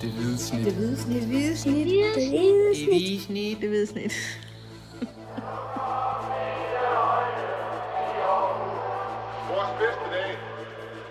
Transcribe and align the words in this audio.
Det 0.00 0.10
hvide 0.10 0.38
snit. 0.38 0.64
Det 0.64 0.74
hvide 0.74 0.96
snit. 0.96 1.20
Det 1.20 1.28
hvide 1.28 1.56
snit. 1.56 1.86
Det 1.86 1.86
hvide 1.86 2.14
Det 2.14 2.88
hvide 2.88 3.20
snit. 3.20 3.60
Det 3.60 3.68
hvide 3.68 3.86
snit. 3.86 4.12
Vores 9.50 9.70
bedste 9.80 10.04
dage, 10.14 10.36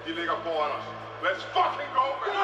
de 0.06 0.12
ligger 0.16 0.34
foran 0.44 0.72
os. 0.78 0.86
Let's 1.24 1.44
fucking 1.56 1.92
go, 1.94 2.06
man! 2.22 2.36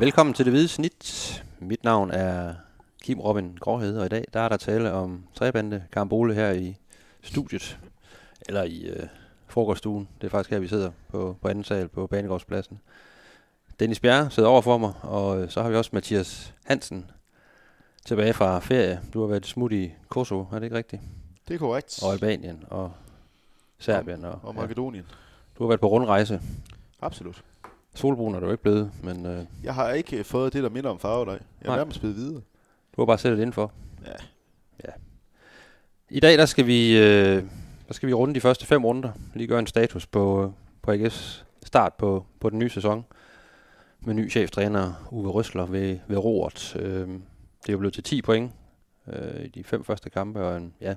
Velkommen 0.00 0.34
til 0.34 0.44
Det 0.44 0.52
Hvide 0.52 0.68
Snit. 0.68 1.44
Mit 1.58 1.84
navn 1.84 2.10
er 2.10 2.54
Kim 3.02 3.20
Robin 3.20 3.56
Gråhed, 3.60 3.98
og 3.98 4.06
i 4.06 4.08
dag 4.08 4.24
der 4.34 4.40
er 4.40 4.48
der 4.48 4.56
tale 4.56 4.92
om 4.92 5.24
trebande 5.34 5.84
karambole 5.92 6.34
her 6.34 6.50
i 6.50 6.76
studiet. 7.22 7.78
Eller 8.48 8.62
i 8.62 8.86
øh, 8.86 9.06
frokoststuen. 9.48 10.08
Det 10.20 10.26
er 10.26 10.30
faktisk 10.30 10.50
her, 10.50 10.58
vi 10.58 10.68
sidder 10.68 10.90
på, 11.08 11.36
på 11.42 11.48
anden 11.48 11.64
sal 11.64 11.88
på 11.88 12.06
Banegårdspladsen. 12.06 12.80
Dennis 13.80 14.00
Bjerre 14.00 14.30
sidder 14.30 14.48
over 14.48 14.60
for 14.62 14.78
mig, 14.78 14.92
og 15.02 15.42
øh, 15.42 15.50
så 15.50 15.62
har 15.62 15.70
vi 15.70 15.76
også 15.76 15.90
Mathias 15.92 16.54
Hansen 16.64 17.10
tilbage 18.06 18.32
fra 18.32 18.58
ferie. 18.58 19.00
Du 19.14 19.20
har 19.20 19.26
været 19.26 19.46
smut 19.46 19.72
i 19.72 19.92
Kosovo, 20.08 20.44
er 20.52 20.58
det 20.58 20.62
ikke 20.64 20.76
rigtigt? 20.76 21.02
Det 21.48 21.54
er 21.54 21.58
korrekt. 21.58 22.00
Og 22.02 22.12
Albanien 22.12 22.64
og 22.70 22.92
Serbien. 23.78 24.24
Og, 24.24 24.40
Og 24.42 24.54
ja. 24.54 24.60
Makedonien. 24.60 25.04
Du 25.58 25.62
har 25.64 25.68
været 25.68 25.80
på 25.80 25.86
rundrejse. 25.88 26.40
Absolut. 27.00 27.44
Solbrun 27.94 28.34
er 28.34 28.40
du 28.40 28.50
ikke 28.50 28.62
blevet, 28.62 28.90
men 29.02 29.26
øh, 29.26 29.44
Jeg 29.64 29.74
har 29.74 29.90
ikke 29.90 30.24
fået 30.24 30.52
det, 30.52 30.62
der 30.62 30.68
minder 30.70 30.90
om 30.90 30.98
farvedag. 30.98 31.32
Jeg 31.32 31.40
Nej. 31.66 31.74
er 31.74 31.78
nærmest 31.78 32.00
blevet 32.00 32.16
videre. 32.16 32.40
du 32.96 33.00
har 33.00 33.06
bare 33.06 33.18
sættet 33.18 33.38
indenfor. 33.38 33.72
Ja. 34.06 34.12
Ja. 34.84 34.92
I 36.10 36.20
dag 36.20 36.38
der 36.38 36.46
skal 36.46 36.66
vi 36.66 36.98
øh, 36.98 37.44
der 37.88 37.94
skal 37.94 38.06
vi 38.08 38.12
runde 38.14 38.34
de 38.34 38.40
første 38.40 38.66
fem 38.66 38.84
runder. 38.84 39.12
Lige 39.34 39.46
gøre 39.46 39.58
en 39.58 39.66
status 39.66 40.06
på 40.06 40.44
øh, 40.44 40.50
på 40.82 40.92
AGF's 40.92 41.42
start 41.66 41.94
på 41.94 42.26
på 42.40 42.50
den 42.50 42.58
nye 42.58 42.70
sæson 42.70 43.04
med 44.02 44.14
ny 44.14 44.30
cheftræner 44.30 45.08
Uwe 45.10 45.30
Røsler 45.30 45.66
ved 45.66 45.98
ved 46.08 46.16
roret. 46.16 46.76
Øh, 46.76 47.08
det 47.62 47.68
er 47.68 47.72
jo 47.72 47.78
blevet 47.78 47.94
til 47.94 48.02
10 48.02 48.22
point 48.22 48.52
øh, 49.12 49.44
i 49.44 49.48
de 49.48 49.64
fem 49.64 49.84
første 49.84 50.10
kampe 50.10 50.44
og 50.44 50.56
en, 50.56 50.74
ja, 50.80 50.94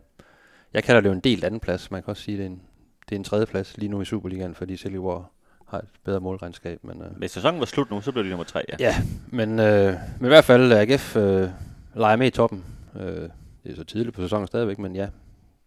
jeg 0.74 0.84
kalder 0.84 1.02
det 1.02 1.10
jo 1.10 1.14
en 1.14 1.20
delt 1.20 1.44
anden 1.44 1.60
plads. 1.60 1.92
Man 1.92 2.04
kan 2.04 2.12
også 2.12 2.24
sige 2.24 2.38
det 2.38 2.44
er 2.44 2.50
en 2.50 2.62
det 3.10 3.16
er 3.16 3.20
en 3.20 3.24
tredje 3.24 3.46
plads 3.46 3.78
lige 3.78 3.90
nu 3.90 4.02
i 4.02 4.06
Superligaen, 4.06 4.56
fordi 4.56 4.78
Silkeborg 4.78 5.26
har 5.68 5.78
et 5.78 5.88
bedre 6.04 6.20
målregnskab, 6.20 6.84
men 6.84 7.02
øh, 7.02 7.18
Hvis 7.18 7.32
sæsonen 7.32 7.60
var 7.60 7.66
slut 7.66 7.92
nu, 7.92 8.02
så 8.02 8.12
blev 8.12 8.24
de 8.24 8.30
nummer 8.30 8.44
tre, 8.44 8.64
ja. 8.70 8.76
Ja, 8.80 8.96
men, 9.32 9.60
øh, 9.60 9.94
men 10.20 10.26
i 10.26 10.28
hvert 10.28 10.44
fald 10.44 10.72
AGF 10.72 11.16
øh, 11.16 11.50
leger 11.96 12.16
med 12.16 12.28
i 12.28 12.30
toppen. 12.30 12.64
Øh, 12.96 13.30
det 13.64 13.72
er 13.72 13.76
så 13.76 13.84
tidligt 13.84 14.16
på 14.16 14.22
sæsonen 14.22 14.48
stadigvæk, 14.48 14.80
men 14.80 14.96
ja, 14.96 15.08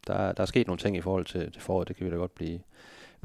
der, 0.07 0.33
der 0.33 0.43
er 0.43 0.47
sket 0.47 0.67
nogle 0.67 0.79
ting 0.79 0.97
i 0.97 1.01
forhold 1.01 1.25
til, 1.25 1.53
til 1.53 1.63
foråret, 1.63 1.89
det 1.89 1.97
kan 1.97 2.07
vi 2.07 2.11
da 2.11 2.17
godt 2.17 2.35
blive, 2.35 2.61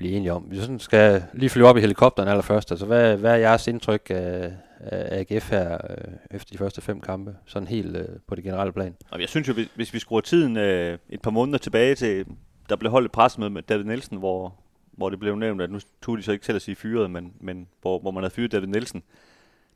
blive 0.01 0.13
enige 0.13 0.33
om. 0.33 0.45
Vi 0.49 0.59
sådan 0.59 0.79
skal 0.79 1.23
lige 1.33 1.49
flyve 1.49 1.67
op 1.67 1.77
i 1.77 1.81
helikopteren 1.81 2.29
allerførst. 2.29 2.71
Altså, 2.71 2.85
hvad, 2.85 3.17
hvad 3.17 3.31
er 3.31 3.35
jeres 3.35 3.67
indtryk 3.67 4.07
af, 4.09 4.53
af 4.79 5.19
AGF 5.19 5.49
her 5.51 5.77
øh, 5.89 6.13
efter 6.31 6.51
de 6.51 6.57
første 6.57 6.81
fem 6.81 7.01
kampe? 7.01 7.35
Sådan 7.45 7.67
helt 7.67 7.97
øh, 7.97 8.07
på 8.27 8.35
det 8.35 8.43
generelle 8.43 8.73
plan. 8.73 8.95
Jeg 9.19 9.29
synes 9.29 9.47
jo, 9.47 9.53
hvis, 9.53 9.67
hvis 9.75 9.93
vi 9.93 9.99
skruer 9.99 10.21
tiden 10.21 10.57
øh, 10.57 10.97
et 11.09 11.21
par 11.21 11.31
måneder 11.31 11.57
tilbage 11.57 11.95
til, 11.95 12.25
der 12.69 12.75
blev 12.75 12.91
holdt 12.91 13.05
et 13.05 13.11
pressemøde 13.11 13.49
med 13.49 13.61
David 13.61 13.83
Nielsen, 13.83 14.17
hvor, 14.17 14.55
hvor 14.91 15.09
det 15.09 15.19
blev 15.19 15.35
nævnt, 15.35 15.61
at 15.61 15.71
nu 15.71 15.79
tog 16.01 16.17
de 16.17 16.23
så 16.23 16.31
ikke 16.31 16.45
selv 16.45 16.55
at 16.55 16.61
sige 16.61 16.75
fyret, 16.75 17.11
men, 17.11 17.33
men 17.39 17.67
hvor, 17.81 17.99
hvor 17.99 18.11
man 18.11 18.23
havde 18.23 18.33
fyret 18.33 18.51
David 18.51 18.67
Nielsen. 18.67 19.03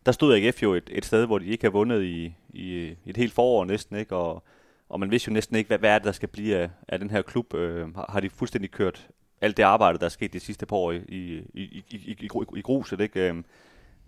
Der 0.05 0.11
stod 0.11 0.35
AGF 0.35 0.63
jo 0.63 0.73
et, 0.73 0.89
et 0.91 1.05
sted, 1.05 1.25
hvor 1.25 1.37
de 1.37 1.45
ikke 1.45 1.63
havde 1.63 1.73
vundet 1.73 2.03
i, 2.03 2.35
i 2.49 2.95
et 3.05 3.17
helt 3.17 3.33
forår 3.33 3.65
næsten, 3.65 3.95
ikke? 3.97 4.15
Og, 4.15 4.43
og 4.89 4.99
man 4.99 5.11
vidste 5.11 5.29
jo 5.29 5.33
næsten 5.33 5.55
ikke, 5.55 5.67
hvad, 5.67 5.77
hvad 5.77 5.89
er 5.89 5.97
det, 5.99 6.05
der 6.05 6.11
skal 6.11 6.29
blive 6.29 6.57
af, 6.57 6.69
af 6.87 6.99
den 6.99 7.09
her 7.09 7.21
klub. 7.21 7.53
Øh, 7.53 7.87
har 8.09 8.19
de 8.19 8.29
fuldstændig 8.29 8.71
kørt 8.71 9.07
alt 9.41 9.57
det 9.57 9.63
arbejde, 9.63 9.99
der 9.99 10.05
er 10.05 10.09
sket 10.09 10.33
de 10.33 10.39
sidste 10.39 10.65
par 10.65 10.75
år 10.75 10.91
i, 10.91 10.97
i, 11.07 11.43
i, 11.53 11.83
i, 11.89 11.95
i, 11.95 12.17
i, 12.19 12.27
gru- 12.33 12.57
i 12.57 12.61
gruset, 12.61 13.01
ikke? 13.01 13.29
Øh, 13.29 13.35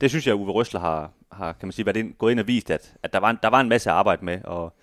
det 0.02 0.10
synes 0.10 0.28
jeg, 0.28 0.36
Uwe 0.36 0.52
Røsler 0.52 0.80
har, 0.80 1.12
har 1.32 1.54
kan 1.54 1.68
man 1.68 1.72
sige, 1.72 1.86
været 1.86 1.98
ind, 1.98 2.14
gået 2.14 2.32
ind 2.32 2.40
og 2.40 2.48
vist, 2.48 2.72
at, 2.72 2.94
at 3.04 3.14
der, 3.14 3.20
var 3.20 3.30
en, 3.30 3.38
der 3.44 3.50
var 3.50 3.62
en 3.62 3.70
masse 3.70 3.92
arbejde 3.92 4.26
med, 4.26 4.44
og, 4.44 4.74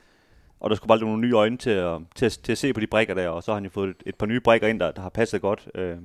og 0.61 0.71
der 0.71 0.77
skulle 0.77 0.89
bare 0.89 0.99
nogle 0.99 1.21
nye 1.21 1.35
øjne 1.35 1.57
til 1.57 1.71
at, 1.71 1.99
til, 2.15 2.31
til 2.31 2.53
at 2.53 2.59
se 2.59 2.73
på 2.73 2.81
de 2.81 2.87
brækker 2.87 3.15
der, 3.15 3.29
og 3.29 3.43
så 3.43 3.51
har 3.51 3.57
han 3.57 3.65
jo 3.65 3.71
fået 3.71 3.91
et, 3.91 4.03
et 4.07 4.15
par 4.15 4.27
nye 4.27 4.41
brækker 4.41 4.69
ind, 4.69 4.81
der, 4.81 4.91
der 4.91 5.03
har 5.03 5.09
passet 5.09 5.41
godt, 5.41 5.69
øh, 5.75 5.97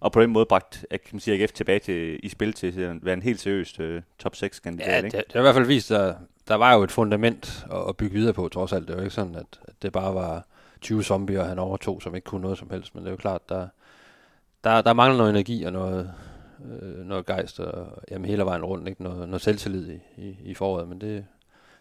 og 0.00 0.12
på 0.12 0.22
den 0.22 0.30
måde 0.30 0.46
bragt 0.46 0.86
kan 0.90 1.00
man 1.12 1.20
sige, 1.20 1.42
AGF 1.42 1.52
tilbage 1.52 1.78
til, 1.78 2.20
i 2.22 2.28
spil 2.28 2.52
til 2.52 2.80
at 2.80 3.04
være 3.04 3.14
en 3.14 3.22
helt 3.22 3.40
seriøs 3.40 3.80
øh, 3.80 4.02
top 4.18 4.34
6-kandidat. 4.34 4.88
Ja, 4.88 5.00
det, 5.02 5.12
det 5.12 5.32
har 5.32 5.40
i 5.40 5.42
hvert 5.42 5.54
fald 5.54 5.66
vist, 5.66 5.90
at 5.90 6.14
der 6.48 6.54
var 6.54 6.74
jo 6.74 6.82
et 6.82 6.90
fundament 6.90 7.66
at, 7.72 7.88
at 7.88 7.96
bygge 7.96 8.14
videre 8.14 8.32
på, 8.32 8.48
trods 8.48 8.72
alt. 8.72 8.88
Det 8.88 8.96
var 8.96 9.02
ikke 9.02 9.14
sådan, 9.14 9.34
at, 9.34 9.60
at 9.68 9.74
det 9.82 9.92
bare 9.92 10.14
var 10.14 10.46
20 10.80 11.02
zombier, 11.02 11.44
han 11.44 11.58
overtog, 11.58 12.02
som 12.02 12.14
ikke 12.14 12.24
kunne 12.24 12.40
noget 12.40 12.58
som 12.58 12.70
helst. 12.70 12.94
Men 12.94 13.04
det 13.04 13.08
er 13.08 13.12
jo 13.12 13.16
klart, 13.16 13.48
der, 13.48 13.68
der, 14.64 14.82
der 14.82 14.92
mangler 14.92 15.16
noget 15.18 15.30
energi 15.30 15.64
og 15.64 15.72
noget, 15.72 16.10
øh, 16.82 17.04
noget 17.06 17.26
gejst, 17.26 17.60
og 17.60 18.02
jamen, 18.10 18.28
hele 18.30 18.44
vejen 18.44 18.64
rundt, 18.64 18.88
ikke? 18.88 19.02
Noget, 19.02 19.28
noget 19.28 19.42
selvtillid 19.42 19.90
i, 19.90 20.22
i, 20.22 20.36
i 20.44 20.54
foråret. 20.54 20.88
Men 20.88 21.00
det, 21.00 21.24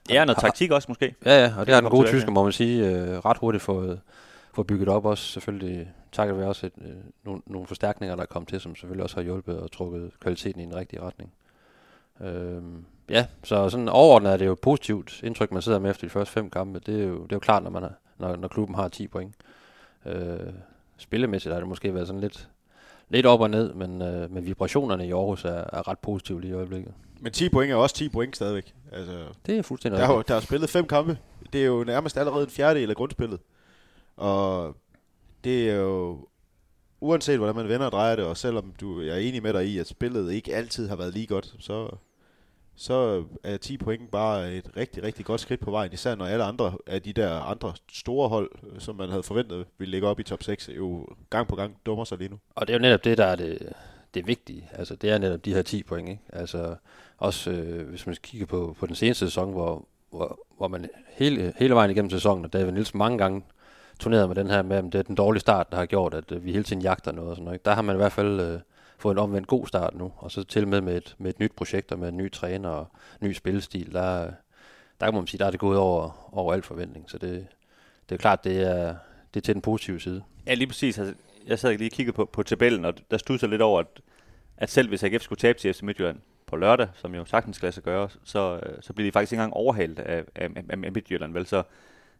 Ja, 0.10 0.26
noget 0.26 0.38
taktik 0.38 0.72
også 0.72 0.86
måske. 0.88 1.16
Ja, 1.26 1.44
ja, 1.44 1.54
og 1.58 1.66
det 1.66 1.74
har 1.74 1.82
den 1.82 1.90
gode 1.90 2.08
tysker, 2.08 2.32
må 2.32 2.44
man 2.44 2.52
sige, 2.52 2.90
øh, 2.90 3.18
ret 3.18 3.38
hurtigt 3.38 3.64
fået, 3.64 4.02
fået 4.54 4.68
bygget 4.68 4.90
op 4.90 5.06
også. 5.06 5.24
Selvfølgelig 5.24 5.92
takket 6.12 6.38
være 6.38 6.48
også 6.48 6.66
et, 6.66 6.74
øh, 6.82 6.96
nogle, 7.24 7.42
nogle 7.46 7.68
forstærkninger, 7.68 8.16
der 8.16 8.24
er 8.24 8.28
kommet 8.28 8.50
til, 8.50 8.60
som 8.60 8.76
selvfølgelig 8.76 9.04
også 9.04 9.16
har 9.16 9.24
hjulpet 9.24 9.60
og 9.60 9.72
trukket 9.72 10.12
kvaliteten 10.20 10.62
i 10.62 10.64
en 10.64 10.76
rigtig 10.76 11.02
retning. 11.02 11.34
Øhm, 12.22 12.86
ja, 13.10 13.26
så 13.44 13.70
sådan 13.70 13.90
overordnet 13.90 14.34
er 14.34 14.38
det 14.38 14.46
jo 14.46 14.54
et 14.54 14.60
positivt 14.60 15.24
indtryk, 15.24 15.52
man 15.52 15.62
sidder 15.62 15.80
med 15.80 15.90
efter 15.90 16.08
de 16.08 16.12
første 16.12 16.34
fem 16.34 16.50
kampe. 16.50 16.80
Det 16.80 17.02
er 17.02 17.08
jo, 17.08 17.24
det 17.24 17.32
er 17.32 17.36
jo 17.36 17.40
klart, 17.40 17.64
når, 17.64 17.70
man 17.70 17.84
har, 17.84 17.94
når, 18.18 18.36
når 18.36 18.48
klubben 18.48 18.76
har 18.76 18.88
10 18.88 19.08
point. 19.08 19.36
Øh, 20.06 20.40
spillemæssigt 20.98 21.54
har 21.54 21.60
det 21.60 21.70
måske 21.70 21.94
været 21.94 22.08
sådan 22.08 22.22
lidt, 22.22 22.50
lidt 23.10 23.26
op 23.26 23.42
og 23.42 23.50
ned, 23.50 23.74
men, 23.74 24.02
øh, 24.02 24.32
men 24.32 24.46
vibrationerne 24.46 25.08
i 25.08 25.12
Aarhus 25.12 25.46
er, 25.46 25.50
er 25.74 25.88
ret 25.88 26.00
positive 26.00 26.42
lige 26.42 26.52
i 26.52 26.54
øjeblikket. 26.54 26.94
Men 27.20 27.32
10 27.32 27.50
point 27.50 27.72
er 27.72 27.76
også 27.76 27.96
10 27.96 28.10
point 28.10 28.36
stadigvæk. 28.36 28.76
Altså, 28.92 29.26
Det 29.46 29.58
er 29.58 29.62
fuldstændig 29.62 30.02
der, 30.02 30.08
er 30.08 30.22
der 30.22 30.36
er 30.36 30.40
spillet 30.40 30.70
fem 30.70 30.86
kampe. 30.86 31.18
Det 31.54 31.62
er 31.62 31.66
jo 31.66 31.84
nærmest 31.84 32.18
allerede 32.18 32.44
en 32.44 32.50
fjerdedel 32.50 32.90
af 32.90 32.96
grundspillet. 32.96 33.40
Og 34.16 34.76
det 35.44 35.70
er 35.70 35.76
jo... 35.76 36.28
Uanset 37.00 37.38
hvordan 37.38 37.56
man 37.56 37.68
vender 37.68 37.86
og 37.86 37.92
drejer 37.92 38.16
det, 38.16 38.26
og 38.26 38.38
selvom 38.38 38.74
du 38.82 39.02
jeg 39.02 39.16
er 39.16 39.20
enig 39.20 39.44
med 39.44 39.54
dig 39.54 39.66
i, 39.68 39.78
at 39.78 39.88
spillet 39.88 40.34
ikke 40.34 40.56
altid 40.56 40.88
har 40.88 40.96
været 40.96 41.14
lige 41.14 41.28
godt, 41.28 41.56
så, 41.60 41.98
så 42.78 43.24
er 43.44 43.58
10 43.58 43.78
point 43.78 44.12
bare 44.12 44.54
et 44.54 44.70
rigtig, 44.78 45.04
rigtig 45.04 45.26
godt 45.26 45.42
skridt 45.42 45.60
på 45.60 45.72
vejen. 45.72 45.94
Især 45.94 46.16
når 46.16 46.26
alle 46.26 46.44
andre 46.44 46.74
af 46.88 47.02
de 47.02 47.14
der 47.14 47.40
andre 47.40 47.74
store 47.92 48.30
hold, 48.30 48.52
øh, 48.74 48.80
som 48.80 48.96
man 48.96 49.10
havde 49.10 49.24
forventet 49.24 49.66
ville 49.78 49.92
ligge 49.92 50.08
op 50.08 50.20
i 50.20 50.24
top 50.24 50.44
6, 50.44 50.70
jo 50.78 51.08
gang 51.30 51.48
på 51.48 51.56
gang 51.56 51.78
dummer 51.86 52.04
sig 52.04 52.18
lige 52.18 52.30
nu. 52.30 52.40
Og 52.56 52.68
det 52.68 52.74
er 52.74 52.78
jo 52.78 52.82
netop 52.82 53.04
det, 53.04 53.18
der 53.18 53.26
er 53.26 53.36
det, 53.36 53.74
det 54.14 54.28
vigtige. 54.28 54.70
Altså, 54.74 54.96
det 54.96 55.10
er 55.10 55.18
netop 55.18 55.46
de 55.46 55.54
her 55.54 55.62
10 55.62 55.84
point, 55.84 56.10
ikke? 56.10 56.22
Altså, 56.34 56.76
også 57.18 57.52
øh, 57.52 57.90
hvis 57.90 58.08
man 58.08 58.16
kigger 58.24 58.48
på, 58.48 58.76
på 58.80 58.86
den 58.86 58.96
seneste 58.96 59.26
sæson, 59.26 59.52
hvor, 59.52 59.88
hvor, 60.10 60.40
hvor 60.58 60.68
man 60.68 60.90
hele, 61.08 61.54
hele 61.58 61.76
vejen 61.76 61.92
igennem 61.92 62.10
sæsonen, 62.10 62.46
og 62.46 62.54
David 62.54 62.72
Nielsen 62.72 62.98
mange 62.98 63.18
gange 63.18 63.44
turnerede 64.00 64.28
med 64.28 64.36
den 64.36 64.50
her 64.50 64.62
med, 64.62 64.78
at 64.78 64.84
det 64.84 64.96
er 64.96 65.04
den 65.04 65.16
dårlige 65.16 65.42
start, 65.42 65.72
der 65.72 65.78
har 65.78 65.86
gjort, 65.86 66.14
at 66.14 66.32
øh, 66.32 66.46
vi 66.46 66.52
hele 66.52 66.64
tiden 66.64 66.82
jagter 66.82 67.12
noget 67.12 67.30
og 67.30 67.36
sådan 67.36 67.44
noget. 67.46 67.56
Ikke? 67.56 67.66
Der 67.66 67.74
har 67.74 67.82
man 67.82 67.96
i 67.96 67.98
hvert 67.98 68.12
fald 68.12 68.40
øh, 68.40 68.60
fået 68.98 69.16
en 69.16 69.20
omvendt 69.20 69.48
god 69.48 69.68
start 69.68 69.96
nu, 69.96 70.12
og 70.18 70.32
så 70.32 70.44
til 70.44 70.68
med 70.68 70.82
med 70.82 70.98
et, 70.98 71.16
med 71.18 71.30
et 71.30 71.40
nyt 71.40 71.52
projekt 71.56 71.92
og 71.92 72.00
med 72.00 72.10
en 72.10 72.18
ny 72.18 72.32
træner 72.32 72.70
og 72.70 72.88
ny 73.22 73.34
spillestil, 73.34 73.94
der, 73.94 74.32
der 75.00 75.12
må 75.12 75.20
man 75.20 75.28
sige, 75.28 75.40
der 75.40 75.46
er 75.46 75.52
det 75.52 75.60
gået 75.60 75.78
over, 75.78 76.30
over 76.38 76.54
al 76.54 76.62
forventning. 76.62 77.10
Så 77.10 77.18
det, 77.18 77.48
det 78.10 78.16
er 78.16 78.20
klart, 78.20 78.44
det 78.44 78.62
er, 78.62 78.96
det 79.34 79.40
er 79.40 79.42
til 79.42 79.54
den 79.54 79.62
positive 79.62 80.00
side. 80.00 80.24
Ja, 80.48 80.54
lige 80.54 80.68
præcis. 80.68 80.98
Altså, 80.98 81.14
jeg 81.48 81.60
sad 81.60 81.78
lige 81.78 81.88
og 81.88 81.92
kiggede 81.92 82.16
på, 82.16 82.26
på 82.26 82.44
tabellen, 82.44 82.86
og 82.86 82.94
der 83.12 83.18
stod 83.18 83.38
så 83.38 83.48
lidt 83.48 83.62
over, 83.62 83.80
at, 83.80 84.02
at 84.58 84.70
selv 84.70 84.88
hvis 84.88 85.04
AGF 85.04 85.24
skulle 85.24 85.40
tabe 85.40 85.60
til 85.60 85.74
FC 85.74 85.82
Midtjylland 85.82 86.20
på 86.46 86.56
lørdag, 86.56 86.88
som 86.96 87.16
jo 87.16 87.26
sagtens 87.26 87.60
kan 87.60 87.66
lade 87.66 87.74
sig 87.74 87.84
gøre, 87.84 88.10
så, 88.24 88.60
øh, 88.64 88.78
så 88.82 88.94
bliver 88.94 89.08
de 89.08 89.12
faktisk 89.12 89.32
ikke 89.32 89.42
engang 89.42 89.54
overhalet 89.54 90.00
af, 90.00 90.24
af, 90.36 90.50
af, 90.56 90.64
af 90.70 90.78
Midtjylland. 90.78 91.34
Vel? 91.34 91.46
Så 91.46 91.64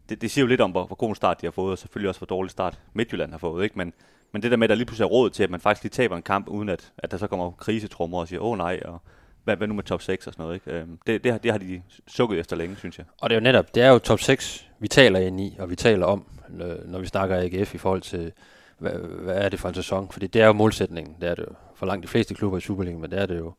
det, 0.08 0.22
det 0.22 0.30
siger 0.30 0.42
jo 0.42 0.48
lidt 0.48 0.60
om, 0.60 0.70
hvor, 0.70 0.86
hvor 0.86 0.96
god 0.96 1.08
en 1.08 1.14
start 1.14 1.40
de 1.40 1.46
har 1.46 1.50
fået, 1.50 1.72
og 1.72 1.78
selvfølgelig 1.78 2.08
også, 2.08 2.18
hvor 2.18 2.26
dårlig 2.26 2.50
start 2.50 2.80
Midtjylland 2.92 3.30
har 3.30 3.38
fået. 3.38 3.64
Ikke? 3.64 3.78
Men, 3.78 3.92
men 4.32 4.42
det 4.42 4.50
der 4.50 4.56
med, 4.56 4.64
at 4.64 4.68
der 4.68 4.76
lige 4.76 4.86
pludselig 4.86 5.04
er 5.04 5.08
råd 5.08 5.30
til, 5.30 5.42
at 5.42 5.50
man 5.50 5.60
faktisk 5.60 5.82
lige 5.82 5.90
taber 5.90 6.16
en 6.16 6.22
kamp, 6.22 6.48
uden 6.48 6.68
at, 6.68 6.92
at 6.98 7.10
der 7.10 7.16
så 7.16 7.26
kommer 7.26 7.50
krisetrummer 7.50 8.18
og 8.18 8.28
siger, 8.28 8.40
åh 8.40 8.50
oh, 8.50 8.58
nej, 8.58 8.80
og 8.84 9.02
hvad, 9.44 9.56
hvad 9.56 9.68
nu 9.68 9.74
med 9.74 9.84
top 9.84 10.02
6 10.02 10.26
og 10.26 10.32
sådan 10.32 10.42
noget. 10.42 10.54
Ikke? 10.54 10.70
Øhm, 10.70 10.98
det, 11.06 11.24
det, 11.24 11.32
har, 11.32 11.38
det 11.38 11.50
har 11.50 11.58
de 11.58 11.82
sukket 12.06 12.38
efter 12.38 12.56
længe, 12.56 12.76
synes 12.76 12.98
jeg. 12.98 13.06
Og 13.20 13.30
det 13.30 13.36
er 13.36 13.40
jo 13.40 13.44
netop, 13.44 13.74
det 13.74 13.82
er 13.82 13.88
jo 13.88 13.98
top 13.98 14.20
6, 14.20 14.68
vi 14.78 14.88
taler 14.88 15.18
ind 15.18 15.40
i, 15.40 15.56
og 15.58 15.70
vi 15.70 15.76
taler 15.76 16.06
om, 16.06 16.24
når 16.84 16.98
vi 16.98 17.06
snakker 17.06 17.36
AGF 17.36 17.74
i 17.74 17.78
forhold 17.78 18.00
til, 18.00 18.32
hvad, 18.78 18.92
hvad 18.92 19.36
er 19.36 19.48
det 19.48 19.60
for 19.60 19.68
en 19.68 19.74
sæson? 19.74 20.08
Fordi 20.10 20.26
det 20.26 20.42
er 20.42 20.46
jo 20.46 20.52
målsætningen, 20.52 21.16
det 21.20 21.28
er 21.28 21.34
det 21.34 21.42
jo 21.42 21.54
for 21.74 21.86
langt 21.86 22.02
de 22.02 22.08
fleste 22.08 22.34
klubber 22.34 22.58
i 22.58 22.60
Superligaen, 22.60 23.00
men 23.00 23.10
det 23.10 23.18
er 23.18 23.26
det 23.26 23.38
jo 23.38 23.52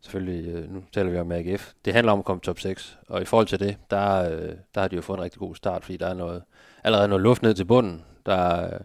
selvfølgelig, 0.00 0.54
øh, 0.54 0.72
nu 0.72 0.82
taler 0.92 1.10
vi 1.10 1.18
om 1.18 1.32
AGF. 1.32 1.72
Det 1.84 1.92
handler 1.92 2.12
om 2.12 2.18
at 2.18 2.24
komme 2.24 2.40
top 2.40 2.60
6, 2.60 2.98
og 3.08 3.22
i 3.22 3.24
forhold 3.24 3.46
til 3.46 3.60
det, 3.60 3.76
der, 3.90 4.30
øh, 4.30 4.52
der 4.74 4.80
har 4.80 4.88
de 4.88 4.96
jo 4.96 5.02
fået 5.02 5.18
en 5.18 5.24
rigtig 5.24 5.38
god 5.38 5.54
start, 5.54 5.84
fordi 5.84 5.96
der 5.96 6.06
er 6.06 6.14
noget, 6.14 6.42
allerede 6.84 7.08
noget 7.08 7.22
luft 7.22 7.42
ned 7.42 7.54
til 7.54 7.64
bunden. 7.64 8.04
Der, 8.26 8.34
er, 8.34 8.78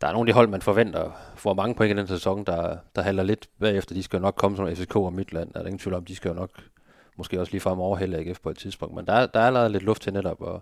der 0.00 0.06
er 0.06 0.12
nogle 0.12 0.28
af 0.28 0.32
de 0.32 0.36
hold, 0.36 0.48
man 0.48 0.62
forventer 0.62 1.10
får 1.36 1.54
mange 1.54 1.74
point 1.74 1.92
i 1.92 1.96
den 1.96 2.06
sæson, 2.06 2.44
der, 2.44 2.76
der 2.96 3.02
halder 3.02 3.22
lidt 3.22 3.48
bagefter. 3.60 3.94
De 3.94 4.02
skal 4.02 4.16
jo 4.16 4.22
nok 4.22 4.34
komme 4.34 4.56
som 4.56 4.76
FCK 4.76 4.96
og 4.96 5.12
Midtland. 5.12 5.52
Der 5.52 5.60
er 5.60 5.64
ingen 5.64 5.78
tvivl 5.78 5.94
om, 5.94 6.04
de 6.04 6.16
skal 6.16 6.28
jo 6.28 6.34
nok 6.34 6.50
måske 7.16 7.40
også 7.40 7.52
lige 7.52 7.60
frem 7.60 7.78
overhælde 7.78 8.18
AGF 8.18 8.40
på 8.40 8.50
et 8.50 8.58
tidspunkt. 8.58 8.94
Men 8.94 9.06
der, 9.06 9.26
der 9.26 9.40
er 9.40 9.46
allerede 9.46 9.68
lidt 9.68 9.82
luft 9.82 10.02
til 10.02 10.12
netop 10.12 10.48
at, 10.48 10.60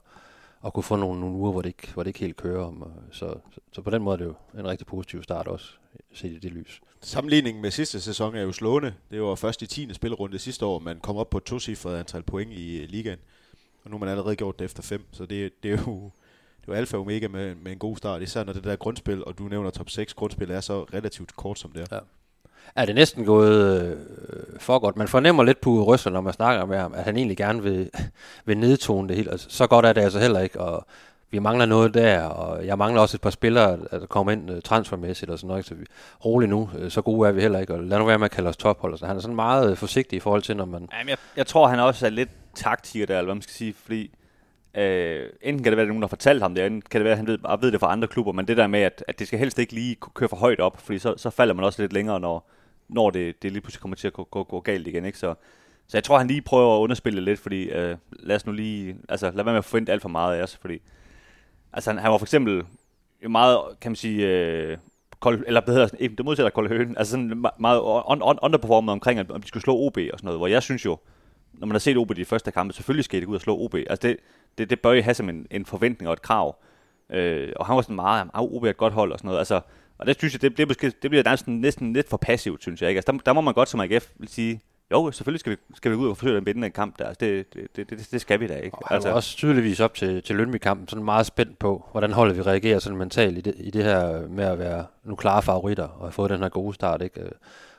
at 0.67 0.73
kunne 0.73 0.83
få 0.83 0.97
nogle, 0.97 1.21
nogle 1.21 1.37
uger, 1.37 1.53
hvor 1.53 1.63
det 1.63 1.69
ikke, 1.69 1.93
hvor 1.95 2.03
det 2.03 2.09
ikke 2.09 2.21
helt 2.21 2.37
kører. 2.37 2.65
Om, 2.65 2.83
øh, 2.83 3.03
så, 3.13 3.35
så, 3.55 3.61
så, 3.73 3.83
på 3.83 3.91
den 3.91 4.03
måde 4.03 4.15
er 4.15 4.19
det 4.19 4.25
jo 4.25 4.61
en 4.61 4.67
rigtig 4.67 4.87
positiv 4.87 5.23
start 5.23 5.49
også, 5.49 5.73
set 6.13 6.33
i 6.33 6.39
det 6.39 6.53
lys. 6.53 6.81
Sammenligningen 7.01 7.63
med 7.63 7.71
sidste 7.71 8.01
sæson 8.01 8.35
er 8.35 8.43
jo 8.43 8.53
slående. 8.53 8.95
Det 9.11 9.23
var 9.23 9.35
først 9.35 9.63
i 9.63 9.67
10. 9.67 9.95
spilrunde 9.95 10.39
sidste 10.39 10.67
år, 10.67 10.79
man 10.79 11.01
kom 11.01 11.17
op 11.17 11.31
på 11.31 11.39
et 11.39 11.45
tocifret 11.45 11.99
antal 11.99 12.23
point 12.23 12.53
i 12.53 12.83
øh, 12.83 12.89
ligaen. 12.89 13.19
Og 13.85 13.91
nu 13.91 13.97
har 13.97 13.99
man 13.99 14.09
allerede 14.09 14.37
gjort 14.37 14.59
det 14.59 14.65
efter 14.65 14.83
fem, 14.83 15.05
så 15.13 15.27
det, 15.27 15.63
det 15.63 15.73
er 15.73 15.79
jo 15.87 16.11
det 16.65 16.73
var 16.73 16.77
alfa 16.77 16.97
og 16.97 17.01
omega 17.01 17.29
med, 17.29 17.55
med 17.55 17.73
en 17.73 17.79
god 17.79 17.97
start, 17.97 18.23
især 18.23 18.45
når 18.45 18.53
det 18.53 18.65
der 18.65 18.77
grundspil, 18.77 19.25
og 19.25 19.39
du 19.39 19.43
nævner 19.43 19.71
top 19.71 19.91
6 19.91 20.15
grundspil, 20.15 20.51
er 20.51 20.61
så 20.61 20.83
relativt 20.83 21.37
kort 21.37 21.59
som 21.59 21.73
det 21.73 21.83
er. 21.83 21.97
Ja. 21.97 22.01
Er 22.77 22.85
det 22.85 22.95
næsten 22.95 23.25
gået 23.25 23.85
øh, 23.87 24.61
for 24.61 24.79
godt? 24.79 24.97
Man 24.97 25.09
fornemmer 25.09 25.43
lidt 25.43 25.61
på 25.61 25.85
Røsler, 25.85 26.13
når 26.13 26.21
man 26.21 26.33
snakker 26.33 26.65
med 26.65 26.79
ham, 26.79 26.95
at 26.95 27.05
han 27.05 27.17
egentlig 27.17 27.37
gerne 27.37 27.63
vil, 27.63 27.91
vil 28.47 28.59
nedtone 28.59 29.09
det 29.09 29.17
hele. 29.17 29.31
Altså, 29.31 29.47
så 29.51 29.67
godt 29.67 29.87
er 29.87 29.93
det 29.93 30.01
altså 30.01 30.19
heller 30.19 30.41
ikke, 30.41 30.61
og 30.61 30.87
vi 31.31 31.39
mangler 31.39 31.67
noget 31.67 31.95
der, 31.95 32.23
og 32.23 32.67
jeg 32.67 32.79
mangler 32.79 33.01
også 33.01 33.17
et 33.17 33.21
par 33.21 33.31
spillere, 33.31 33.79
der 33.91 34.07
kommer 34.07 34.33
ind 34.33 34.51
uh, 34.51 34.57
transfermæssigt 34.65 35.31
og 35.31 35.39
sådan 35.39 35.49
noget, 35.49 35.65
så 35.65 35.75
vi 35.75 35.85
roligt 36.25 36.51
nu, 36.51 36.71
uh, 36.83 36.91
så 36.91 37.03
gode 37.03 37.29
er 37.29 37.33
vi 37.33 37.41
heller 37.41 37.59
ikke, 37.59 37.75
og 37.75 37.83
lad 37.83 37.99
nu 37.99 38.05
være 38.05 38.19
med 38.19 38.25
at 38.25 38.31
kalde 38.31 38.49
os 38.49 38.57
tophold. 38.57 38.99
Så 38.99 39.07
han 39.07 39.17
er 39.17 39.21
sådan 39.21 39.37
meget 39.37 39.71
uh, 39.71 39.77
forsigtig 39.77 40.17
i 40.17 40.21
forhold 40.21 40.43
til, 40.43 40.57
når 40.57 40.65
man... 40.65 40.89
Jamen, 40.93 41.09
jeg, 41.09 41.19
jeg 41.37 41.47
tror, 41.47 41.69
han 41.69 41.81
også 41.81 42.07
er 42.07 42.11
lidt 42.11 42.31
taktiker 42.55 43.07
der, 43.07 43.19
eller 43.19 43.27
hvad 43.27 43.35
man 43.35 43.43
skal 43.43 43.55
sige, 43.55 43.75
fordi 43.85 44.11
Øh, 44.77 45.31
enten 45.43 45.63
kan 45.63 45.73
det 45.73 45.77
være, 45.77 45.85
at 45.85 45.89
nogen 45.89 46.03
har 46.03 46.09
fortalt 46.09 46.43
ham 46.43 46.55
det, 46.55 46.67
enten 46.67 46.83
kan 46.91 47.01
det 47.01 47.05
være, 47.05 47.13
at 47.13 47.19
han 47.19 47.27
ved, 47.27 47.39
ved 47.61 47.73
det 47.73 47.81
fra 47.81 47.93
andre 47.93 48.09
klubber, 48.09 48.33
men 48.33 48.49
det 48.49 48.57
der 48.57 48.67
med, 48.67 48.81
at, 48.81 49.05
at 49.09 49.19
det 49.19 49.27
skal 49.27 49.39
helst 49.39 49.59
ikke 49.59 49.73
lige 49.73 49.97
køre 50.15 50.29
for 50.29 50.37
højt 50.37 50.61
op, 50.61 50.81
fordi 50.81 50.99
så, 50.99 51.15
så 51.17 51.31
falder 51.31 51.55
man 51.55 51.65
også 51.65 51.83
lidt 51.83 51.93
længere, 51.93 52.21
når, 52.21 52.51
når 52.89 53.11
det, 53.11 53.43
det 53.43 53.53
lige 53.53 53.61
pludselig 53.61 53.81
kommer 53.81 53.97
til 53.97 54.07
at 54.07 54.13
gå, 54.13 54.25
gå, 54.25 54.43
gå 54.43 54.61
galt 54.61 54.87
igen. 54.87 55.05
Ikke? 55.05 55.19
Så, 55.19 55.35
så 55.87 55.97
jeg 55.97 56.05
tror, 56.05 56.19
han 56.19 56.27
lige 56.27 56.43
prøver 56.43 56.77
at 56.77 56.81
underspille 56.81 57.21
lidt, 57.21 57.41
fordi 57.41 57.63
øh, 57.63 57.97
lad 58.13 58.37
os 58.37 58.47
nu 58.47 58.53
lige, 58.53 58.97
altså 59.09 59.31
lad 59.31 59.45
være 59.45 59.53
med 59.53 59.59
at 59.59 59.65
forvente 59.65 59.93
alt 59.93 60.03
for 60.03 60.09
meget 60.09 60.39
af 60.39 60.43
os, 60.43 60.57
fordi 60.57 60.83
altså 61.73 61.91
han, 61.91 61.99
han 61.99 62.11
var 62.11 62.19
for 62.19 62.25
eksempel 62.25 62.63
meget, 63.29 63.59
kan 63.81 63.91
man 63.91 63.97
sige, 63.97 64.29
øh, 64.29 64.79
kold, 65.21 65.45
eller 65.47 65.61
hvad 65.65 65.75
hedder 65.75 65.89
det, 65.89 66.19
det 66.19 66.25
modsætter 66.25 66.51
Kold 66.51 66.69
Høen, 66.69 66.97
altså 66.97 67.11
sådan 67.11 67.45
meget 67.61 67.81
on, 67.83 68.23
on, 68.23 68.39
underperformet 68.43 68.93
omkring, 68.93 69.31
om 69.31 69.43
de 69.43 69.49
skulle 69.49 69.63
slå 69.63 69.75
OB 69.77 69.97
og 69.97 70.19
sådan 70.19 70.25
noget, 70.25 70.39
hvor 70.39 70.47
jeg 70.47 70.63
synes 70.63 70.85
jo, 70.85 70.99
når 71.53 71.67
man 71.67 71.75
har 71.75 71.79
set 71.79 71.97
OB 71.97 72.17
de 72.17 72.25
første 72.25 72.51
kampe, 72.51 72.75
selvfølgelig 72.75 73.05
skal 73.05 73.21
det 73.21 73.27
ud 73.27 73.35
og 73.35 73.41
slå 73.41 73.59
OB. 73.59 73.75
Altså 73.75 74.09
det, 74.09 74.17
det, 74.59 74.71
det 74.71 74.81
bør 74.81 74.93
I 74.93 75.01
have 75.01 75.15
som 75.15 75.29
en, 75.29 75.47
en 75.51 75.67
forventning 75.67 76.09
og 76.09 76.13
et 76.13 76.23
krav. 76.23 76.57
Øh, 77.11 77.53
og 77.57 77.67
han 77.67 77.77
var 77.77 77.83
sådan 77.83 77.97
meget, 77.97 78.23
at 78.23 78.31
OB 78.35 78.65
er 78.65 78.71
et 78.71 78.77
godt 78.77 78.93
hold 78.93 79.13
og 79.13 79.19
sådan 79.19 79.29
noget. 79.29 79.39
Altså, 79.39 79.61
og 79.99 80.07
det 80.07 80.19
synes 80.19 80.35
jeg, 80.35 80.43
det, 80.43 80.59
det, 80.59 81.03
det 81.03 81.11
bliver 81.11 81.31
næsten, 81.31 81.61
næsten 81.61 81.93
lidt 81.93 82.09
for 82.09 82.17
passivt, 82.17 82.63
synes 82.63 82.83
jeg. 82.83 82.89
Ikke? 82.91 82.99
Altså, 82.99 83.13
der, 83.13 83.19
der, 83.19 83.33
må 83.33 83.41
man 83.41 83.55
godt 83.55 83.69
som 83.69 83.81
AGF 83.81 84.09
sige, 84.27 84.61
jo, 84.93 85.11
selvfølgelig 85.11 85.41
skal 85.41 85.53
vi, 85.53 85.57
skal 85.75 85.91
vi 85.91 85.97
ud 85.97 86.09
og 86.09 86.17
forsøge 86.17 86.37
at 86.37 86.47
vinde 86.47 86.67
en 86.67 86.73
kamp 86.73 86.99
der. 86.99 87.05
Altså, 87.05 87.19
det, 87.21 87.55
det, 87.55 87.77
det, 87.77 87.91
det, 87.91 88.09
det 88.11 88.21
skal 88.21 88.41
vi 88.41 88.47
da 88.47 88.57
ikke. 88.57 88.79
Og 88.79 88.93
altså. 88.93 89.13
også 89.13 89.37
tydeligvis 89.37 89.81
op 89.81 89.95
til, 89.95 90.23
til 90.23 90.37
Lønby-kampen, 90.37 90.89
sådan 90.89 91.05
meget 91.05 91.27
spændt 91.27 91.59
på, 91.59 91.89
hvordan 91.93 92.13
holdet 92.13 92.37
vi 92.37 92.43
reagerer 92.43 92.79
sådan 92.79 92.99
mentalt 92.99 93.39
i 93.39 93.41
det, 93.41 93.55
i 93.57 93.71
det 93.71 93.85
her 93.85 94.29
med 94.29 94.45
at 94.45 94.59
være 94.59 94.87
nu 95.05 95.15
klare 95.15 95.43
favoritter 95.43 95.89
og 95.89 96.07
have 96.07 96.13
fået 96.13 96.31
den 96.31 96.41
her 96.41 96.49
gode 96.49 96.75
start. 96.75 97.03
Ikke? 97.03 97.31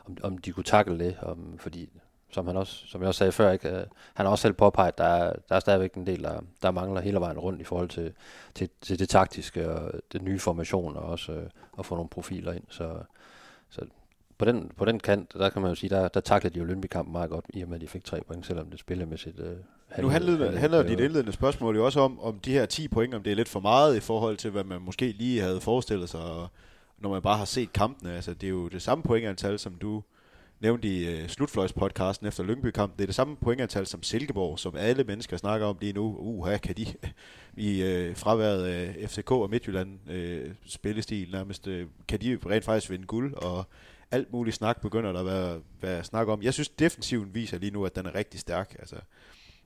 Om, 0.06 0.18
om 0.24 0.38
de 0.38 0.51
kunne 0.51 0.63
takle 0.63 1.00
det, 1.00 1.16
om, 1.21 1.38
fordi 1.57 1.89
som, 2.36 2.48
han 2.48 2.58
også, 2.58 2.88
som 2.88 3.02
jeg 3.02 3.08
også 3.08 3.18
sagde 3.18 3.32
før, 3.32 3.52
ikke? 3.52 3.70
Øh, 3.70 3.86
han 4.14 4.26
har 4.26 4.32
også 4.32 4.42
selv 4.42 4.54
påpeget, 4.54 4.88
at 4.88 4.98
der 4.98 5.04
er, 5.04 5.34
der 5.50 5.56
er 5.56 5.60
stadigvæk 5.60 5.94
en 5.94 6.08
del, 6.08 6.24
der, 6.24 6.40
der 6.62 6.72
mangler 6.72 7.02
hele 7.02 7.20
vejen 7.20 7.40
rundt 7.40 7.62
i 7.62 7.64
forhold 7.64 7.90
til, 7.90 8.14
til, 8.56 8.70
til 8.82 9.00
det 9.00 9.10
taktiske 9.10 9.70
og 9.72 9.92
det 10.14 10.22
nye 10.22 10.40
formation, 10.40 10.98
og 10.98 11.04
også 11.04 11.32
øh, 11.32 11.50
at 11.80 11.86
få 11.86 11.96
nogle 11.96 12.10
profiler 12.10 12.54
ind. 12.54 12.64
Så, 12.70 12.98
så 13.70 13.82
på 14.38 14.46
den, 14.46 14.72
på 14.78 14.86
den 14.86 15.00
kant, 15.00 15.34
der 15.34 15.50
kan 15.50 15.62
man 15.62 15.72
jo 15.72 15.76
sige, 15.76 15.90
der, 15.90 16.08
der 16.08 16.20
taklede 16.20 16.54
de 16.54 16.60
jo 16.60 16.66
Lønby-kampen 16.66 17.12
meget 17.12 17.30
godt, 17.30 17.46
i 17.54 17.62
og 17.62 17.68
med, 17.68 17.76
at 17.76 17.82
de 17.82 17.88
fik 17.88 18.06
tre 18.06 18.22
point, 18.28 18.46
selvom 18.46 18.72
det 18.72 19.20
sit... 19.20 19.40
Øh, 19.40 19.58
nu 20.02 20.10
handlede, 20.10 20.58
handler 20.58 20.84
dit 20.84 21.00
indledende 21.00 21.31
spørgsmål 21.31 21.76
jo 21.76 21.86
også 21.86 22.00
om, 22.00 22.20
om 22.20 22.40
de 22.40 22.52
her 22.52 22.66
10 22.66 22.88
point, 22.88 23.14
om 23.14 23.24
det 23.24 23.31
er 23.31 23.36
lidt 23.36 23.50
for 23.50 23.60
meget 23.60 23.96
i 23.96 24.00
forhold 24.00 24.38
til, 24.38 24.52
hvad 24.52 24.64
man 24.64 24.81
måske 24.81 25.12
lige 25.12 25.42
havde 25.42 25.62
forestillet 25.62 26.10
sig, 26.10 26.48
når 26.98 27.10
man 27.10 27.22
bare 27.22 27.38
har 27.38 27.46
set 27.46 27.74
kampene. 27.74 28.16
Altså, 28.16 28.34
det 28.34 28.48
er 28.48 28.52
jo 28.52 28.68
det 28.68 28.81
samme 28.81 29.04
pointantal, 29.04 29.60
som 29.60 29.76
du 29.76 30.04
nævnte 30.60 30.88
i 30.88 31.07
øh, 31.07 31.30
slutfløjspodcasten 31.30 32.28
efter 32.28 32.44
Lyngby-kampen. 32.44 32.98
Det 32.98 33.04
er 33.04 33.07
det 33.07 33.16
samme 33.16 33.36
pointantal 33.36 33.86
som 33.86 34.04
Silkeborg, 34.04 34.60
som 34.60 34.75
alle 34.75 35.04
mennesker 35.04 35.38
snakker 35.38 35.68
om 35.68 35.78
lige 35.81 35.94
nu. 35.94 36.16
Uha, 36.19 36.57
kan 36.57 36.75
de 36.75 36.86
i 37.69 37.84
øh, 37.84 38.16
fraværet 38.16 38.66
af 38.66 39.10
FCK 39.10 39.31
og 39.31 39.50
Midtjylland 39.50 40.10
øh, 40.10 40.52
spillestil 40.66 41.31
nærmest, 41.31 41.68
øh, 41.68 41.88
kan 42.07 42.22
de 42.22 42.40
rent 42.46 42.66
faktisk 42.66 42.92
vinde 42.92 43.06
guld, 43.06 43.34
og 43.34 43.66
alt 44.12 44.31
muligt 44.31 44.56
snak 44.56 44.81
begynder 44.81 45.12
der 45.12 45.19
at 45.19 45.25
være, 45.25 45.62
være 45.81 46.04
snak 46.04 46.28
om. 46.28 46.44
Jeg 46.44 46.54
synes, 46.54 46.69
defensiven 46.69 47.36
viser 47.36 47.57
lige 47.57 47.72
nu, 47.72 47.86
at 47.86 47.96
den 47.96 48.06
er 48.06 48.16
rigtig 48.16 48.40
stærk. 48.40 48.75
Altså. 48.80 48.96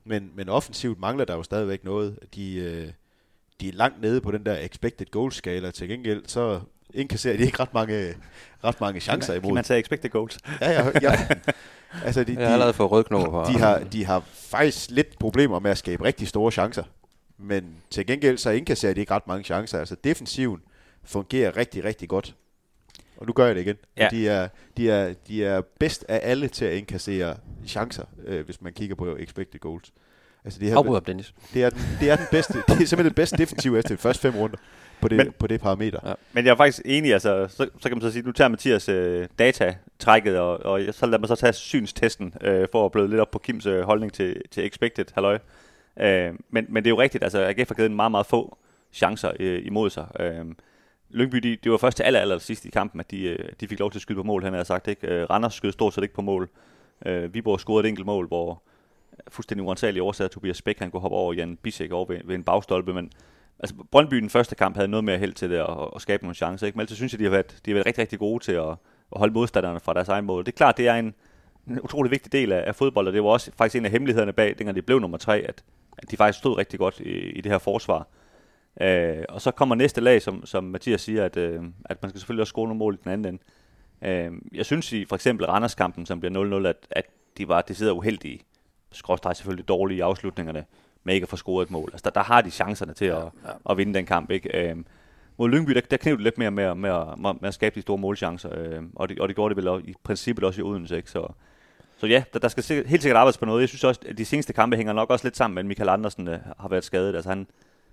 Men, 0.04 0.32
men 0.34 0.48
offensivt 0.48 0.98
mangler 0.98 1.24
der 1.24 1.36
jo 1.36 1.42
stadigvæk 1.42 1.84
noget. 1.84 2.18
De, 2.34 2.54
øh, 2.54 2.92
de 3.60 3.68
er 3.68 3.72
langt 3.72 4.00
nede 4.00 4.20
på 4.20 4.30
den 4.30 4.46
der 4.46 4.58
expected 4.58 5.06
goal 5.06 5.32
skala. 5.32 5.70
Til 5.70 5.88
gengæld 5.88 6.22
så 6.26 6.60
indkasserer 6.94 7.36
de 7.36 7.42
ikke 7.42 7.60
ret 7.60 7.74
mange, 7.74 8.14
ret 8.64 8.80
mange 8.80 9.00
chancer 9.00 9.34
imod. 9.34 9.42
Kan 9.42 9.54
man 9.54 9.64
tage 9.64 9.80
expected 9.80 10.10
goals? 10.10 10.38
Ja, 10.60 10.70
ja. 10.70 10.90
ja. 11.02 11.26
Altså, 12.04 12.24
de, 12.24 12.34
de, 12.34 12.40
jeg 12.40 12.48
har 12.48 12.52
allerede 12.52 12.74
fået 12.74 12.90
rød 12.90 13.04
knop. 13.04 13.46
De 13.46 13.58
har, 13.58 13.78
de 13.78 14.04
har 14.04 14.22
faktisk 14.34 14.90
lidt 14.90 15.18
problemer 15.18 15.58
med 15.58 15.70
at 15.70 15.78
skabe 15.78 16.04
rigtig 16.04 16.28
store 16.28 16.52
chancer. 16.52 16.82
Men 17.38 17.64
til 17.90 18.06
gengæld 18.06 18.38
så 18.38 18.50
indkasserer 18.50 18.94
de 18.94 19.00
ikke 19.00 19.14
ret 19.14 19.26
mange 19.26 19.44
chancer. 19.44 19.78
Altså 19.78 19.96
defensiven 20.04 20.60
fungerer 21.04 21.56
rigtig, 21.56 21.84
rigtig 21.84 22.08
godt. 22.08 22.34
Og 23.16 23.26
nu 23.26 23.32
gør 23.32 23.46
jeg 23.46 23.54
det 23.54 23.60
igen. 23.60 23.76
Ja. 23.96 24.08
De, 24.10 24.28
er, 24.28 24.48
de, 24.76 24.90
er, 24.90 25.14
de 25.28 25.44
er 25.44 25.60
bedst 25.80 26.04
af 26.08 26.20
alle 26.22 26.48
til 26.48 26.64
at 26.64 26.76
indkassere 26.76 27.36
chancer, 27.66 28.04
øh, 28.26 28.44
hvis 28.44 28.60
man 28.62 28.72
kigger 28.72 28.94
på 28.96 29.16
expected 29.16 29.60
goals. 29.60 29.92
Altså, 30.44 30.60
det 30.60 30.68
her, 30.68 30.76
Afbryder, 30.76 31.00
Dennis. 31.00 31.34
Det 31.54 31.62
er, 31.64 31.70
den, 31.70 31.80
det 32.00 32.10
er 32.10 32.16
den 32.16 32.26
bedste, 32.30 32.52
det 32.52 32.62
er 32.68 32.86
simpelthen 32.86 33.04
det 33.04 33.14
bedste 33.14 33.36
defensiv 33.36 33.76
efter 33.76 33.94
de 33.94 34.00
første 34.00 34.20
fem 34.20 34.34
runder 34.36 34.56
på 35.00 35.08
det, 35.08 35.16
men, 35.16 35.32
på 35.38 35.46
det 35.46 35.60
parameter. 35.60 35.98
Ja. 36.04 36.12
Men 36.32 36.44
jeg 36.44 36.50
er 36.50 36.56
faktisk 36.56 36.82
enig, 36.84 37.12
altså, 37.12 37.46
så, 37.48 37.68
så 37.80 37.88
kan 37.88 37.98
man 37.98 38.02
så 38.02 38.10
sige, 38.10 38.22
nu 38.22 38.32
tager 38.32 38.48
Mathias 38.48 38.88
øh, 38.88 39.28
datatrækket, 39.38 40.38
og, 40.38 40.64
og 40.64 40.80
så 40.92 41.06
lader 41.06 41.18
man 41.18 41.28
så 41.28 41.36
tage 41.36 41.52
synstesten, 41.52 42.34
øh, 42.40 42.68
for 42.72 42.86
at 42.86 42.92
blive 42.92 43.08
lidt 43.08 43.20
op 43.20 43.30
på 43.30 43.38
Kims 43.38 43.66
øh, 43.66 43.82
holdning 43.82 44.12
til, 44.12 44.42
til 44.50 44.66
expected, 44.66 45.04
halløj. 45.14 45.38
Øh, 46.00 46.34
men, 46.50 46.66
men 46.68 46.84
det 46.84 46.86
er 46.86 46.94
jo 46.94 47.00
rigtigt, 47.00 47.24
altså 47.24 47.44
AGF 47.44 47.68
har 47.68 47.74
givet 47.74 47.90
en 47.90 47.96
meget, 47.96 48.10
meget 48.10 48.26
få 48.26 48.58
chancer 48.92 49.30
øh, 49.40 49.66
imod 49.66 49.90
sig. 49.90 50.06
Øh, 50.20 50.44
Lyngby, 51.10 51.36
de, 51.36 51.56
det 51.64 51.72
var 51.72 51.78
først 51.78 51.96
til 51.96 52.02
aller, 52.02 52.20
aller 52.20 52.38
sidst 52.38 52.64
i 52.64 52.70
kampen, 52.70 53.00
at 53.00 53.10
de, 53.10 53.22
øh, 53.22 53.48
de 53.60 53.68
fik 53.68 53.78
lov 53.78 53.90
til 53.90 53.98
at 53.98 54.02
skyde 54.02 54.16
på 54.16 54.22
mål, 54.22 54.44
han 54.44 54.54
har 54.54 54.64
sagt. 54.64 54.88
Ikke? 54.88 55.06
Øh, 55.06 55.30
Randers 55.30 55.54
skød 55.54 55.72
stort 55.72 55.94
set 55.94 56.02
ikke 56.02 56.14
på 56.14 56.22
mål. 56.22 56.48
Øh, 57.06 57.34
Viborg 57.34 57.60
scorede 57.60 57.86
et 57.86 57.88
enkelt 57.88 58.06
mål, 58.06 58.26
hvor 58.26 58.62
fuldstændig 59.28 59.66
uansagelig 59.66 60.02
årsag, 60.02 60.24
at 60.24 60.30
Tobias 60.30 60.62
Bæk 60.62 60.78
han 60.78 60.90
kunne 60.90 61.00
hoppe 61.00 61.16
over 61.16 61.32
Jan 61.32 61.56
Bisek 61.56 61.92
over 61.92 62.06
ved, 62.06 62.20
ved 62.24 62.34
en 62.34 62.44
bagstolpe, 62.44 62.94
men 62.94 63.12
altså 63.60 63.74
Brøndby 63.90 64.16
den 64.16 64.30
første 64.30 64.54
kamp 64.54 64.76
havde 64.76 64.88
noget 64.88 65.04
mere 65.04 65.18
held 65.18 65.32
til 65.32 65.50
det 65.50 65.56
at, 65.96 66.02
skabe 66.02 66.22
nogle 66.22 66.34
chancer, 66.34 66.66
ikke? 66.66 66.76
men 66.76 66.80
altid 66.80 66.96
synes 66.96 67.12
jeg, 67.12 67.18
de 67.18 67.24
har 67.24 67.30
været, 67.30 67.60
de 67.64 67.70
har 67.70 67.74
været 67.74 67.86
rigtig, 67.86 68.02
rigtig 68.02 68.18
gode 68.18 68.44
til 68.44 68.52
at, 68.52 68.68
at 68.68 69.18
holde 69.18 69.32
modstanderne 69.32 69.80
fra 69.80 69.94
deres 69.94 70.08
egen 70.08 70.24
mål. 70.24 70.46
Det 70.46 70.52
er 70.52 70.56
klart, 70.56 70.76
det 70.76 70.88
er 70.88 70.94
en, 70.94 71.14
en 71.68 71.80
utrolig 71.80 72.10
vigtig 72.10 72.32
del 72.32 72.52
af, 72.52 72.64
af 72.66 72.74
fodbold, 72.74 73.06
og 73.06 73.12
det 73.12 73.22
var 73.22 73.28
også 73.28 73.50
faktisk 73.58 73.76
en 73.76 73.84
af 73.84 73.90
hemmelighederne 73.90 74.32
bag, 74.32 74.54
dengang 74.58 74.76
de 74.76 74.82
blev 74.82 75.00
nummer 75.00 75.18
tre, 75.18 75.38
at, 75.38 75.64
at 75.98 76.10
de 76.10 76.16
faktisk 76.16 76.38
stod 76.38 76.58
rigtig 76.58 76.78
godt 76.78 77.00
i, 77.00 77.10
i 77.10 77.40
det 77.40 77.52
her 77.52 77.58
forsvar. 77.58 78.08
Øh, 78.80 79.24
og 79.28 79.40
så 79.40 79.50
kommer 79.50 79.74
næste 79.74 80.00
lag, 80.00 80.22
som, 80.22 80.46
som 80.46 80.64
Mathias 80.64 81.00
siger, 81.00 81.24
at, 81.24 81.36
øh, 81.36 81.62
at 81.84 82.02
man 82.02 82.10
skal 82.10 82.20
selvfølgelig 82.20 82.40
også 82.40 82.50
score 82.50 82.68
nogle 82.68 82.78
mål 82.78 82.94
i 82.94 82.98
den 83.04 83.10
anden 83.12 83.34
ende. 83.34 83.42
Øh, 84.04 84.32
jeg 84.54 84.66
synes 84.66 84.92
i 84.92 85.04
for 85.04 85.16
eksempel 85.16 85.46
Randerskampen, 85.46 86.06
som 86.06 86.20
bliver 86.20 86.60
0-0, 86.62 86.66
at, 86.66 86.76
at 86.90 87.04
de 87.38 87.48
var 87.48 87.64
sidder 87.72 87.92
uheldige 87.92 88.40
skråstrej 88.92 89.32
selvfølgelig 89.32 89.68
dårlige 89.68 89.98
i 89.98 90.00
afslutningerne, 90.00 90.64
med 91.04 91.14
ikke 91.14 91.24
at 91.24 91.28
få 91.28 91.36
scoret 91.36 91.66
et 91.66 91.70
mål. 91.70 91.90
Altså, 91.92 92.02
der, 92.04 92.10
der 92.10 92.22
har 92.22 92.40
de 92.40 92.50
chancerne 92.50 92.94
til 92.94 93.04
at, 93.04 93.16
ja, 93.16 93.22
ja. 93.22 93.70
at 93.70 93.76
vinde 93.76 93.94
den 93.94 94.06
kamp. 94.06 94.30
Ikke? 94.30 94.68
Øhm, 94.70 94.86
mod 95.38 95.48
Lyngby, 95.48 95.72
der, 95.72 95.80
der 95.80 95.96
knævde 95.96 96.16
det 96.16 96.24
lidt 96.24 96.38
mere 96.38 96.50
med, 96.50 96.74
med, 96.74 96.92
med, 97.16 97.34
med 97.40 97.48
at 97.48 97.54
skabe 97.54 97.74
de 97.74 97.82
store 97.82 97.98
målchancer, 97.98 98.50
øhm, 98.58 98.90
og, 98.96 99.08
det, 99.08 99.18
og 99.18 99.28
det 99.28 99.36
gjorde 99.36 99.54
det 99.54 99.56
vel 99.56 99.68
også, 99.68 99.86
i 99.86 99.94
princippet 100.04 100.44
også 100.44 100.60
i 100.60 100.64
Odense. 100.64 100.96
Ikke? 100.96 101.10
Så, 101.10 101.28
så 101.98 102.06
ja, 102.06 102.22
der, 102.32 102.38
der 102.38 102.48
skal 102.48 102.62
sikkert, 102.62 102.86
helt 102.86 103.02
sikkert 103.02 103.16
arbejdes 103.16 103.38
på 103.38 103.44
noget. 103.44 103.60
Jeg 103.60 103.68
synes 103.68 103.84
også, 103.84 104.00
at 104.08 104.18
de 104.18 104.24
seneste 104.24 104.52
kampe 104.52 104.76
hænger 104.76 104.92
nok 104.92 105.10
også 105.10 105.26
lidt 105.26 105.36
sammen 105.36 105.54
med, 105.54 105.62
at 105.62 105.66
Michael 105.66 105.88
Andersen 105.88 106.28
øh, 106.28 106.38
har 106.58 106.68
været 106.68 106.84
skadet. 106.84 107.14
Altså, 107.14 107.28
han, 107.28 107.46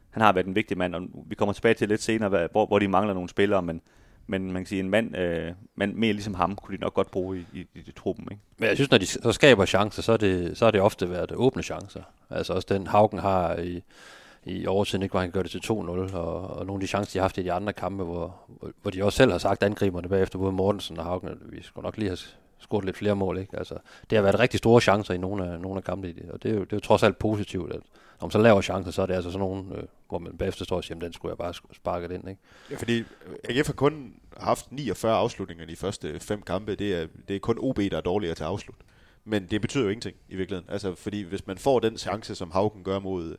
han 0.10 0.22
har 0.22 0.34
været 0.34 0.46
en 0.46 0.56
vigtig 0.56 0.78
mand, 0.78 0.96
og 0.96 1.02
vi 1.28 1.36
kommer 1.36 1.54
tilbage 1.54 1.74
til 1.74 1.90
lidt 1.90 2.02
senere, 2.02 2.48
hvor, 2.52 2.66
hvor 2.66 2.80
de 2.80 2.88
mangler 2.88 3.14
nogle 3.14 3.30
spillere, 3.30 3.62
men 3.62 3.82
men 4.28 4.52
man 4.52 4.62
kan 4.62 4.66
sige, 4.66 4.80
en 4.80 4.90
mand, 4.90 5.18
øh, 5.18 5.52
mand 5.76 5.94
mere 5.94 6.14
ligesom 6.14 6.34
ham, 6.34 6.56
kunne 6.56 6.78
de 6.78 6.82
nok 6.82 6.94
godt 6.94 7.12
bruge 7.12 7.46
i, 7.54 7.60
i, 7.60 7.68
i, 7.76 7.92
truppen. 7.92 8.28
Ikke? 8.32 8.44
Men 8.58 8.70
jeg 8.70 8.78
synes, 8.78 8.92
når 8.92 8.98
de 8.98 9.06
så 9.06 9.32
skaber 9.32 9.66
chancer, 9.66 10.02
så 10.02 10.14
er 10.14 10.18
det, 10.18 10.58
så 10.58 10.66
er 10.66 10.72
det 10.72 10.82
ofte 10.82 11.10
været 11.10 11.32
åbne 11.32 11.64
chancer. 11.64 12.02
Altså 12.30 12.54
også 12.54 12.68
den 12.70 12.88
Haugen 12.88 13.20
har 13.20 13.56
i, 13.56 13.84
i 14.46 14.68
overtiden, 14.68 15.04
ikke, 15.04 15.14
hvor 15.14 15.20
han 15.20 15.32
gør 15.32 15.42
det 15.42 15.52
til 15.52 15.62
2-0, 15.66 15.72
og, 15.72 16.58
og 16.58 16.66
nogle 16.66 16.78
af 16.78 16.82
de 16.82 16.88
chancer, 16.88 17.14
de 17.14 17.20
har 17.20 17.24
haft 17.24 17.38
i 17.38 17.44
de 17.44 17.52
andre 17.52 17.74
kampe, 17.74 18.04
hvor, 18.04 18.36
hvor 18.82 18.92
de 18.92 19.04
også 19.04 19.18
selv 19.18 19.32
har 19.32 19.38
sagt 19.38 19.64
angriberne 19.64 20.10
bagefter, 20.10 20.40
både 20.40 20.52
Mortensen 20.52 21.00
og 21.00 21.06
Haugen, 21.06 21.30
at 21.30 21.38
vi 21.52 21.64
skulle 21.64 21.84
nok 21.86 21.98
lige 21.98 22.10
have 22.10 22.18
scoret 22.60 22.86
lidt 22.86 22.98
flere 22.98 23.16
mål. 23.16 23.38
Ikke? 23.38 23.58
Altså, 23.58 23.76
det 24.10 24.16
har 24.16 24.24
været 24.24 24.40
rigtig 24.40 24.58
store 24.58 24.82
chancer 24.82 25.14
i 25.14 25.18
nogle 25.18 25.54
af, 25.54 25.60
nogle 25.60 25.78
af 25.78 25.84
kampe, 25.84 26.16
og 26.34 26.44
det 26.44 26.52
er, 26.52 26.56
jo, 26.56 26.62
det 26.64 26.74
er 26.74 26.78
jo 26.78 26.82
trods 26.82 27.04
alt 27.04 27.18
positivt, 27.20 27.74
at 27.74 27.80
når 28.20 28.28
man 28.28 28.32
så 28.32 28.38
laver 28.38 28.62
chancen, 28.62 28.92
så 28.92 29.02
er 29.02 29.06
det 29.06 29.14
altså 29.14 29.32
sådan 29.32 29.48
nogle, 29.48 29.76
øh, 29.76 29.84
hvor 30.10 30.20
man 30.20 30.38
bagefter 30.38 30.66
står 30.66 30.76
og 30.76 30.84
siger, 30.84 31.00
den 31.00 31.14
skulle 31.14 31.30
jeg 31.30 31.38
bare 31.38 31.54
sparke 31.54 32.16
ind. 32.16 32.30
Ikke? 32.30 32.42
Ja, 32.72 32.76
fordi 32.76 33.00
øh, 33.00 33.06
AGF 33.50 33.68
har 33.68 33.74
kun 33.74 34.14
haft 34.38 34.72
49 34.72 35.14
afslutninger 35.14 35.64
i 35.64 35.68
de 35.68 35.76
første 35.76 36.20
fem 36.20 36.42
kampe. 36.42 36.76
Det 36.76 36.94
er, 36.94 37.08
det 37.28 37.36
er 37.36 37.40
kun 37.40 37.58
OB, 37.60 37.78
der 37.78 37.98
er 37.98 38.02
dårligere 38.02 38.36
til 38.36 38.44
at 38.44 38.50
afslutte. 38.50 38.84
Men 39.26 39.46
det 39.46 39.62
betyder 39.62 39.84
jo 39.84 39.90
ingenting 39.90 40.16
i 40.30 40.36
virkeligheden. 40.36 40.70
Altså, 40.72 40.96
fordi 40.96 41.22
hvis 41.22 41.48
man 41.48 41.58
får 41.58 41.80
den 41.80 41.98
chance, 41.98 42.36
som 42.36 42.52
Haugen 42.52 42.84
gør 42.84 43.00
mod, 43.00 43.38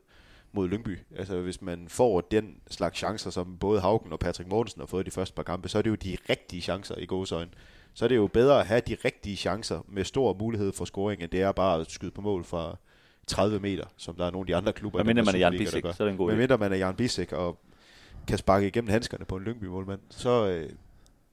mod 0.53 0.69
Lyngby. 0.69 0.99
Altså 1.17 1.41
hvis 1.41 1.63
man 1.63 1.89
får 1.89 2.21
den 2.21 2.57
slags 2.71 2.99
chancer, 2.99 3.31
som 3.31 3.57
både 3.59 3.81
Haugen 3.81 4.13
og 4.13 4.19
Patrick 4.19 4.51
Mortensen 4.51 4.81
har 4.81 4.87
fået 4.87 5.07
de 5.07 5.11
første 5.11 5.35
par 5.35 5.43
kampe, 5.43 5.69
så 5.69 5.79
er 5.79 5.83
det 5.83 5.91
jo 5.91 5.95
de 5.95 6.17
rigtige 6.31 6.63
chancer 6.63 6.95
i 6.99 7.07
gåsøjne. 7.07 7.51
Så 7.95 8.05
er 8.05 8.09
det 8.09 8.17
jo 8.17 8.27
bedre 8.27 8.61
at 8.61 8.67
have 8.67 8.81
de 8.81 8.97
rigtige 9.05 9.37
chancer 9.37 9.81
med 9.89 10.05
stor 10.05 10.37
mulighed 10.39 10.73
for 10.73 10.85
scoring, 10.85 11.23
end 11.23 11.31
det 11.31 11.43
er 11.43 11.53
bare 11.53 11.81
at 11.81 11.91
skyde 11.91 12.11
på 12.11 12.21
mål 12.21 12.45
fra 12.45 12.77
30 13.29 13.61
meter, 13.61 13.85
som 13.97 14.15
der 14.15 14.27
er 14.27 14.31
nogle 14.31 14.43
af 14.43 14.47
de 14.47 14.57
andre 14.57 14.73
klubber. 14.73 14.99
Hvad 14.99 15.15
mindre 15.15 15.25
man 15.25 15.35
er 15.35 15.39
Jan 15.39 15.53
Bissek, 15.59 15.83
så 15.83 15.89
er 15.89 16.05
det 16.05 16.09
en 16.13 16.17
god 16.17 16.27
Men 16.27 16.37
idé. 16.37 16.39
mindre 16.39 16.59
man 16.59 16.73
er 16.73 16.77
Jan 16.77 16.95
Bissek 16.95 17.33
og 17.33 17.59
kan 18.27 18.39
sparke 18.39 18.67
igennem 18.67 18.91
handskerne 18.91 19.25
på 19.25 19.37
en 19.37 19.45
Lyngby-målmand, 19.45 20.01
så, 20.11 20.49
øh, 20.49 20.71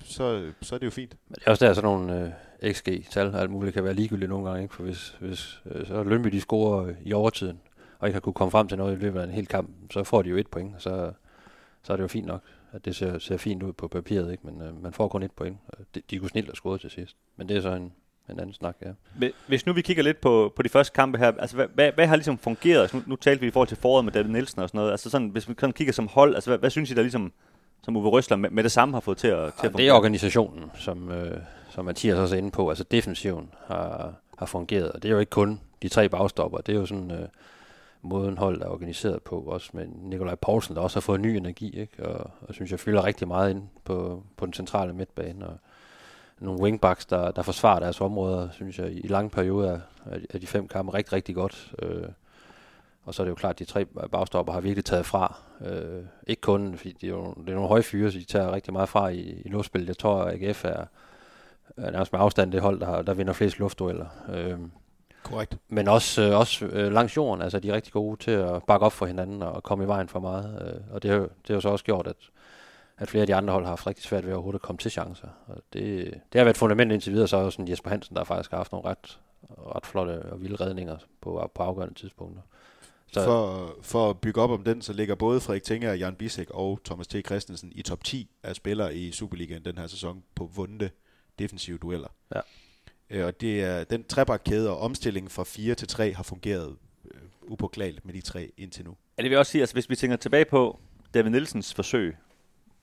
så, 0.04 0.52
så 0.62 0.76
er 0.76 0.80
det 0.80 0.86
jo 0.86 0.92
fint. 0.92 1.16
Men 1.30 1.36
det 1.36 1.44
er 1.48 1.52
også 1.52 1.66
der, 1.66 1.74
sådan 1.74 1.90
nogle 1.90 2.34
øh, 2.62 2.74
XG-tal 2.74 3.36
alt 3.36 3.50
muligt 3.52 3.74
kan 3.74 3.84
være 3.84 3.94
ligegyldigt 3.94 4.30
nogle 4.30 4.50
gange, 4.50 4.64
ikke? 4.64 4.76
for 4.76 4.84
hvis, 4.84 5.16
hvis 5.20 5.62
øh, 5.72 5.88
så 5.88 6.04
Lønby 6.04 6.28
de 6.30 6.42
scorer 6.42 6.86
øh, 6.86 6.96
i 7.04 7.14
overtiden, 7.14 7.60
og 8.00 8.08
ikke 8.08 8.16
har 8.16 8.20
kunne 8.22 8.34
komme 8.34 8.52
frem 8.52 8.68
til 8.68 8.78
noget 8.78 8.98
i 8.98 9.00
løbet 9.00 9.20
af 9.20 9.24
en 9.24 9.30
hel 9.32 9.48
kamp, 9.48 9.70
så 9.92 10.04
får 10.04 10.22
de 10.22 10.30
jo 10.30 10.38
et 10.38 10.48
point, 10.48 10.76
og 10.76 10.82
så, 10.82 11.12
så 11.84 11.94
er 11.94 11.98
det 11.98 12.04
jo 12.04 12.08
fint 12.08 12.28
nok, 12.28 12.42
at 12.72 12.86
det 12.86 12.96
ser, 12.96 13.20
ser 13.20 13.38
fint 13.38 13.64
ud 13.64 13.74
på 13.74 13.88
papiret, 13.88 14.32
ikke? 14.32 14.48
men 14.48 14.62
øh, 14.62 14.84
man 14.84 14.94
får 14.94 15.08
kun 15.08 15.24
et 15.24 15.32
point. 15.32 15.58
De, 15.96 16.02
de 16.10 16.20
kunne 16.20 16.30
snilt 16.30 16.48
have 16.48 16.56
scoret 16.56 16.82
til 16.82 16.90
sidst, 16.90 17.16
men 17.38 17.50
det 17.50 17.58
er 17.58 17.62
så 17.62 17.70
en, 17.74 17.94
en 18.30 18.40
anden 18.40 18.54
snak, 18.54 18.76
ja. 18.82 18.90
Hvi- 19.20 19.34
Hvis 19.48 19.66
nu 19.66 19.74
vi 19.74 19.82
kigger 19.82 20.04
lidt 20.04 20.22
på, 20.22 20.54
på 20.56 20.62
de 20.64 20.70
første 20.70 20.94
kampe 20.94 21.18
her, 21.18 21.32
altså 21.40 21.56
hvad, 21.56 21.68
hvad, 21.74 21.92
hvad 21.92 22.08
har 22.08 22.16
ligesom 22.16 22.38
fungeret? 22.38 22.82
Altså, 22.82 22.98
nu, 22.98 23.04
nu 23.08 23.16
talte 23.16 23.42
vi 23.42 23.48
i 23.48 23.52
forhold 23.52 23.68
til 23.68 23.78
foråret 23.78 24.06
med 24.06 24.14
David 24.14 24.30
Nielsen 24.32 24.62
og 24.62 24.70
sådan 24.70 24.78
noget. 24.78 24.92
Altså 24.92 25.10
sådan, 25.10 25.28
hvis 25.28 25.50
vi 25.50 25.54
sådan 25.60 25.74
kigger 25.74 25.94
som 25.94 26.08
hold, 26.08 26.36
altså 26.36 26.50
hvad, 26.50 26.58
hvad 26.60 26.70
synes 26.70 26.92
I 26.92 26.94
der 26.94 27.02
ligesom, 27.02 27.32
som 27.84 27.96
Uwe 27.98 28.10
Røsler 28.10 28.38
med, 28.38 28.50
med 28.50 28.64
det 28.64 28.72
samme 28.72 28.94
har 28.94 29.00
fået 29.00 29.18
til 29.18 29.28
at, 29.28 29.38
til 29.38 29.42
at 29.44 29.52
Og 29.52 29.64
det 29.64 29.72
fungere? 29.72 29.88
er 29.88 29.94
organisationen, 29.94 30.72
som, 30.76 31.12
øh, 31.12 31.38
som 31.70 31.86
Mathias 31.86 32.18
også 32.18 32.36
er 32.36 32.40
inde 32.40 32.52
på. 32.52 32.70
Altså 32.70 32.84
defensiven 32.84 33.50
har, 33.68 34.14
har 34.38 34.46
fungeret, 34.46 34.92
og 34.92 35.04
det 35.04 35.10
er 35.10 35.14
jo 35.14 35.20
ikke 35.20 35.30
kun 35.30 35.60
de 35.82 35.88
tre 35.90 36.10
bagstopper. 36.10 36.58
Det 36.58 36.76
er 36.76 36.80
jo 36.80 36.86
sådan 36.86 37.12
øh, 37.12 37.28
måden 38.02 38.38
hold 38.38 38.62
er 38.62 38.68
organiseret 38.68 39.22
på, 39.24 39.40
også 39.40 39.70
med 39.74 39.86
Nikolaj 39.88 40.36
Poulsen, 40.36 40.76
der 40.76 40.82
også 40.82 40.96
har 40.96 41.02
fået 41.02 41.22
ny 41.22 41.28
energi, 41.28 41.80
ikke? 41.80 42.06
Og, 42.06 42.32
og 42.42 42.54
synes 42.54 42.72
jeg 42.72 42.80
fylder 42.80 43.06
rigtig 43.06 43.28
meget 43.28 43.50
ind 43.52 43.64
på, 43.84 44.24
på 44.38 44.46
den 44.46 44.54
centrale 44.54 44.94
midtbane. 44.94 45.48
Og 45.48 45.58
nogle 46.40 46.62
wingbacks, 46.62 47.06
der, 47.06 47.32
der 47.32 47.42
forsvarer 47.42 47.80
deres 47.80 48.02
områder, 48.02 48.50
synes 48.52 48.80
jeg, 48.80 48.92
i 48.92 49.08
lange 49.08 49.30
perioder 49.30 49.80
af, 50.34 50.40
de 50.42 50.48
fem 50.48 50.68
kampe 50.68 50.94
rigtig, 50.94 51.14
rigtig 51.14 51.36
godt. 51.36 51.74
Øh, 51.82 52.08
og 53.04 53.14
så 53.14 53.22
er 53.22 53.26
det 53.26 53.30
jo 53.30 53.36
klart, 53.36 53.56
at 53.56 53.60
de 53.60 53.66
tre 53.66 53.86
bagstopper 53.86 54.54
har 54.54 54.62
virkelig 54.62 54.86
taget 54.86 55.06
fra. 55.06 55.40
Øh, 55.66 56.04
ikke 56.28 56.42
kun, 56.42 56.78
fordi 56.78 56.92
det 57.02 57.08
er, 57.08 57.12
jo, 57.12 57.34
det 57.34 57.50
er 57.50 57.54
nogle 57.54 57.68
høje 57.68 57.84
fyre, 57.84 58.12
så 58.12 58.20
de 58.20 58.26
tager 58.26 58.52
rigtig 58.52 58.74
meget 58.74 58.90
fra 58.90 59.08
i, 59.08 59.42
i 59.46 59.50
luftspillet. 59.50 59.88
Jeg 59.88 59.98
tror, 59.98 60.24
at 60.24 60.44
AGF 60.44 60.66
er, 60.66 60.86
er 61.78 61.92
nærmest 61.92 62.14
med 62.14 62.22
afstand 62.22 62.52
det 62.52 62.62
hold, 62.62 62.80
der, 62.80 63.02
der 63.02 63.14
vinder 63.14 63.34
flest 63.34 63.60
luftdueller. 63.60 64.06
Øh, 64.30 64.60
Korrekt. 65.24 65.58
men 65.70 65.88
også, 65.88 66.22
øh, 66.22 66.40
også 66.40 66.66
øh, 66.66 66.92
langs 66.92 67.18
jorden, 67.18 67.42
altså 67.42 67.60
de 67.60 67.70
er 67.70 67.74
rigtig 67.74 67.94
gode 67.94 68.24
til 68.24 68.32
at 68.32 68.64
bakke 68.64 68.86
op 68.86 68.94
for 68.94 69.06
hinanden 69.06 69.42
og 69.42 69.64
komme 69.64 69.84
i 69.84 69.88
vejen 69.88 70.08
for 70.10 70.20
meget. 70.20 70.62
Øh, 70.68 70.82
og 70.96 71.04
det 71.04 71.12
har, 71.12 71.20
det 71.20 71.48
har 71.48 71.54
jo 71.54 71.62
så 71.62 71.70
også 71.70 71.86
gjort, 71.86 72.08
at, 72.08 72.16
at 72.98 73.10
flere 73.10 73.22
af 73.22 73.28
de 73.28 73.36
andre 73.36 73.54
hold 73.54 73.64
har 73.64 73.72
haft 73.72 73.88
rigtig 73.88 74.04
svært 74.06 74.26
ved 74.26 74.34
overhovedet 74.34 74.58
at 74.60 74.62
komme 74.62 74.78
til 74.78 74.92
chancer. 74.92 75.28
Og 75.48 75.56
det, 75.74 76.06
det 76.14 76.40
har 76.40 76.44
været 76.44 76.54
et 76.54 76.58
fundament 76.58 76.92
indtil 76.92 77.14
videre, 77.14 77.28
så 77.28 77.38
er 77.38 77.50
sådan 77.50 77.68
Jesper 77.68 77.90
Hansen, 77.90 78.16
der 78.16 78.24
faktisk 78.24 78.52
har 78.52 78.58
haft 78.58 78.72
nogle 78.72 78.90
ret, 78.90 79.20
ret 79.50 79.86
flotte 79.86 80.22
og 80.22 80.42
vilde 80.42 80.56
redninger 80.56 80.98
på, 81.22 81.52
på 81.56 81.64
afgørende 81.64 81.94
tidspunkter. 81.94 82.42
Så, 83.08 83.24
For, 83.24 83.76
for 83.82 84.10
at 84.10 84.20
bygge 84.20 84.42
op 84.42 84.50
om 84.50 84.64
den, 84.64 84.82
så 84.82 84.94
ligger 84.94 85.16
både 85.16 85.40
Frederik 85.40 85.64
Tinger, 85.64 85.94
Jan 85.94 86.16
Bissek 86.16 86.50
og 86.50 86.80
Thomas 86.86 87.08
T. 87.08 87.16
Christensen 87.26 87.72
i 87.76 87.82
top 87.82 88.04
10 88.04 88.30
af 88.44 88.56
spillere 88.56 88.96
i 88.96 89.12
Superligaen 89.12 89.66
den 89.66 89.78
her 89.78 89.88
sæson 89.88 90.24
på 90.36 90.52
vundne 90.56 90.90
defensive 91.40 91.78
dueller. 91.78 92.08
Ja. 92.36 92.40
Øh, 93.10 93.26
Og 93.26 93.42
det 93.42 93.64
er 93.64 93.84
den 93.84 94.04
trebakkæde 94.04 94.70
og 94.70 94.80
omstillingen 94.80 95.30
fra 95.30 95.44
4 95.44 95.76
til 95.76 95.88
3 95.88 96.14
har 96.14 96.24
fungeret 96.24 96.76
øh, 97.06 97.22
upåklageligt 97.42 98.06
med 98.06 98.14
de 98.14 98.22
tre 98.22 98.52
indtil 98.58 98.86
nu. 98.86 98.98
Ja, 99.18 99.22
det 99.22 99.30
vil 99.30 99.32
jeg 99.32 99.40
også 99.40 99.52
sige, 99.52 99.62
altså 99.62 99.76
hvis 99.76 99.90
vi 99.90 99.96
tænker 99.96 100.18
tilbage 100.18 100.46
på 100.46 100.80
David 101.14 101.30
Nielsens 101.30 101.74
forsøg, 101.74 102.16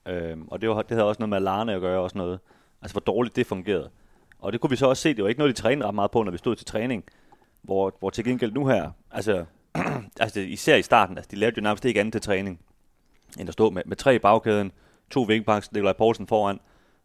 øhm, 0.05 0.47
og 0.47 0.61
det, 0.61 0.69
var, 0.69 0.81
det 0.81 0.91
havde 0.91 1.07
også 1.07 1.19
noget 1.19 1.29
med 1.29 1.39
Larne 1.39 1.73
at 1.73 1.81
gøre 1.81 1.99
også 1.99 2.17
noget, 2.17 2.39
altså 2.81 2.93
hvor 2.93 3.13
dårligt 3.13 3.35
det 3.35 3.47
fungerede. 3.47 3.89
Og 4.39 4.53
det 4.53 4.61
kunne 4.61 4.69
vi 4.69 4.75
så 4.75 4.87
også 4.87 5.01
se, 5.01 5.13
det 5.13 5.23
var 5.23 5.29
ikke 5.29 5.39
noget, 5.39 5.57
de 5.57 5.61
trænede 5.61 5.87
ret 5.87 5.95
meget 5.95 6.11
på, 6.11 6.23
når 6.23 6.31
vi 6.31 6.37
stod 6.37 6.55
til 6.55 6.65
træning, 6.65 7.03
hvor, 7.61 7.95
hvor 7.99 8.09
til 8.09 8.23
gengæld 8.23 8.51
nu 8.51 8.67
her, 8.67 8.91
altså, 9.11 9.45
altså 10.19 10.39
især 10.39 10.75
i 10.75 10.81
starten, 10.81 11.17
altså 11.17 11.29
de 11.31 11.35
lavede 11.35 11.55
jo 11.57 11.61
nærmest 11.61 11.85
ikke 11.85 11.99
andet 11.99 12.13
til 12.13 12.21
træning, 12.21 12.59
end 13.39 13.49
at 13.49 13.53
stå 13.53 13.69
med, 13.69 13.81
med 13.85 13.97
tre 13.97 14.15
i 14.15 14.19
bagkæden, 14.19 14.71
to 15.09 15.21
vingbacks, 15.21 15.71
Nikolaj 15.71 15.93
Poulsen 15.93 16.27
foran, 16.27 16.59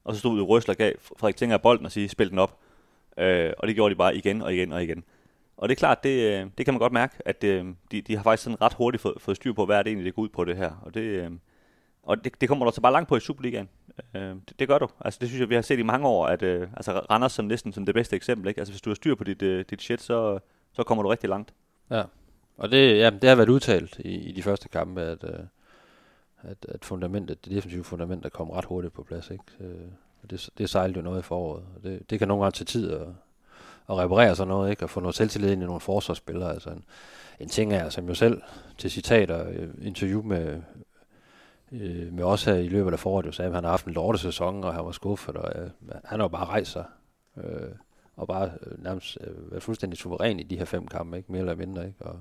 og 0.05 0.15
så 0.15 0.19
stod 0.21 0.33
ud 0.33 0.43
Røsler 0.43 0.75
gav 0.75 0.93
Frederik 1.01 1.37
Tinger 1.37 1.57
af 1.57 1.63
bolden 1.63 1.87
og 1.87 1.93
sige, 1.93 2.09
spil 2.09 2.31
den 2.31 2.39
op. 2.39 2.59
Øh, 3.19 3.53
og 3.59 3.69
det 3.69 3.75
gjorde 3.75 3.95
de 3.95 3.99
bare 3.99 4.17
igen 4.17 4.43
og 4.43 4.55
igen 4.55 4.73
og 4.73 4.83
igen. 4.83 5.05
Og 5.57 5.69
det 5.69 5.75
er 5.75 5.79
klart, 5.79 6.05
det, 6.05 6.41
øh, 6.41 6.47
det 6.59 6.67
kan 6.67 6.75
man 6.75 6.79
godt 6.79 6.93
mærke, 6.93 7.15
at 7.25 7.45
øh, 7.45 7.67
de, 7.91 8.01
de 8.01 8.17
har 8.17 8.23
faktisk 8.23 8.45
sådan 8.45 8.63
ret 8.63 8.75
hurtigt 8.75 9.03
fået, 9.03 9.15
fået 9.19 9.37
styr 9.37 9.53
på, 9.53 9.67
hvad 9.67 9.79
er 9.79 9.83
det 9.83 9.91
egentlig, 9.91 10.07
det 10.07 10.15
går 10.15 10.23
ud 10.23 10.29
på 10.29 10.45
det 10.45 10.57
her. 10.57 10.71
Og 10.83 10.95
det, 10.95 11.01
øh, 11.01 11.31
og 12.09 12.25
det, 12.25 12.41
det 12.41 12.49
kommer 12.49 12.65
du 12.65 12.73
så 12.75 12.81
bare 12.81 12.93
langt 12.93 13.09
på 13.09 13.17
i 13.17 13.21
Superligaen. 13.21 13.69
Øh, 14.15 14.23
det, 14.23 14.53
det 14.59 14.69
gør 14.69 14.79
du. 14.79 14.89
Altså 15.01 15.19
det 15.21 15.29
synes 15.29 15.41
jeg, 15.41 15.49
vi 15.49 15.55
har 15.55 15.63
set 15.63 15.79
i 15.79 15.83
mange 15.83 16.09
år, 16.09 16.27
at 16.27 16.43
øh, 16.43 16.69
altså 16.77 16.93
Randers 16.93 17.33
som 17.33 17.45
næsten 17.45 17.73
som 17.73 17.87
det 17.87 17.95
bedste 17.95 18.17
eksempel. 18.17 18.49
Ikke? 18.49 18.61
Altså 18.61 18.73
hvis 18.73 18.81
du 18.81 18.91
har 18.91 18.95
styr 18.95 19.15
på 19.15 19.25
dit, 19.25 19.43
øh, 19.43 19.65
dit 19.71 19.83
shit, 19.83 20.03
så, 20.03 20.39
så 20.73 20.83
kommer 20.83 21.03
du 21.03 21.09
rigtig 21.09 21.29
langt. 21.29 21.55
Ja, 21.91 22.03
og 22.57 22.71
det, 22.71 22.99
ja, 22.99 23.11
det 23.11 23.29
har 23.29 23.37
været 23.37 23.49
udtalt 23.49 23.99
i, 23.99 24.15
i 24.15 24.33
de 24.33 24.43
første 24.43 24.69
kampe, 24.69 25.01
at, 25.01 25.25
øh, 25.25 25.41
at, 26.43 26.67
at 26.69 26.85
fundamentet, 26.85 27.45
det 27.45 27.53
defensive 27.53 27.85
fundament 27.85 28.25
er 28.25 28.29
kommet 28.29 28.57
ret 28.57 28.65
hurtigt 28.65 28.95
på 28.95 29.03
plads. 29.03 29.31
Ikke? 29.31 29.45
Øh, 29.61 29.89
og 30.23 30.31
det, 30.31 30.51
det 30.59 30.71
sejlede 30.71 30.99
jo 30.99 31.03
noget 31.03 31.19
i 31.19 31.23
foråret. 31.23 31.63
Og 31.77 31.83
det, 31.83 32.11
det 32.11 32.19
kan 32.19 32.29
nogle 32.29 32.45
gange 32.45 32.55
tage 32.55 32.65
tid 32.65 32.93
at, 32.93 33.07
at 33.89 33.97
reparere 33.99 34.37
sådan 34.37 34.49
noget, 34.49 34.71
ikke? 34.71 34.85
og 34.85 34.91
få 34.91 35.01
noget 35.01 35.15
selvtillid 35.15 35.53
ind 35.53 35.63
i 35.63 35.67
nogle 35.67 35.81
forsvarsspillere. 35.81 36.53
Altså 36.53 36.71
en, 36.71 36.85
en 37.41 37.49
ting 37.49 37.73
er, 37.73 37.89
som 37.89 38.09
jo 38.09 38.15
selv 38.15 38.43
til 38.79 38.91
citater, 38.91 39.49
øh, 39.49 39.69
interview 39.83 40.23
med, 40.23 40.63
øh, 41.73 42.13
men 42.13 42.25
også 42.25 42.55
her 42.55 42.61
i 42.61 42.69
løbet 42.69 42.93
af 42.93 42.99
foråret, 42.99 43.27
jo 43.27 43.33
sagde, 43.33 43.49
at 43.49 43.55
han 43.55 43.65
har 43.65 43.71
haft 43.71 43.87
en 43.87 43.93
lortesæson, 43.93 44.65
og 44.65 44.75
han 44.75 44.85
var 44.85 44.93
skuffet, 44.93 45.37
og 45.37 45.63
øh, 45.63 45.71
han 46.05 46.21
har 46.21 46.25
jo 46.25 46.29
bare 46.29 46.45
rejst 46.45 46.73
sig. 46.73 46.85
Øh, 47.37 47.71
og 48.17 48.27
bare 48.27 48.51
øh, 48.67 48.85
nærmest 48.85 49.19
øh, 49.21 49.51
været 49.51 49.63
fuldstændig 49.63 49.99
suveræn 49.99 50.41
i 50.41 50.43
de 50.43 50.59
her 50.59 50.65
fem 50.65 50.87
kampe, 50.87 51.17
ikke? 51.17 51.33
mere 51.33 51.41
eller 51.41 51.55
mindre. 51.55 51.87
Ikke? 51.87 52.05
Og, 52.05 52.21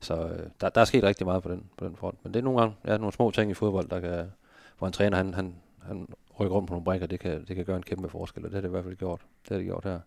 så 0.00 0.14
øh, 0.14 0.46
der, 0.60 0.68
der 0.68 0.80
er 0.80 0.84
sket 0.84 1.04
rigtig 1.04 1.26
meget 1.26 1.42
på 1.42 1.48
den, 1.48 1.64
på 1.76 1.84
den 1.84 1.96
front. 1.96 2.18
Men 2.22 2.34
det 2.34 2.40
er 2.40 2.44
nogle 2.44 2.60
gange 2.60 2.76
ja, 2.86 2.96
nogle 2.96 3.12
små 3.12 3.30
ting 3.30 3.50
i 3.50 3.54
fodbold, 3.54 3.88
der 3.88 4.00
kan, 4.00 4.32
hvor 4.78 4.86
en 4.86 4.92
træner 4.92 5.16
han, 5.16 5.34
han, 5.34 5.54
han 5.82 6.08
rykker 6.40 6.56
rundt 6.56 6.68
på 6.68 6.74
nogle 6.74 6.84
brækker, 6.84 7.06
det 7.06 7.20
kan, 7.20 7.44
det 7.48 7.56
kan 7.56 7.64
gøre 7.64 7.76
en 7.76 7.82
kæmpe 7.82 8.08
forskel, 8.08 8.44
og 8.44 8.50
det 8.50 8.54
har 8.54 8.60
det 8.60 8.68
i 8.68 8.70
hvert 8.70 8.84
fald 8.84 8.96
gjort. 8.96 9.20
Det 9.42 9.48
har 9.48 9.56
det 9.56 9.66
gjort 9.66 9.84
her. 9.84 10.00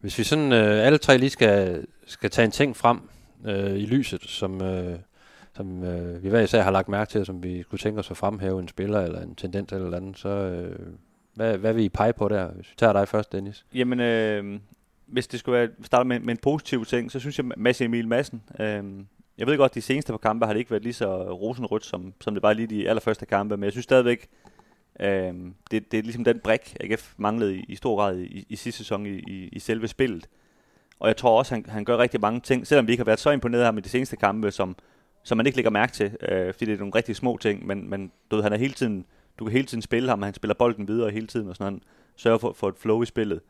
Hvis 0.00 0.18
vi 0.18 0.24
sådan 0.24 0.52
øh, 0.52 0.86
alle 0.86 0.98
tre 0.98 1.18
lige 1.18 1.30
skal, 1.30 1.86
skal 2.06 2.30
tage 2.30 2.44
en 2.44 2.50
ting 2.50 2.76
frem 2.76 3.00
øh, 3.44 3.76
i 3.76 3.86
lyset, 3.86 4.22
som, 4.22 4.62
øh, 4.62 4.98
som 5.56 5.84
øh, 5.84 6.22
vi 6.22 6.28
hver 6.28 6.40
især 6.40 6.62
har 6.62 6.70
lagt 6.70 6.88
mærke 6.88 7.10
til, 7.10 7.26
som 7.26 7.42
vi 7.42 7.62
kunne 7.70 7.78
tænke 7.78 7.98
os 8.00 8.10
at 8.10 8.16
fremhæve 8.16 8.60
en 8.60 8.68
spiller 8.68 9.00
eller 9.00 9.22
en 9.22 9.34
tendens 9.34 9.72
eller 9.72 9.96
andet, 9.96 10.18
så 10.18 10.28
øh, 10.28 10.78
hvad, 11.34 11.58
hvad 11.58 11.72
vil 11.72 11.84
I 11.84 11.88
pege 11.88 12.12
på 12.12 12.28
der? 12.28 12.50
Hvis 12.50 12.70
vi 12.70 12.74
tager 12.76 12.92
dig 12.92 13.08
først, 13.08 13.32
Dennis. 13.32 13.66
Jamen, 13.74 14.00
øh, 14.00 14.60
hvis 15.06 15.26
det 15.26 15.40
skulle 15.40 15.58
være, 15.58 15.68
starte 15.82 16.08
med, 16.08 16.20
med 16.20 16.30
en 16.30 16.40
positiv 16.42 16.84
ting, 16.84 17.12
så 17.12 17.20
synes 17.20 17.38
jeg, 17.38 17.46
Mads 17.56 17.80
Emil 17.80 18.08
Madsen, 18.08 18.42
øh, 18.60 18.84
jeg 19.38 19.46
ved 19.46 19.56
godt, 19.56 19.70
at 19.70 19.74
de 19.74 19.80
seneste 19.80 20.12
par 20.12 20.18
kampe 20.18 20.46
har 20.46 20.52
det 20.52 20.58
ikke 20.58 20.70
været 20.70 20.82
lige 20.82 20.92
så 20.92 21.32
rosenrødt, 21.32 21.84
som, 21.84 22.14
som 22.20 22.34
det 22.34 22.42
var 22.42 22.52
lige 22.52 22.66
de 22.66 22.88
allerførste 22.88 23.26
kampe, 23.26 23.56
men 23.56 23.64
jeg 23.64 23.72
synes 23.72 23.84
stadigvæk, 23.84 24.28
øh, 25.00 25.34
det, 25.70 25.92
det 25.92 25.98
er 25.98 26.02
ligesom 26.02 26.24
den 26.24 26.38
brik, 26.38 26.76
AGF 26.80 27.14
manglede 27.16 27.56
i, 27.56 27.64
i 27.68 27.76
stor 27.76 27.96
grad 27.96 28.18
i, 28.18 28.46
i 28.48 28.56
sidste 28.56 28.78
sæson 28.78 29.06
i, 29.06 29.18
i, 29.18 29.48
i 29.52 29.58
selve 29.58 29.88
spillet. 29.88 30.28
Og 31.00 31.08
jeg 31.08 31.16
tror 31.16 31.38
også, 31.38 31.54
han, 31.54 31.64
han 31.68 31.84
gør 31.84 31.98
rigtig 31.98 32.20
mange 32.20 32.40
ting, 32.40 32.66
selvom 32.66 32.86
vi 32.86 32.92
ikke 32.92 33.00
har 33.00 33.06
været 33.06 33.20
så 33.20 33.30
imponeret 33.30 33.64
her 33.64 33.70
med 33.70 33.82
de 33.82 33.88
seneste 33.88 34.16
kampe, 34.16 34.50
som, 34.50 34.76
som 35.24 35.36
man 35.36 35.46
ikke 35.46 35.56
lægger 35.56 35.70
mærke 35.70 35.92
til, 35.92 36.16
øh, 36.20 36.52
fordi 36.52 36.64
det 36.64 36.74
er 36.74 36.78
nogle 36.78 36.94
rigtig 36.94 37.16
små 37.16 37.38
ting, 37.40 37.66
men, 37.66 37.90
men 37.90 38.12
du 38.30 38.36
ved, 38.36 38.42
han 38.42 38.52
er 38.52 38.56
hele 38.56 38.74
tiden, 38.74 39.06
du 39.38 39.44
kan 39.44 39.52
hele 39.52 39.66
tiden 39.66 39.82
spille 39.82 40.08
ham, 40.08 40.20
og 40.20 40.26
han 40.26 40.34
spiller 40.34 40.54
bolden 40.54 40.88
videre 40.88 41.10
hele 41.10 41.26
tiden, 41.26 41.48
og 41.48 41.56
sådan 41.56 41.72
han 41.72 41.82
sørger 42.16 42.38
for, 42.38 42.52
for 42.52 42.68
et 42.68 42.74
flow 42.78 43.02
i 43.02 43.06
spillet. 43.06 43.40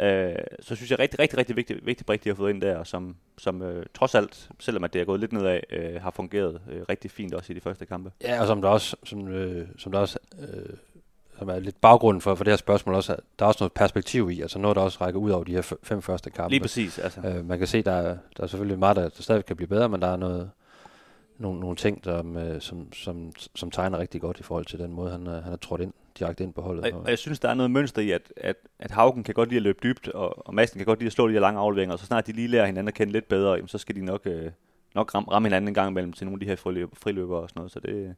Øh, 0.00 0.34
så 0.60 0.76
synes 0.76 0.90
jeg 0.90 0.98
rigtig, 0.98 1.18
rigtig, 1.18 1.38
rigtig 1.38 1.56
vigtigt, 1.56 1.86
vigtigt 1.86 2.06
brik, 2.06 2.24
de 2.24 2.28
har 2.28 2.36
fået 2.36 2.50
ind 2.50 2.60
der, 2.60 2.84
som, 2.84 3.16
som 3.38 3.62
øh, 3.62 3.86
trods 3.94 4.14
alt, 4.14 4.50
selvom 4.58 4.84
at 4.84 4.92
det 4.92 5.00
er 5.00 5.04
gået 5.04 5.20
lidt 5.20 5.32
nedad, 5.32 5.60
øh, 5.70 6.02
har 6.02 6.10
fungeret 6.10 6.60
øh, 6.70 6.82
rigtig 6.88 7.10
fint 7.10 7.34
også 7.34 7.52
i 7.52 7.56
de 7.56 7.60
første 7.60 7.86
kampe. 7.86 8.12
Ja, 8.22 8.40
og 8.40 8.46
som 8.46 8.62
der 8.62 8.68
også, 8.68 8.96
som, 9.04 9.28
øh, 9.28 9.68
som 9.76 9.92
der 9.92 9.98
også 9.98 10.18
øh, 10.40 10.76
som 11.38 11.48
er 11.48 11.58
lidt 11.58 11.80
baggrunden 11.80 12.20
for, 12.20 12.34
for 12.34 12.44
det 12.44 12.50
her 12.50 12.56
spørgsmål 12.56 12.94
også, 12.94 13.12
er, 13.12 13.16
der 13.38 13.44
er 13.44 13.48
også 13.48 13.58
noget 13.60 13.72
perspektiv 13.72 14.30
i, 14.30 14.40
altså 14.40 14.58
noget, 14.58 14.76
der 14.76 14.82
også 14.82 14.98
rækker 15.00 15.20
ud 15.20 15.30
over 15.30 15.44
de 15.44 15.52
her 15.52 15.74
fem 15.82 16.02
første 16.02 16.30
kampe. 16.30 16.50
Lige 16.50 16.60
præcis, 16.60 16.98
altså. 16.98 17.20
Øh, 17.20 17.48
man 17.48 17.58
kan 17.58 17.66
se, 17.66 17.82
der 17.82 17.92
er, 17.92 18.16
der 18.36 18.42
er 18.42 18.46
selvfølgelig 18.46 18.78
meget, 18.78 18.96
der, 18.96 19.02
der 19.02 19.22
stadig 19.22 19.44
kan 19.44 19.56
blive 19.56 19.68
bedre, 19.68 19.88
men 19.88 20.02
der 20.02 20.08
er 20.08 20.16
noget, 20.16 20.50
nogle, 21.40 21.60
nogle 21.60 21.76
ting, 21.76 22.04
som, 22.04 22.36
øh, 22.36 22.60
som, 22.60 22.92
som, 22.92 23.32
som 23.54 23.70
tegner 23.70 23.98
rigtig 23.98 24.20
godt 24.20 24.40
i 24.40 24.42
forhold 24.42 24.64
til 24.64 24.78
den 24.78 24.92
måde, 24.92 25.10
han, 25.10 25.26
han 25.26 25.52
er 25.52 25.56
trådt 25.56 25.80
ind, 25.80 25.92
direkte 26.18 26.44
ind 26.44 26.52
på 26.52 26.60
holdet. 26.60 26.92
Og, 26.92 27.00
og 27.00 27.10
jeg 27.10 27.18
synes, 27.18 27.40
der 27.40 27.48
er 27.48 27.54
noget 27.54 27.70
mønster 27.70 28.02
i, 28.02 28.10
at, 28.10 28.32
at, 28.36 28.56
at 28.78 28.90
Haugen 28.90 29.24
kan 29.24 29.34
godt 29.34 29.48
lide 29.48 29.56
at 29.56 29.62
løbe 29.62 29.78
dybt, 29.82 30.08
og, 30.08 30.46
og 30.46 30.54
Madsen 30.54 30.78
kan 30.78 30.86
godt 30.86 30.98
lide 30.98 31.06
at 31.06 31.12
slå 31.12 31.28
de 31.28 31.32
her 31.32 31.40
lange 31.40 31.60
afleveringer, 31.60 31.92
og 31.92 31.98
så 31.98 32.06
snart 32.06 32.26
de 32.26 32.32
lige 32.32 32.48
lærer 32.48 32.66
hinanden 32.66 32.88
at 32.88 32.94
kende 32.94 33.12
lidt 33.12 33.28
bedre, 33.28 33.52
jamen, 33.52 33.68
så 33.68 33.78
skal 33.78 33.94
de 33.96 34.04
nok, 34.04 34.26
øh, 34.26 34.50
nok 34.94 35.14
ramme, 35.14 35.30
ramme 35.30 35.48
hinanden 35.48 35.68
en 35.68 35.74
gang 35.74 35.90
imellem 35.90 36.12
til 36.12 36.26
nogle 36.26 36.36
af 36.36 36.40
de 36.40 36.46
her 36.46 36.56
friløb, 36.56 36.90
friløbere 36.96 37.40
og 37.40 37.48
sådan 37.48 37.60
noget. 37.60 37.72
Så 37.72 37.80
det, 37.80 38.14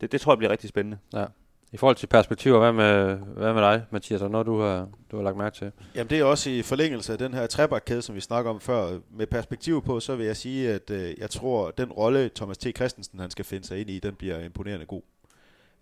det, 0.00 0.12
det 0.12 0.20
tror 0.20 0.32
jeg 0.32 0.38
bliver 0.38 0.52
rigtig 0.52 0.68
spændende. 0.68 0.98
Ja. 1.14 1.24
I 1.72 1.76
forhold 1.76 1.96
til 1.96 2.06
perspektiver, 2.06 2.58
hvad 2.58 2.72
med, 2.72 3.16
hvad 3.16 3.54
med 3.54 3.62
dig, 3.62 3.84
Mathias, 3.90 4.22
og 4.22 4.30
når 4.30 4.42
du 4.42 4.60
har, 4.60 4.88
du 5.10 5.16
har 5.16 5.22
lagt 5.22 5.36
mærke 5.36 5.56
til? 5.56 5.72
Jamen 5.94 6.10
det 6.10 6.18
er 6.18 6.24
også 6.24 6.50
i 6.50 6.62
forlængelse 6.62 7.12
af 7.12 7.18
den 7.18 7.34
her 7.34 7.46
trebakkæde, 7.46 8.02
som 8.02 8.14
vi 8.14 8.20
snakker 8.20 8.50
om 8.50 8.60
før. 8.60 8.98
Med 9.10 9.26
perspektiv 9.26 9.82
på, 9.82 10.00
så 10.00 10.16
vil 10.16 10.26
jeg 10.26 10.36
sige, 10.36 10.72
at 10.72 10.90
øh, 10.90 11.18
jeg 11.18 11.30
tror, 11.30 11.68
at 11.68 11.78
den 11.78 11.92
rolle, 11.92 12.30
Thomas 12.34 12.58
T. 12.58 12.76
Christensen 12.76 13.20
han 13.20 13.30
skal 13.30 13.44
finde 13.44 13.66
sig 13.66 13.80
ind 13.80 13.90
i, 13.90 13.98
den 13.98 14.14
bliver 14.14 14.40
imponerende 14.40 14.86
god. 14.86 15.02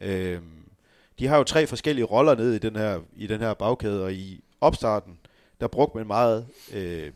Øh, 0.01 0.39
de 1.19 1.27
har 1.27 1.37
jo 1.37 1.45
tre 1.45 1.67
forskellige 1.67 2.05
roller 2.05 2.35
nede 2.35 2.57
i 2.57 2.59
den 2.59 2.77
her, 2.77 3.01
i 3.17 3.27
den 3.27 3.41
her 3.41 3.55
bagkæde, 3.55 4.05
og 4.05 4.13
i 4.13 4.45
opstarten, 4.61 5.19
der 5.61 5.69
brugte 5.69 5.97
man 5.97 6.07
meget 6.07 6.47
øh, 6.75 7.11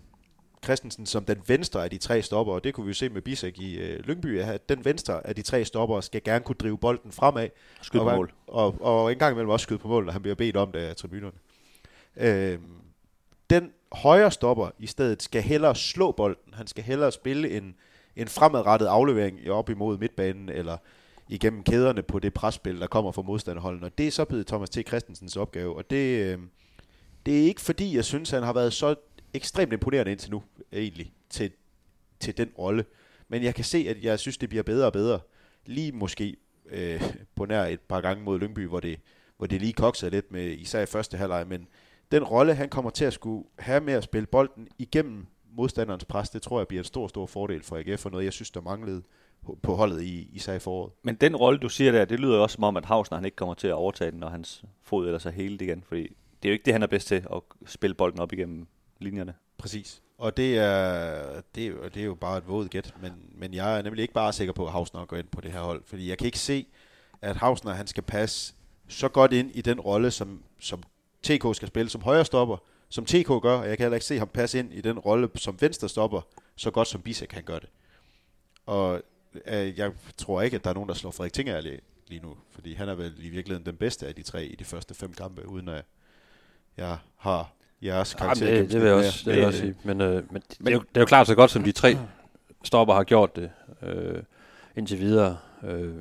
Christensen 0.64 1.06
som 1.06 1.24
den 1.24 1.42
venstre 1.46 1.84
af 1.84 1.90
de 1.90 1.98
tre 1.98 2.22
stopper, 2.22 2.52
og 2.52 2.64
det 2.64 2.74
kunne 2.74 2.84
vi 2.84 2.90
jo 2.90 2.94
se 2.94 3.08
med 3.08 3.22
Bisek 3.22 3.58
i 3.58 3.78
øh, 3.78 4.00
Lyngby, 4.00 4.40
at 4.40 4.68
den 4.68 4.84
venstre 4.84 5.26
af 5.26 5.34
de 5.34 5.42
tre 5.42 5.64
stopper 5.64 6.00
skal 6.00 6.22
gerne 6.24 6.44
kunne 6.44 6.56
drive 6.56 6.78
bolden 6.78 7.12
fremad. 7.12 7.48
Skyde 7.82 8.02
på 8.02 8.08
og, 8.08 8.16
mål. 8.16 8.32
Og, 8.46 8.64
og, 8.80 9.02
og 9.02 9.12
en 9.12 9.18
gang 9.18 9.32
imellem 9.32 9.50
også 9.50 9.64
skyde 9.64 9.78
på 9.78 9.88
mål, 9.88 10.04
når 10.04 10.12
han 10.12 10.22
bliver 10.22 10.34
bedt 10.34 10.56
om 10.56 10.72
det 10.72 10.78
af 10.78 10.96
tribunerne. 10.96 11.36
Øh, 12.16 12.58
den 13.50 13.70
højre 13.92 14.30
stopper 14.30 14.70
i 14.78 14.86
stedet 14.86 15.22
skal 15.22 15.42
hellere 15.42 15.74
slå 15.74 16.12
bolden. 16.12 16.54
Han 16.54 16.66
skal 16.66 16.84
hellere 16.84 17.12
spille 17.12 17.56
en, 17.56 17.74
en 18.16 18.28
fremadrettet 18.28 18.86
aflevering 18.86 19.50
op 19.50 19.70
imod 19.70 19.98
midtbanen, 19.98 20.48
eller 20.48 20.76
igennem 21.28 21.62
kæderne 21.62 22.02
på 22.02 22.18
det 22.18 22.34
presspil, 22.34 22.80
der 22.80 22.86
kommer 22.86 23.12
fra 23.12 23.22
modstanderholden. 23.22 23.84
Og 23.84 23.98
det 23.98 24.06
er 24.06 24.10
så 24.10 24.24
blevet 24.24 24.46
Thomas 24.46 24.70
T. 24.70 24.78
Christensens 24.88 25.36
opgave. 25.36 25.76
Og 25.76 25.90
det, 25.90 26.18
øh, 26.26 26.38
det 27.26 27.40
er 27.40 27.44
ikke 27.44 27.60
fordi, 27.60 27.96
jeg 27.96 28.04
synes, 28.04 28.30
han 28.30 28.42
har 28.42 28.52
været 28.52 28.72
så 28.72 28.94
ekstremt 29.34 29.72
imponerende 29.72 30.12
indtil 30.12 30.30
nu, 30.30 30.42
egentlig, 30.72 31.12
til, 31.30 31.50
til 32.20 32.36
den 32.36 32.48
rolle. 32.58 32.84
Men 33.28 33.42
jeg 33.42 33.54
kan 33.54 33.64
se, 33.64 33.86
at 33.88 34.04
jeg 34.04 34.18
synes, 34.18 34.38
det 34.38 34.48
bliver 34.48 34.62
bedre 34.62 34.86
og 34.86 34.92
bedre. 34.92 35.20
Lige 35.66 35.92
måske 35.92 36.36
øh, 36.66 37.02
på 37.34 37.44
nær 37.44 37.64
et 37.64 37.80
par 37.80 38.00
gange 38.00 38.24
mod 38.24 38.38
Lyngby, 38.38 38.66
hvor 38.66 38.80
det, 38.80 39.00
hvor 39.36 39.46
det 39.46 39.60
lige 39.60 39.72
kokser 39.72 40.10
lidt 40.10 40.32
med 40.32 40.44
især 40.50 40.82
i 40.82 40.86
første 40.86 41.16
halvleg. 41.16 41.46
Men 41.46 41.68
den 42.12 42.24
rolle, 42.24 42.54
han 42.54 42.68
kommer 42.68 42.90
til 42.90 43.04
at 43.04 43.12
skulle 43.12 43.44
have 43.58 43.80
med 43.80 43.94
at 43.94 44.04
spille 44.04 44.26
bolden 44.26 44.68
igennem 44.78 45.26
modstanderens 45.50 46.04
pres, 46.04 46.30
det 46.30 46.42
tror 46.42 46.60
jeg 46.60 46.68
bliver 46.68 46.80
en 46.80 46.84
stor, 46.84 47.08
stor 47.08 47.26
fordel 47.26 47.62
for 47.62 47.76
AGF, 47.76 48.04
og 48.06 48.10
noget, 48.12 48.24
jeg 48.24 48.32
synes, 48.32 48.50
der 48.50 48.60
manglede 48.60 49.02
på- 49.62 49.74
holdet 49.74 50.02
i, 50.02 50.28
især 50.32 50.54
i 50.54 50.58
foråret. 50.58 50.92
Men 51.02 51.14
den 51.14 51.36
rolle, 51.36 51.58
du 51.58 51.68
siger 51.68 51.92
der, 51.92 52.04
det 52.04 52.20
lyder 52.20 52.36
jo 52.36 52.42
også 52.42 52.54
som 52.54 52.64
om, 52.64 52.76
at 52.76 52.84
Havsner 52.84 53.18
han 53.18 53.24
ikke 53.24 53.36
kommer 53.36 53.54
til 53.54 53.68
at 53.68 53.74
overtage 53.74 54.10
den, 54.10 54.20
når 54.20 54.28
hans 54.28 54.64
fod 54.82 55.06
eller 55.06 55.18
så 55.18 55.30
hele 55.30 55.64
igen. 55.64 55.82
Fordi 55.82 56.02
det 56.02 56.48
er 56.48 56.48
jo 56.48 56.52
ikke 56.52 56.64
det, 56.64 56.72
han 56.72 56.82
er 56.82 56.86
bedst 56.86 57.08
til, 57.08 57.14
at 57.14 57.40
spille 57.66 57.94
bolden 57.94 58.20
op 58.20 58.32
igennem 58.32 58.66
linjerne. 59.02 59.34
Præcis. 59.58 60.02
Og 60.18 60.36
det 60.36 60.58
er, 60.58 61.40
det 61.54 61.64
er, 61.64 61.68
jo, 61.68 61.84
det 61.84 61.96
er 61.96 62.04
jo 62.04 62.14
bare 62.14 62.38
et 62.38 62.48
våget 62.48 62.70
gæt, 62.70 62.94
men, 63.02 63.12
men 63.34 63.54
jeg 63.54 63.78
er 63.78 63.82
nemlig 63.82 64.02
ikke 64.02 64.14
bare 64.14 64.32
sikker 64.32 64.52
på, 64.52 64.66
at 64.66 64.72
Hausner 64.72 65.04
går 65.04 65.16
ind 65.16 65.26
på 65.26 65.40
det 65.40 65.52
her 65.52 65.60
hold, 65.60 65.82
fordi 65.86 66.08
jeg 66.08 66.18
kan 66.18 66.26
ikke 66.26 66.38
se, 66.38 66.66
at 67.22 67.36
Hausner 67.36 67.72
han 67.72 67.86
skal 67.86 68.02
passe 68.02 68.54
så 68.88 69.08
godt 69.08 69.32
ind 69.32 69.50
i 69.54 69.60
den 69.60 69.80
rolle, 69.80 70.10
som, 70.10 70.42
som 70.60 70.82
TK 71.22 71.56
skal 71.56 71.68
spille 71.68 71.90
som 71.90 72.02
højre 72.02 72.24
stopper, 72.24 72.56
som 72.88 73.04
TK 73.04 73.28
gør, 73.42 73.56
og 73.58 73.68
jeg 73.68 73.76
kan 73.76 73.84
heller 73.84 73.96
ikke 73.96 74.06
se 74.06 74.18
ham 74.18 74.28
passe 74.28 74.58
ind 74.58 74.72
i 74.72 74.80
den 74.80 74.98
rolle 74.98 75.28
som 75.34 75.60
venstre 75.60 75.88
stopper, 75.88 76.20
så 76.56 76.70
godt 76.70 76.88
som 76.88 77.02
Bisek 77.02 77.28
kan 77.28 77.42
gøre 77.42 77.60
det. 77.60 77.68
Og 78.66 79.02
øh, 79.46 79.78
jeg 79.78 79.92
tror 80.16 80.42
ikke, 80.42 80.54
at 80.54 80.64
der 80.64 80.70
er 80.70 80.74
nogen, 80.74 80.88
der 80.88 80.94
slår 80.94 81.10
Frederik 81.10 81.32
Tinger 81.32 81.60
lige, 81.60 81.80
lige 82.08 82.22
nu, 82.22 82.36
fordi 82.50 82.74
han 82.74 82.88
er 82.88 82.94
vel 82.94 83.14
i 83.18 83.28
virkeligheden 83.28 83.66
den 83.66 83.76
bedste 83.76 84.06
af 84.06 84.14
de 84.14 84.22
tre 84.22 84.44
i 84.46 84.54
de 84.54 84.64
første 84.64 84.94
fem 84.94 85.12
kampe, 85.12 85.48
uden 85.48 85.68
at 85.68 85.84
jeg 86.76 86.98
har 87.16 87.52
jeres 87.82 88.14
Jamen, 88.14 88.26
karakter. 88.26 88.46
det, 88.46 88.72
det 88.72 88.80
vil 88.80 88.86
jeg 88.86 88.96
også, 88.96 89.22
det 89.24 89.32
vil 89.32 89.38
jeg 89.38 89.46
også 89.46 89.58
sige. 89.58 89.74
Men, 89.84 90.00
øh, 90.00 90.22
men, 90.32 90.42
det, 90.58 90.68
er 90.68 90.72
jo, 90.72 90.78
det 90.78 90.96
er 90.96 91.00
jo 91.00 91.06
klart 91.06 91.26
så 91.26 91.34
godt, 91.34 91.50
som 91.50 91.62
de 91.62 91.72
tre 91.72 91.98
stopper 92.64 92.94
har 92.94 93.04
gjort 93.04 93.36
det 93.36 93.50
øh, 93.82 94.22
indtil 94.76 94.98
videre. 94.98 95.36
Øh, 95.64 95.94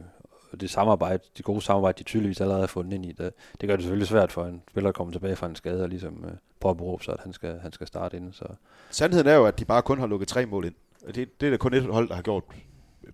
det 0.61 0.69
samarbejde, 0.69 1.23
det 1.37 1.45
gode 1.45 1.61
samarbejde, 1.61 1.97
de 1.99 2.03
tydeligvis 2.03 2.41
allerede 2.41 2.61
har 2.61 2.67
fundet 2.67 2.93
ind 2.93 3.05
i, 3.05 3.11
det, 3.11 3.33
det 3.61 3.69
gør 3.69 3.75
det 3.75 3.83
selvfølgelig 3.83 4.07
svært 4.07 4.31
for 4.31 4.45
en 4.45 4.61
spiller 4.71 4.89
at 4.89 4.95
komme 4.95 5.13
tilbage 5.13 5.35
fra 5.35 5.47
en 5.47 5.55
skade 5.55 5.83
og 5.83 5.89
ligesom 5.89 6.25
øh, 6.25 6.31
påberåbe 6.59 7.03
sig, 7.03 7.13
at 7.13 7.19
han 7.23 7.33
skal, 7.33 7.59
han 7.59 7.73
skal 7.73 7.87
starte 7.87 8.17
inden. 8.17 8.33
Så 8.33 8.45
Sandheden 8.89 9.27
er 9.27 9.35
jo, 9.35 9.45
at 9.45 9.59
de 9.59 9.65
bare 9.65 9.81
kun 9.81 9.99
har 9.99 10.07
lukket 10.07 10.27
tre 10.27 10.45
mål 10.45 10.65
ind. 10.65 10.73
Det, 11.07 11.41
det 11.41 11.45
er 11.45 11.49
der 11.49 11.57
kun 11.57 11.73
et 11.73 11.83
hold, 11.83 12.09
der 12.09 12.15
har 12.15 12.21
gjort 12.21 12.43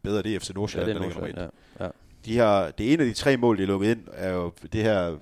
bedre. 0.04 0.24
Det 0.24 0.36
er 0.36 0.40
FC 0.40 0.50
ja, 0.50 0.54
Nordsjælland, 0.54 0.88
det 0.88 0.96
der 0.96 1.02
er 1.02 1.14
Nordsjælland, 1.14 1.52
ja. 1.80 1.86
ja. 1.86 1.92
De 2.26 2.38
har, 2.38 2.72
det 2.72 2.94
ene 2.94 3.04
af 3.04 3.08
de 3.08 3.14
tre 3.14 3.38
mål, 3.38 3.58
de 3.58 3.64
er 3.64 3.68
lukket 3.68 3.92
ind, 3.92 4.08
er 4.14 4.32
jo 4.32 4.52
det 4.74 4.84
her 4.84 5.18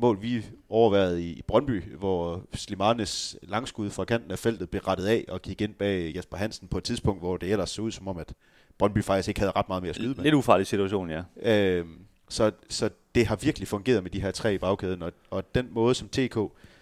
mål, 0.00 0.22
vi 0.22 0.46
overvejede 0.68 1.22
i, 1.22 1.32
i 1.32 1.42
Brøndby, 1.42 1.96
hvor 1.96 2.42
Slimanes 2.54 3.36
langskud 3.42 3.90
fra 3.90 4.04
kanten 4.04 4.30
af 4.30 4.38
feltet 4.38 4.70
blev 4.70 4.82
rettet 4.82 5.06
af 5.06 5.24
og 5.28 5.42
gik 5.42 5.60
ind 5.60 5.74
bag 5.74 6.12
Jesper 6.16 6.36
Hansen 6.36 6.68
på 6.68 6.78
et 6.78 6.84
tidspunkt, 6.84 7.20
hvor 7.20 7.36
det 7.36 7.52
ellers 7.52 7.70
så 7.70 7.82
ud 7.82 7.90
som 7.90 8.08
om, 8.08 8.18
at 8.18 8.32
Brøndby 8.78 9.02
faktisk 9.02 9.28
ikke 9.28 9.40
havde 9.40 9.52
ret 9.56 9.68
meget 9.68 9.82
mere 9.82 9.90
at 9.90 9.96
skyde 9.96 10.14
med. 10.14 10.24
Lidt 10.24 10.34
ufarlig 10.34 10.66
situation, 10.66 11.10
ja. 11.10 11.22
Øhm, 11.42 11.98
så, 12.28 12.50
så 12.68 12.90
det 13.14 13.26
har 13.26 13.36
virkelig 13.36 13.68
fungeret 13.68 14.02
med 14.02 14.10
de 14.10 14.20
her 14.20 14.30
tre 14.30 14.54
i 14.54 14.58
bagkæden, 14.58 15.02
og, 15.02 15.12
og 15.30 15.54
den 15.54 15.68
måde, 15.70 15.94
som 15.94 16.08
TK 16.08 16.38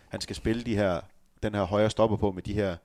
han 0.09 0.21
skal 0.21 0.37
spille 0.37 0.63
de 0.63 0.77
her, 0.77 1.01
den 1.43 1.55
her 1.55 1.63
højre 1.65 1.91
stopper 1.91 2.17
på 2.17 2.33
med 2.33 2.43
de 2.43 2.53
her, 2.53 2.77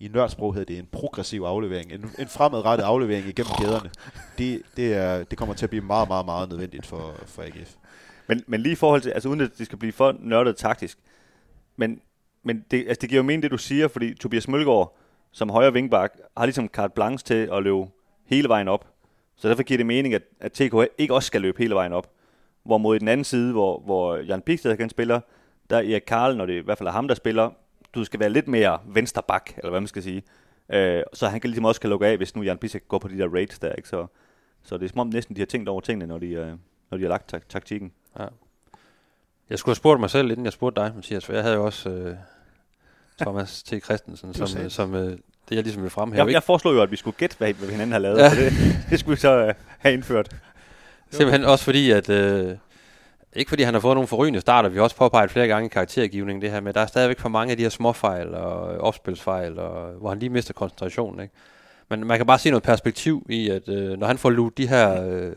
i 0.00 0.08
nørdsprog 0.08 0.54
hedder 0.54 0.74
det 0.74 0.78
en 0.78 0.88
progressiv 0.92 1.42
aflevering, 1.42 1.92
en, 1.92 2.10
en 2.18 2.28
fremadrettet 2.28 2.84
aflevering 2.84 3.26
igennem 3.26 3.52
kæderne. 3.58 3.90
Det, 4.38 4.62
det, 4.76 4.94
er, 4.94 5.24
det 5.24 5.38
kommer 5.38 5.54
til 5.54 5.66
at 5.66 5.70
blive 5.70 5.84
meget, 5.84 6.08
meget, 6.08 6.26
meget 6.26 6.48
nødvendigt 6.48 6.86
for, 6.86 7.14
for 7.26 7.42
AGF. 7.42 7.74
Men, 8.28 8.44
men 8.46 8.60
lige 8.60 8.72
i 8.72 8.76
forhold 8.76 9.00
til, 9.00 9.10
altså 9.10 9.28
uden 9.28 9.40
at 9.40 9.58
det 9.58 9.66
skal 9.66 9.78
blive 9.78 9.92
for 9.92 10.16
nørdet 10.20 10.56
taktisk, 10.56 10.98
men, 11.76 12.00
men 12.42 12.64
det, 12.70 12.78
altså 12.88 13.00
det 13.00 13.08
giver 13.08 13.18
jo 13.18 13.26
mening, 13.26 13.42
det 13.42 13.50
du 13.50 13.58
siger, 13.58 13.88
fordi 13.88 14.14
Tobias 14.14 14.48
Mølgaard, 14.48 14.96
som 15.32 15.50
højre 15.50 15.72
vingbak, 15.72 16.12
har 16.36 16.46
ligesom 16.46 16.68
carte 16.68 16.92
blanche 16.94 17.24
til 17.26 17.48
at 17.52 17.62
løbe 17.62 17.86
hele 18.24 18.48
vejen 18.48 18.68
op. 18.68 18.86
Så 19.36 19.48
derfor 19.48 19.62
giver 19.62 19.78
det 19.78 19.86
mening, 19.86 20.14
at, 20.14 20.22
at 20.40 20.52
TK 20.52 20.74
ikke 20.98 21.14
også 21.14 21.26
skal 21.26 21.40
løbe 21.40 21.58
hele 21.58 21.74
vejen 21.74 21.92
op. 21.92 22.10
Hvorimod 22.62 22.96
i 22.96 22.98
den 22.98 23.08
anden 23.08 23.24
side, 23.24 23.52
hvor, 23.52 23.80
hvor 23.80 24.16
Jan 24.16 24.42
Pigstad 24.42 24.76
kan 24.76 24.90
spille, 24.90 25.20
der 25.70 25.76
er 25.76 25.80
Erik 25.80 26.02
Karl, 26.06 26.36
når 26.36 26.46
det 26.46 26.52
i 26.52 26.64
hvert 26.64 26.78
fald 26.78 26.88
er 26.88 26.92
ham, 26.92 27.08
der 27.08 27.14
spiller, 27.14 27.50
du 27.94 28.04
skal 28.04 28.20
være 28.20 28.30
lidt 28.30 28.48
mere 28.48 28.78
venstre 28.86 29.22
bak, 29.28 29.50
eller 29.56 29.70
hvad 29.70 29.80
man 29.80 29.88
skal 29.88 30.02
sige. 30.02 30.22
Øh, 30.72 31.02
så 31.12 31.28
han 31.28 31.40
kan 31.40 31.50
ligesom 31.50 31.64
også 31.64 31.80
kan 31.80 31.90
lukke 31.90 32.06
af, 32.06 32.16
hvis 32.16 32.36
nu 32.36 32.42
Jan 32.42 32.58
Pigstad 32.58 32.80
går 32.88 32.98
på 32.98 33.08
de 33.08 33.18
der 33.18 33.28
raids 33.28 33.58
der, 33.58 33.72
ikke? 33.72 33.88
Så, 33.88 34.06
så 34.62 34.78
det 34.78 34.84
er 34.84 34.88
som 34.88 34.98
om 34.98 35.06
næsten, 35.06 35.36
de 35.36 35.40
har 35.40 35.46
tænkt 35.46 35.68
over 35.68 35.80
tingene, 35.80 36.06
når 36.06 36.18
de, 36.18 36.26
øh, 36.26 36.52
når 36.90 36.98
de 36.98 37.02
har 37.02 37.08
lagt 37.08 37.28
tak- 37.28 37.48
taktikken. 37.48 37.92
Ja. 38.18 38.24
Jeg 39.50 39.58
skulle 39.58 39.70
have 39.70 39.76
spurgt 39.76 40.00
mig 40.00 40.10
selv, 40.10 40.30
inden 40.30 40.44
jeg 40.44 40.52
spurgte 40.52 40.80
dig, 40.80 40.92
Mathias, 40.94 41.24
for 41.24 41.32
jeg 41.32 41.42
havde 41.42 41.54
jo 41.54 41.64
også 41.64 41.90
øh, 41.90 42.16
Thomas 43.20 43.62
T. 43.62 43.84
Christensen, 43.84 44.34
som, 44.34 44.62
øh, 44.62 44.70
som 44.70 44.94
øh, 44.94 45.10
det 45.48 45.54
jeg 45.56 45.62
ligesom 45.62 45.82
vil 45.82 45.90
fremhæve. 45.90 46.18
Jeg, 46.18 46.28
ikke? 46.28 46.34
jeg 46.34 46.42
foreslog 46.42 46.74
jo, 46.74 46.82
at 46.82 46.90
vi 46.90 46.96
skulle 46.96 47.16
gætte, 47.16 47.36
hvad, 47.38 47.52
hvad 47.52 47.68
hinanden 47.68 47.92
har 47.92 47.98
lavet. 47.98 48.18
Ja. 48.18 48.24
Ja. 48.24 48.44
Det, 48.44 48.52
det 48.90 49.00
skulle 49.00 49.16
vi 49.16 49.20
så 49.20 49.46
øh, 49.46 49.54
have 49.78 49.92
indført. 49.92 50.36
Simpelthen 51.10 51.44
også 51.44 51.64
fordi, 51.64 51.90
at... 51.90 52.08
Øh, 52.08 52.56
ikke 53.32 53.48
fordi 53.48 53.62
han 53.62 53.74
har 53.74 53.80
fået 53.80 53.96
nogle 53.96 54.06
forrygende 54.06 54.40
starter, 54.40 54.68
vi 54.68 54.76
har 54.76 54.82
også 54.82 54.96
påpeget 54.96 55.30
flere 55.30 55.46
gange 55.46 55.66
i 55.66 55.68
karaktergivningen 55.68 56.42
det 56.42 56.50
her 56.50 56.60
med, 56.60 56.72
der 56.74 56.80
er 56.80 56.86
stadigvæk 56.86 57.18
for 57.18 57.28
mange 57.28 57.50
af 57.50 57.56
de 57.56 57.62
her 57.62 57.70
småfejl 57.70 58.34
og 58.34 58.74
øh, 58.74 58.78
opspilsfejl, 58.80 59.58
og, 59.58 59.92
hvor 59.92 60.08
han 60.08 60.18
lige 60.18 60.30
mister 60.30 60.54
koncentrationen. 60.54 61.20
Ikke? 61.20 61.34
Men 61.88 62.06
man 62.06 62.16
kan 62.16 62.26
bare 62.26 62.38
se 62.38 62.50
noget 62.50 62.62
perspektiv 62.62 63.26
i, 63.28 63.48
at 63.48 63.68
øh, 63.68 63.98
når 63.98 64.06
han 64.06 64.18
får 64.18 64.30
luet 64.30 64.58
de 64.58 64.68
her 64.68 65.04
øh, 65.04 65.32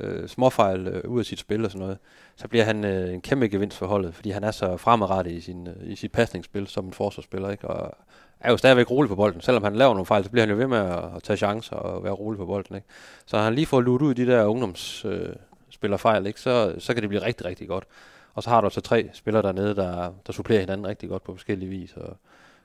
øh, 0.00 0.28
småfejl 0.28 0.86
øh, 0.86 1.10
ud 1.10 1.18
af 1.18 1.26
sit 1.26 1.38
spil 1.38 1.64
og 1.64 1.70
sådan 1.70 1.80
noget, 1.80 1.98
så 2.36 2.48
bliver 2.48 2.64
han 2.64 2.84
øh, 2.84 3.14
en 3.14 3.20
kæmpe 3.20 3.48
gevinst 3.48 3.78
for 3.78 3.86
holdet, 3.86 4.14
fordi 4.14 4.30
han 4.30 4.44
er 4.44 4.50
så 4.50 4.76
fremadrettet 4.76 5.32
i, 5.32 5.40
sin, 5.40 5.66
øh, 5.68 5.92
i 5.92 5.96
sit 5.96 6.12
pasningsspil 6.12 6.66
som 6.66 6.86
en 6.86 6.92
forsvarsspiller, 6.92 7.50
ikke? 7.50 7.68
og 7.68 7.96
er 8.40 8.50
jo 8.50 8.56
stadigvæk 8.56 8.90
rolig 8.90 9.08
på 9.08 9.16
bolden. 9.16 9.40
Selvom 9.40 9.64
han 9.64 9.76
laver 9.76 9.92
nogle 9.94 10.06
fejl, 10.06 10.24
så 10.24 10.30
bliver 10.30 10.42
han 10.42 10.50
jo 10.50 10.56
ved 10.56 10.66
med 10.66 10.78
at, 10.78 11.04
at 11.16 11.22
tage 11.22 11.36
chancer 11.36 11.76
og 11.76 12.04
være 12.04 12.12
rolig 12.12 12.38
på 12.38 12.46
bolden. 12.46 12.76
Ikke? 12.76 12.88
Så 13.26 13.36
når 13.36 13.44
han 13.44 13.54
lige 13.54 13.66
får 13.66 13.80
luet 13.80 14.02
ud 14.02 14.14
de 14.14 14.26
der 14.26 14.44
ungdoms... 14.44 15.04
Øh, 15.04 15.28
spiller 15.76 15.96
fejl, 15.96 16.26
ikke? 16.26 16.40
Så, 16.40 16.74
så 16.78 16.94
kan 16.94 17.02
det 17.02 17.08
blive 17.08 17.22
rigtig, 17.22 17.46
rigtig 17.46 17.68
godt. 17.68 17.84
Og 18.34 18.42
så 18.42 18.50
har 18.50 18.60
du 18.60 18.70
så 18.70 18.80
tre 18.80 19.10
spillere 19.12 19.42
dernede, 19.42 19.74
der, 19.74 20.12
der 20.26 20.32
supplerer 20.32 20.60
hinanden 20.60 20.86
rigtig 20.86 21.08
godt 21.08 21.24
på 21.24 21.32
forskellige 21.32 21.68
vis, 21.68 21.92
og 21.92 22.16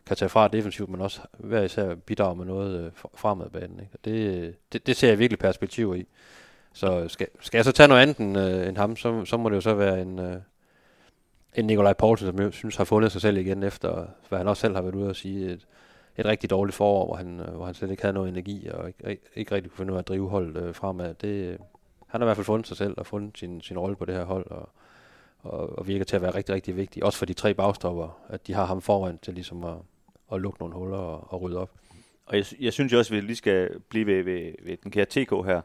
kan 0.06 0.18
tage 0.18 0.30
fra 0.30 0.48
defensivt, 0.48 0.90
men 0.90 1.02
også 1.02 1.22
hver 1.38 1.62
især 1.62 1.96
bidrage 1.96 2.36
med 2.36 2.46
noget 2.46 2.86
øh, 2.86 2.92
fremad 3.16 3.50
banen. 3.50 3.80
Ikke? 3.80 3.92
Og 3.94 4.00
det, 4.06 4.12
øh, 4.12 4.54
det, 4.74 4.88
det 4.88 4.96
ser 4.96 5.08
jeg 5.08 5.20
virkelig 5.20 5.40
perspektiver 5.40 5.96
i. 5.96 6.08
Så 6.74 7.08
skal, 7.08 7.28
skal 7.42 7.58
jeg 7.58 7.66
så 7.66 7.72
tage 7.72 7.88
noget 7.88 8.02
andet 8.02 8.18
end, 8.18 8.38
øh, 8.38 8.68
end 8.68 8.78
ham, 8.78 8.96
så, 8.96 9.26
så 9.26 9.38
må 9.38 9.50
det 9.50 9.56
jo 9.56 9.62
så 9.62 9.74
være 9.74 10.02
en, 10.02 10.20
øh, 10.20 10.36
en 11.56 11.66
Nikolaj 11.66 11.94
Poulsen, 11.94 12.28
som 12.28 12.40
jeg 12.40 12.54
synes 12.54 12.76
har 12.76 12.84
fundet 12.84 13.12
sig 13.12 13.22
selv 13.22 13.38
igen 13.38 13.64
efter, 13.64 14.06
hvad 14.30 14.40
han 14.40 14.48
også 14.48 14.62
selv 14.62 14.76
har 14.76 14.82
været 14.82 14.96
ude 14.96 15.10
og 15.10 15.16
sige, 15.16 15.52
et, 15.52 15.68
et 16.18 16.26
rigtig 16.26 16.50
dårligt 16.50 16.76
forår, 16.76 17.06
hvor 17.06 17.16
han, 17.16 17.40
øh, 17.40 17.56
hvor 17.56 17.66
han 17.66 17.74
slet 17.74 17.92
ikke 17.92 18.04
havde 18.04 18.14
noget 18.14 18.30
energi, 18.30 18.68
og 18.74 18.88
ikke, 18.88 19.22
ikke 19.36 19.56
rigtig 19.56 19.72
kunne 19.72 19.78
finde 19.78 19.94
ud 19.94 19.98
af 19.98 20.02
at 20.02 20.08
drive 20.08 20.30
holdet 20.30 20.64
øh, 20.64 20.76
fremad. 20.76 21.14
Det, 21.14 21.28
øh, 21.28 21.60
han 22.08 22.22
har 22.22 22.26
i 22.26 22.28
hvert 22.28 22.38
fald 22.38 22.46
fundet 22.46 22.68
sig 22.68 22.78
selv 22.78 22.94
og 22.98 23.06
fundet 23.06 23.38
sin, 23.38 23.62
sin 23.62 23.78
rolle 23.78 23.96
på 23.96 24.06
det 24.06 24.16
her 24.16 24.24
hold, 24.24 24.52
og, 24.52 24.70
og, 25.40 25.80
og 25.80 25.88
virker 25.88 26.06
til 26.06 26.16
at 26.16 26.22
være 26.22 26.36
rigtig, 26.36 26.56
rigtig 26.56 26.76
vigtig. 26.76 27.04
Også 27.04 27.20
for 27.20 27.26
de 27.26 27.34
tre 27.34 27.54
bagstopper, 27.54 28.20
at 28.30 28.48
de 28.48 28.54
har 28.54 28.66
ham 28.66 28.82
foran 28.82 29.20
til 29.22 29.34
ligesom 29.34 29.64
at, 29.64 29.76
at 30.34 30.42
lukke 30.42 30.60
nogle 30.60 30.76
huller 30.76 30.98
og, 30.98 31.34
og 31.34 31.42
rydde 31.42 31.58
op. 31.58 31.72
Og 32.26 32.38
jeg, 32.38 32.46
jeg 32.60 32.74
synes 32.74 32.94
jo 32.94 32.98
også, 32.98 33.14
at 33.14 33.22
vi 33.22 33.28
lige 33.28 33.36
skal 33.36 33.70
blive 33.90 34.06
ved, 34.06 34.24
ved, 34.24 34.52
ved 34.64 34.78
den 34.78 34.92
kære 34.92 35.06
TK 35.06 35.32
her. 35.46 35.62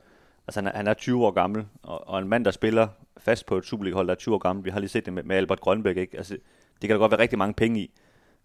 Altså 0.47 0.61
han 0.61 0.67
er, 0.67 0.77
han 0.77 0.87
er 0.87 0.95
20 0.95 1.27
år 1.27 1.31
gammel, 1.31 1.67
og, 1.83 2.09
og 2.09 2.19
en 2.19 2.29
mand, 2.29 2.45
der 2.45 2.51
spiller 2.51 2.89
fast 3.17 3.47
på 3.47 3.57
et 3.57 3.65
Superliga-hold, 3.65 4.07
der 4.07 4.15
er 4.15 4.19
20 4.19 4.35
år 4.35 4.39
gammel. 4.39 4.65
Vi 4.65 4.71
har 4.71 4.81
lige 4.81 4.89
set 4.89 5.07
det 5.07 5.13
med, 5.13 5.23
med 5.23 5.37
Albert 5.37 5.61
Grønbæk, 5.61 5.97
ikke? 5.97 6.17
Altså, 6.17 6.35
det 6.83 6.89
kan 6.89 6.91
der 6.91 6.99
godt 6.99 7.11
være 7.11 7.21
rigtig 7.21 7.39
mange 7.39 7.55
penge 7.55 7.81
i. 7.81 7.91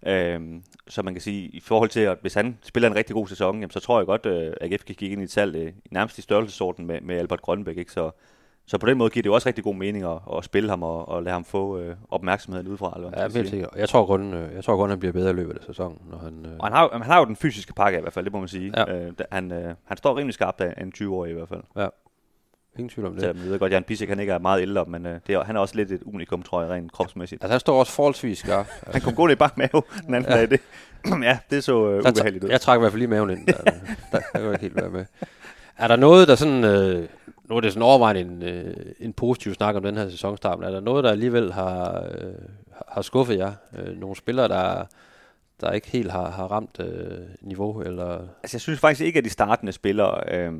Øhm, 0.06 0.64
så 0.88 1.02
man 1.02 1.14
kan 1.14 1.22
sige, 1.22 1.48
i 1.48 1.60
forhold 1.60 1.90
til, 1.90 2.00
at 2.00 2.18
hvis 2.22 2.34
han 2.34 2.58
spiller 2.62 2.90
en 2.90 2.96
rigtig 2.96 3.14
god 3.14 3.28
sæson, 3.28 3.56
jamen, 3.56 3.72
så 3.72 3.80
tror 3.80 4.00
jeg 4.00 4.06
godt, 4.06 4.26
øh, 4.26 4.54
at 4.62 4.74
AGF 4.74 4.84
kan 4.84 4.96
kigge 4.96 5.14
ind 5.14 5.22
i 5.22 5.24
et 5.24 5.32
salg 5.32 5.56
øh, 5.56 5.74
nærmest 5.92 6.18
i 6.18 6.22
størrelsesorden 6.22 6.86
med, 6.86 7.02
med 7.02 7.18
Albert 7.18 7.42
Grønbæk. 7.42 7.78
Ikke? 7.78 7.92
Så, 7.92 8.12
så 8.72 8.78
på 8.78 8.86
den 8.86 8.98
måde 8.98 9.10
giver 9.10 9.22
det 9.22 9.28
jo 9.30 9.34
også 9.34 9.48
rigtig 9.48 9.64
god 9.64 9.76
mening 9.76 10.04
at, 10.06 10.18
at 10.38 10.44
spille 10.44 10.70
ham 10.70 10.84
og, 10.84 11.10
og 11.10 11.24
lade 11.24 11.34
ham 11.34 11.44
få 11.46 11.80
øh, 11.80 11.96
opmærksomheden 12.12 12.68
udefra. 12.68 12.94
Eller 12.96 13.10
hvad 13.10 13.20
Ja, 13.30 13.38
helt 13.38 13.50
sikkert. 13.50 13.70
Jeg 13.78 13.90
tror 13.90 14.06
kun, 14.06 14.34
øh, 14.34 14.56
jeg 14.56 14.64
tror 14.64 14.76
kun, 14.78 14.90
han 14.90 15.00
bliver 15.00 15.12
bedre 15.12 15.30
i 15.30 15.34
løbet 15.34 15.54
af 15.58 15.64
sæsonen, 15.66 15.98
når 16.12 16.18
han... 16.18 16.46
Øh, 16.46 16.52
Og 16.60 16.66
han 16.66 16.74
har, 16.74 16.90
han 16.92 17.02
har 17.02 17.20
jo 17.20 17.26
den 17.26 17.36
fysiske 17.36 17.74
pakke 17.74 17.98
i 17.98 18.02
hvert 18.02 18.14
fald, 18.14 18.26
det 18.26 18.34
må 18.34 18.40
man 18.40 18.48
sige. 18.48 18.74
Ja. 18.78 18.96
Øh, 19.06 19.12
han, 19.32 19.52
øh, 19.52 19.74
han 19.86 19.98
står 19.98 20.18
rimelig 20.18 20.34
skarpt 20.34 20.62
af 20.62 20.82
en 20.84 20.94
20-årig 20.98 21.32
i 21.32 21.34
hvert 21.34 21.50
fald. 21.50 21.62
ingen 22.78 22.90
tvivl 22.90 23.08
om 23.08 23.14
det. 23.14 23.22
Selvom 23.22 23.38
jeg 23.38 23.46
ved 23.52 23.60
godt, 23.60 23.70
at 23.72 23.76
Jan 23.76 23.84
Pisek 23.84 24.10
han 24.10 24.20
ikke 24.20 24.34
er 24.34 24.40
meget 24.40 24.62
ældre, 24.62 24.86
men 24.86 25.06
øh, 25.06 25.20
det 25.28 25.36
er, 25.36 25.44
han 25.44 25.56
er 25.56 25.60
også 25.60 25.76
lidt 25.76 25.92
et 25.92 26.02
unikum, 26.06 26.42
tror 26.44 26.62
jeg, 26.62 26.70
rent 26.70 26.92
kropsmæssigt. 26.92 27.44
Altså, 27.44 27.54
han 27.54 27.60
står 27.60 27.80
også 27.80 27.92
forholdsvis 27.92 28.38
skarp. 28.40 28.68
Altså, 28.82 28.92
Han 28.92 29.02
kom 29.02 29.16
gå 29.16 29.28
i 29.28 29.36
bare 29.36 29.50
mave 29.56 29.82
den 30.08 30.14
anden 30.16 30.32
Ja. 30.32 30.38
ja. 30.40 30.46
dag. 30.46 30.50
Det, 30.50 30.60
ja, 31.24 31.40
det 31.50 31.64
så 31.64 31.88
øh, 31.90 32.04
Der 32.04 32.12
ubehageligt 32.12 32.44
ud. 32.44 32.50
Jeg 32.50 32.62
trak 32.62 32.78
i 32.78 32.80
hvert 32.80 32.92
fald 32.92 33.00
lige 33.00 33.10
maven 33.10 33.30
ind. 33.30 33.48
Der, 33.48 33.54
der, 33.54 33.72
der 34.12 34.20
kan 34.36 34.42
jeg 34.44 34.52
ikke 34.52 34.62
helt 34.62 34.76
være 34.76 34.90
med. 34.90 35.06
Er 35.78 35.88
der 35.88 35.96
noget, 35.96 36.28
der 36.28 36.36
sådan... 36.36 36.64
Øh, 36.64 37.08
nu 37.52 37.58
er 37.58 37.62
det 37.62 37.74
sådan 37.74 37.84
overvejende 37.84 38.22
en, 38.22 38.44
øh, 38.44 38.74
en 39.00 39.14
positiv 39.14 39.54
snak 39.54 39.76
om 39.76 39.84
den 39.84 39.98
her 39.98 40.10
sæsonstart, 40.10 40.60
men 40.60 40.68
er 40.68 40.72
der 40.72 40.80
noget, 40.80 41.04
der 41.04 41.12
alligevel 41.12 41.54
har, 41.54 42.08
øh, 42.12 42.34
har 42.88 43.02
skuffet 43.02 43.38
jer? 43.38 43.54
Øh, 43.80 44.00
nogle 44.00 44.16
spillere, 44.16 44.48
der, 44.48 44.86
der 45.62 45.72
ikke 45.72 45.88
helt 45.88 46.12
har, 46.12 46.32
har 46.32 46.48
ramt 46.48 46.80
øh, 46.80 47.20
niveau, 47.42 47.82
eller... 47.82 48.20
Altså, 48.44 48.56
jeg 48.56 48.62
synes 48.62 48.80
faktisk 48.80 49.06
ikke, 49.06 49.18
at 49.18 49.26
de 49.26 49.30
startende 49.30 49.72
spillere, 49.72 50.34
øh, 50.34 50.54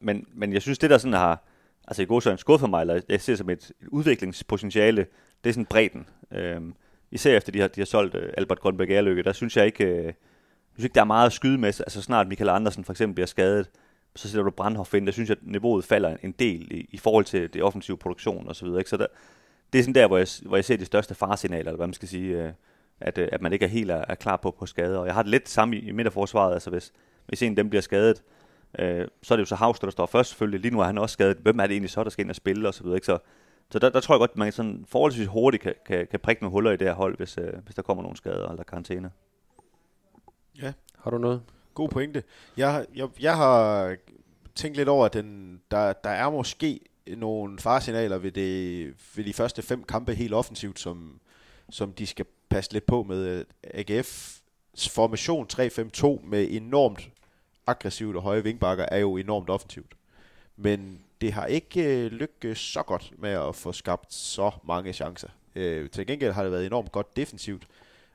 men, 0.00 0.26
men 0.34 0.52
jeg 0.52 0.62
synes, 0.62 0.78
det 0.78 0.90
der 0.90 0.98
sådan 0.98 1.12
har, 1.12 1.44
altså 1.88 2.02
i 2.02 2.06
god 2.06 2.20
søren 2.20 2.38
skuffet 2.38 2.70
mig, 2.70 2.80
eller 2.80 3.00
jeg 3.08 3.20
ser 3.20 3.36
som 3.36 3.50
et, 3.50 3.70
et 3.82 3.88
udviklingspotentiale, 3.88 5.06
det 5.44 5.50
er 5.50 5.54
sådan 5.54 5.66
bredden. 5.66 6.06
Øh, 6.32 6.60
især 7.10 7.36
efter 7.36 7.52
de 7.52 7.60
har, 7.60 7.68
de 7.68 7.80
har 7.80 7.86
solgt 7.86 8.14
øh, 8.14 8.32
Albert 8.36 8.60
Grønberg 8.60 8.90
Erløkke, 8.90 9.22
der 9.22 9.32
synes 9.32 9.56
jeg 9.56 9.66
ikke, 9.66 9.84
øh, 9.84 10.12
synes 10.72 10.84
ikke, 10.84 10.94
der 10.94 11.00
er 11.00 11.04
meget 11.04 11.26
at 11.26 11.32
skyde 11.32 11.58
med. 11.58 11.68
Altså 11.68 12.02
snart 12.02 12.28
Michael 12.28 12.50
Andersen 12.50 12.84
for 12.84 12.92
eksempel 12.92 13.14
bliver 13.14 13.26
skadet, 13.26 13.70
så 14.16 14.28
sætter 14.28 14.44
du 14.44 14.50
Brandhoff 14.50 14.94
ind, 14.94 15.06
der 15.06 15.12
synes 15.12 15.28
jeg, 15.28 15.36
at 15.40 15.46
niveauet 15.46 15.84
falder 15.84 16.16
en 16.22 16.32
del 16.32 16.72
i, 16.72 16.88
i 16.90 16.98
forhold 16.98 17.24
til 17.24 17.52
det 17.54 17.62
offensive 17.62 17.96
produktion 17.96 18.48
og 18.48 18.56
så 18.56 18.64
videre. 18.64 18.80
Ikke? 18.80 18.90
Så 18.90 18.96
der, 18.96 19.06
det 19.72 19.78
er 19.78 19.82
sådan 19.82 19.94
der, 19.94 20.06
hvor 20.06 20.18
jeg, 20.18 20.26
hvor 20.42 20.56
jeg 20.56 20.64
ser 20.64 20.76
de 20.76 20.84
største 20.84 21.14
faresignaler, 21.14 21.68
eller 21.68 21.76
hvad 21.76 21.86
man 21.86 21.94
skal 21.94 22.08
sige, 22.08 22.42
øh, 22.42 22.52
at, 23.00 23.18
øh, 23.18 23.28
at 23.32 23.42
man 23.42 23.52
ikke 23.52 23.64
er 23.64 23.68
helt 23.68 23.90
er, 23.90 24.04
er 24.08 24.14
klar 24.14 24.36
på, 24.36 24.50
på 24.50 24.66
skade. 24.66 24.98
Og 24.98 25.06
jeg 25.06 25.14
har 25.14 25.22
det 25.22 25.30
lidt 25.30 25.48
samme 25.48 25.76
i, 25.76 25.88
i 25.88 25.92
midterforsvaret, 25.92 26.54
altså 26.54 26.70
hvis, 26.70 26.92
hvis 27.26 27.42
en 27.42 27.52
af 27.52 27.56
dem 27.56 27.68
bliver 27.68 27.82
skadet, 27.82 28.22
øh, 28.78 29.08
så 29.22 29.34
er 29.34 29.36
det 29.36 29.40
jo 29.40 29.46
så 29.46 29.54
Havster, 29.54 29.86
der 29.86 29.92
står 29.92 30.06
først 30.06 30.30
selvfølgelig. 30.30 30.60
Lige 30.60 30.74
nu 30.74 30.80
er 30.80 30.84
han 30.84 30.98
også 30.98 31.12
skadet. 31.12 31.36
Hvem 31.36 31.58
er 31.58 31.62
det 31.62 31.72
egentlig 31.72 31.90
så, 31.90 32.04
der 32.04 32.10
skal 32.10 32.22
ind 32.22 32.30
og 32.30 32.36
spille 32.36 32.68
og 32.68 32.74
så 32.74 32.82
videre, 32.82 32.96
ikke? 32.96 33.06
Så, 33.06 33.18
så 33.70 33.78
der, 33.78 33.88
der 33.88 34.00
tror 34.00 34.14
jeg 34.14 34.18
godt, 34.18 34.30
at 34.30 34.36
man 34.36 34.52
sådan 34.52 34.84
forholdsvis 34.88 35.26
hurtigt 35.26 35.62
kan, 35.62 35.74
kan, 35.86 36.06
kan 36.06 36.20
prikke 36.20 36.42
nogle 36.42 36.52
huller 36.52 36.70
i 36.70 36.76
det 36.76 36.86
her 36.86 36.94
hold, 36.94 37.16
hvis, 37.16 37.38
øh, 37.38 37.52
hvis 37.64 37.74
der 37.74 37.82
kommer 37.82 38.02
nogle 38.02 38.16
skader 38.16 38.48
eller 38.48 38.64
karantæne. 38.64 39.10
Har 40.98 41.10
du 41.10 41.18
noget? 41.18 41.42
God 41.74 41.88
pointe. 41.88 42.22
Jeg, 42.56 42.86
jeg, 42.94 43.08
jeg 43.20 43.36
har 43.36 43.96
tænkt 44.54 44.76
lidt 44.76 44.88
over, 44.88 45.06
at 45.06 45.12
den, 45.12 45.60
der, 45.70 45.92
der 45.92 46.10
er 46.10 46.30
måske 46.30 46.80
nogle 47.06 47.58
faresignaler 47.58 48.18
ved, 48.18 48.32
det, 48.32 48.94
ved 49.16 49.24
de 49.24 49.32
første 49.32 49.62
fem 49.62 49.84
kampe 49.84 50.14
helt 50.14 50.34
offensivt, 50.34 50.80
som, 50.80 51.20
som 51.70 51.92
de 51.92 52.06
skal 52.06 52.26
passe 52.48 52.72
lidt 52.72 52.86
på 52.86 53.02
med. 53.02 53.44
AGF's 53.66 54.90
formation 54.90 55.46
3-5-2 55.52 56.26
med 56.26 56.46
enormt 56.50 57.10
aggressivt 57.66 58.16
og 58.16 58.22
høje 58.22 58.44
vingbakker 58.44 58.84
er 58.84 58.98
jo 58.98 59.16
enormt 59.16 59.50
offensivt. 59.50 59.94
Men 60.56 61.00
det 61.20 61.32
har 61.32 61.46
ikke 61.46 62.04
øh, 62.04 62.12
lykkes 62.12 62.58
så 62.58 62.82
godt 62.82 63.12
med 63.18 63.30
at 63.30 63.54
få 63.54 63.72
skabt 63.72 64.14
så 64.14 64.50
mange 64.64 64.92
chancer. 64.92 65.28
Øh, 65.54 65.90
til 65.90 66.06
gengæld 66.06 66.32
har 66.32 66.42
det 66.42 66.52
været 66.52 66.66
enormt 66.66 66.92
godt 66.92 67.16
defensivt. 67.16 67.66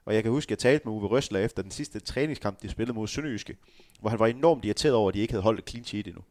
Og 0.08 0.16
jeg 0.16 0.24
kan 0.24 0.32
huske, 0.32 0.48
at 0.48 0.52
jeg 0.52 0.60
talte 0.60 0.88
med 0.88 0.94
Uwe 0.94 1.08
Røsler 1.08 1.40
efter 1.40 1.62
den 1.62 1.72
sidste 1.72 2.00
træningskamp, 2.00 2.62
de 2.62 2.70
spillede 2.70 2.96
mod 2.96 3.08
Sønderjyske, 3.08 3.58
hvor 4.00 4.10
han 4.10 4.20
var 4.20 4.28
enormt 4.28 4.66
irriteret 4.66 4.96
over, 4.96 5.10
at 5.10 5.14
de 5.14 5.20
ikke 5.20 5.34
havde 5.34 5.44
holdt 5.44 5.60
et 5.60 5.70
clean 5.70 5.86
sheet 5.86 6.08
endnu. 6.08 6.22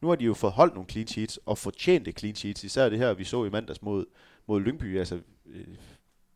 Nu 0.00 0.08
har 0.08 0.14
de 0.14 0.24
jo 0.24 0.34
fået 0.34 0.52
holdt 0.52 0.74
nogle 0.74 0.88
clean 0.88 1.06
sheets, 1.06 1.40
og 1.46 1.58
fortjent 1.58 2.18
clean 2.18 2.34
sheets, 2.34 2.64
især 2.64 2.88
det 2.88 2.98
her, 2.98 3.14
vi 3.14 3.24
så 3.24 3.44
i 3.44 3.50
mandags 3.50 3.82
mod, 3.82 4.06
mod 4.46 4.60
Lyngby. 4.60 4.98
Altså, 4.98 5.20
øh, 5.46 5.64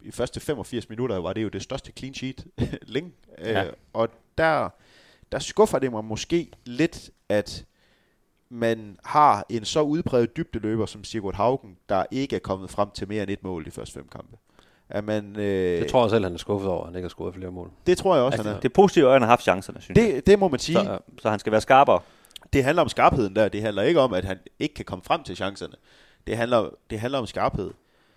i 0.01 0.11
første 0.11 0.41
85 0.41 0.89
minutter 0.89 1.17
var 1.17 1.33
det 1.33 1.43
jo 1.43 1.49
det 1.49 1.63
største 1.63 1.93
clean 1.99 2.15
sheet 2.15 2.47
længe. 2.95 3.13
Ja. 3.39 3.67
Øh, 3.67 3.73
og 3.93 4.09
der, 4.39 4.69
der 5.33 5.39
skuffer 5.39 5.79
det 5.79 5.93
mig 5.93 6.05
måske 6.05 6.51
lidt, 6.65 7.11
at 7.29 7.65
man 8.49 8.99
har 9.05 9.47
en 9.49 9.65
så 9.65 9.83
udpræget 9.83 10.37
dybdeløber 10.37 10.87
som 10.87 11.05
Sigurd 11.05 11.35
Haugen, 11.35 11.77
der 11.89 12.05
ikke 12.11 12.37
er 12.37 12.41
kommet 12.41 12.71
frem 12.71 12.91
til 12.91 13.09
mere 13.09 13.23
end 13.23 13.31
et 13.31 13.43
mål 13.43 13.65
de 13.65 13.71
første 13.71 13.95
fem 13.95 14.09
kampe. 14.09 14.37
At 14.91 15.05
man, 15.05 15.37
øh, 15.37 15.81
Det 15.81 15.89
tror 15.91 16.03
jeg 16.03 16.11
selv, 16.11 16.25
han 16.25 16.35
er 16.35 16.39
skuffet 16.39 16.71
over, 16.71 16.81
at 16.81 16.87
han 16.87 16.97
ikke 16.97 17.05
har 17.05 17.09
scoret 17.11 17.35
flere 17.35 17.51
mål. 17.51 17.71
det 17.87 17.99
tror 17.99 18.15
jeg 18.15 18.25
også, 18.25 18.37
Altså, 18.37 18.49
han 18.49 18.57
er. 18.57 18.61
det 18.61 18.69
er 18.69 18.73
positivt, 18.75 19.07
at 19.07 19.13
han 19.13 19.23
har 19.23 19.29
haft 19.29 19.43
chancerne, 19.43 19.81
synes 19.81 19.99
jeg. 19.99 20.15
Det, 20.15 20.27
det 20.27 20.39
må 20.39 20.49
man 20.49 20.61
sige. 20.61 20.79
Så, 20.79 20.99
så 21.23 21.31
han 21.31 21.39
skal 21.39 21.53
være 21.53 21.61
skarpere. 21.61 22.01
Det 22.53 22.65
handler 22.65 22.83
om 22.83 22.89
skarpheden 22.89 23.37
der. 23.37 23.49
Det 23.49 23.63
handler 23.63 23.83
ikke 23.83 24.01
om, 24.01 24.13
at 24.15 24.25
han 24.25 24.39
ikke 24.59 24.75
kan 24.75 24.85
komme 24.85 25.03
frem 25.05 25.23
til 25.23 25.37
chancerne. 25.37 25.73
Det 26.27 26.37
handler, 26.37 26.69
det 26.91 27.01
handler 27.01 27.19
om 27.19 27.27
skarphed. 27.27 27.71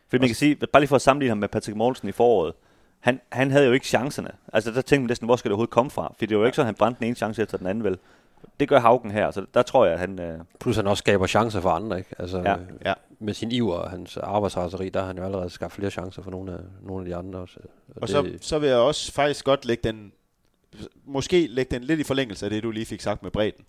Fordi 0.09 0.19
man 0.19 0.29
kan 0.29 0.35
sige, 0.35 0.55
bare 0.55 0.81
lige 0.81 0.87
for 0.87 0.95
at 0.95 1.01
sammenligne 1.01 1.29
ham 1.31 1.37
med 1.37 1.47
Patrick 1.47 1.77
Mogensen 1.77 2.09
i 2.09 2.11
foråret, 2.11 2.53
han, 2.99 3.21
han 3.31 3.51
havde 3.51 3.65
jo 3.65 3.71
ikke 3.71 3.85
chancerne. 3.87 4.31
Altså 4.53 4.71
der 4.71 4.81
tænkte 4.81 4.99
man 4.99 5.07
næsten, 5.07 5.25
hvor 5.25 5.35
skal 5.35 5.49
det 5.49 5.53
overhovedet 5.53 5.71
komme 5.73 5.91
fra? 5.91 6.13
For 6.19 6.25
det 6.25 6.37
var 6.37 6.41
jo 6.41 6.45
ikke 6.45 6.55
sådan, 6.55 6.65
at 6.65 6.67
han 6.67 6.75
brændte 6.75 6.99
den 6.99 7.07
ene 7.07 7.15
chance 7.15 7.41
efter 7.41 7.57
den 7.57 7.67
anden 7.67 7.83
vel. 7.83 7.97
Det 8.59 8.69
gør 8.69 8.79
Haugen 8.79 9.11
her, 9.11 9.31
så 9.31 9.45
der 9.53 9.61
tror 9.61 9.85
jeg, 9.85 9.93
at 9.93 9.99
han... 9.99 10.19
Øh, 10.19 10.39
Plus 10.59 10.75
han 10.75 10.87
også 10.87 11.01
skaber 11.01 11.27
chancer 11.27 11.61
for 11.61 11.69
andre, 11.69 11.97
ikke? 11.97 12.09
Altså, 12.19 12.37
Ja. 12.37 12.51
ja. 12.51 12.57
Ja. 12.85 12.93
med 13.19 13.33
sin 13.33 13.51
iver 13.51 13.75
og 13.75 13.89
hans 13.89 14.17
arbejdsraseri, 14.17 14.89
der 14.89 14.99
har 14.99 15.07
han 15.07 15.17
jo 15.17 15.23
allerede 15.23 15.49
skabt 15.49 15.73
flere 15.73 15.91
chancer 15.91 16.21
for 16.21 16.31
nogle 16.31 16.51
af, 16.53 16.59
nogle 16.81 17.01
af 17.01 17.05
de 17.09 17.15
andre 17.15 17.39
også. 17.39 17.59
Og 17.95 18.09
så, 18.09 18.31
så 18.41 18.59
vil 18.59 18.69
jeg 18.69 18.77
også 18.77 19.11
faktisk 19.11 19.45
godt 19.45 19.65
lægge 19.65 19.83
den, 19.83 20.11
måske 21.05 21.47
lægge 21.47 21.75
den 21.75 21.83
lidt 21.83 21.99
i 21.99 22.03
forlængelse 22.03 22.45
af 22.45 22.49
det, 22.49 22.63
du 22.63 22.71
lige 22.71 22.85
fik 22.85 23.01
sagt 23.01 23.23
med 23.23 23.31
bredden. 23.31 23.65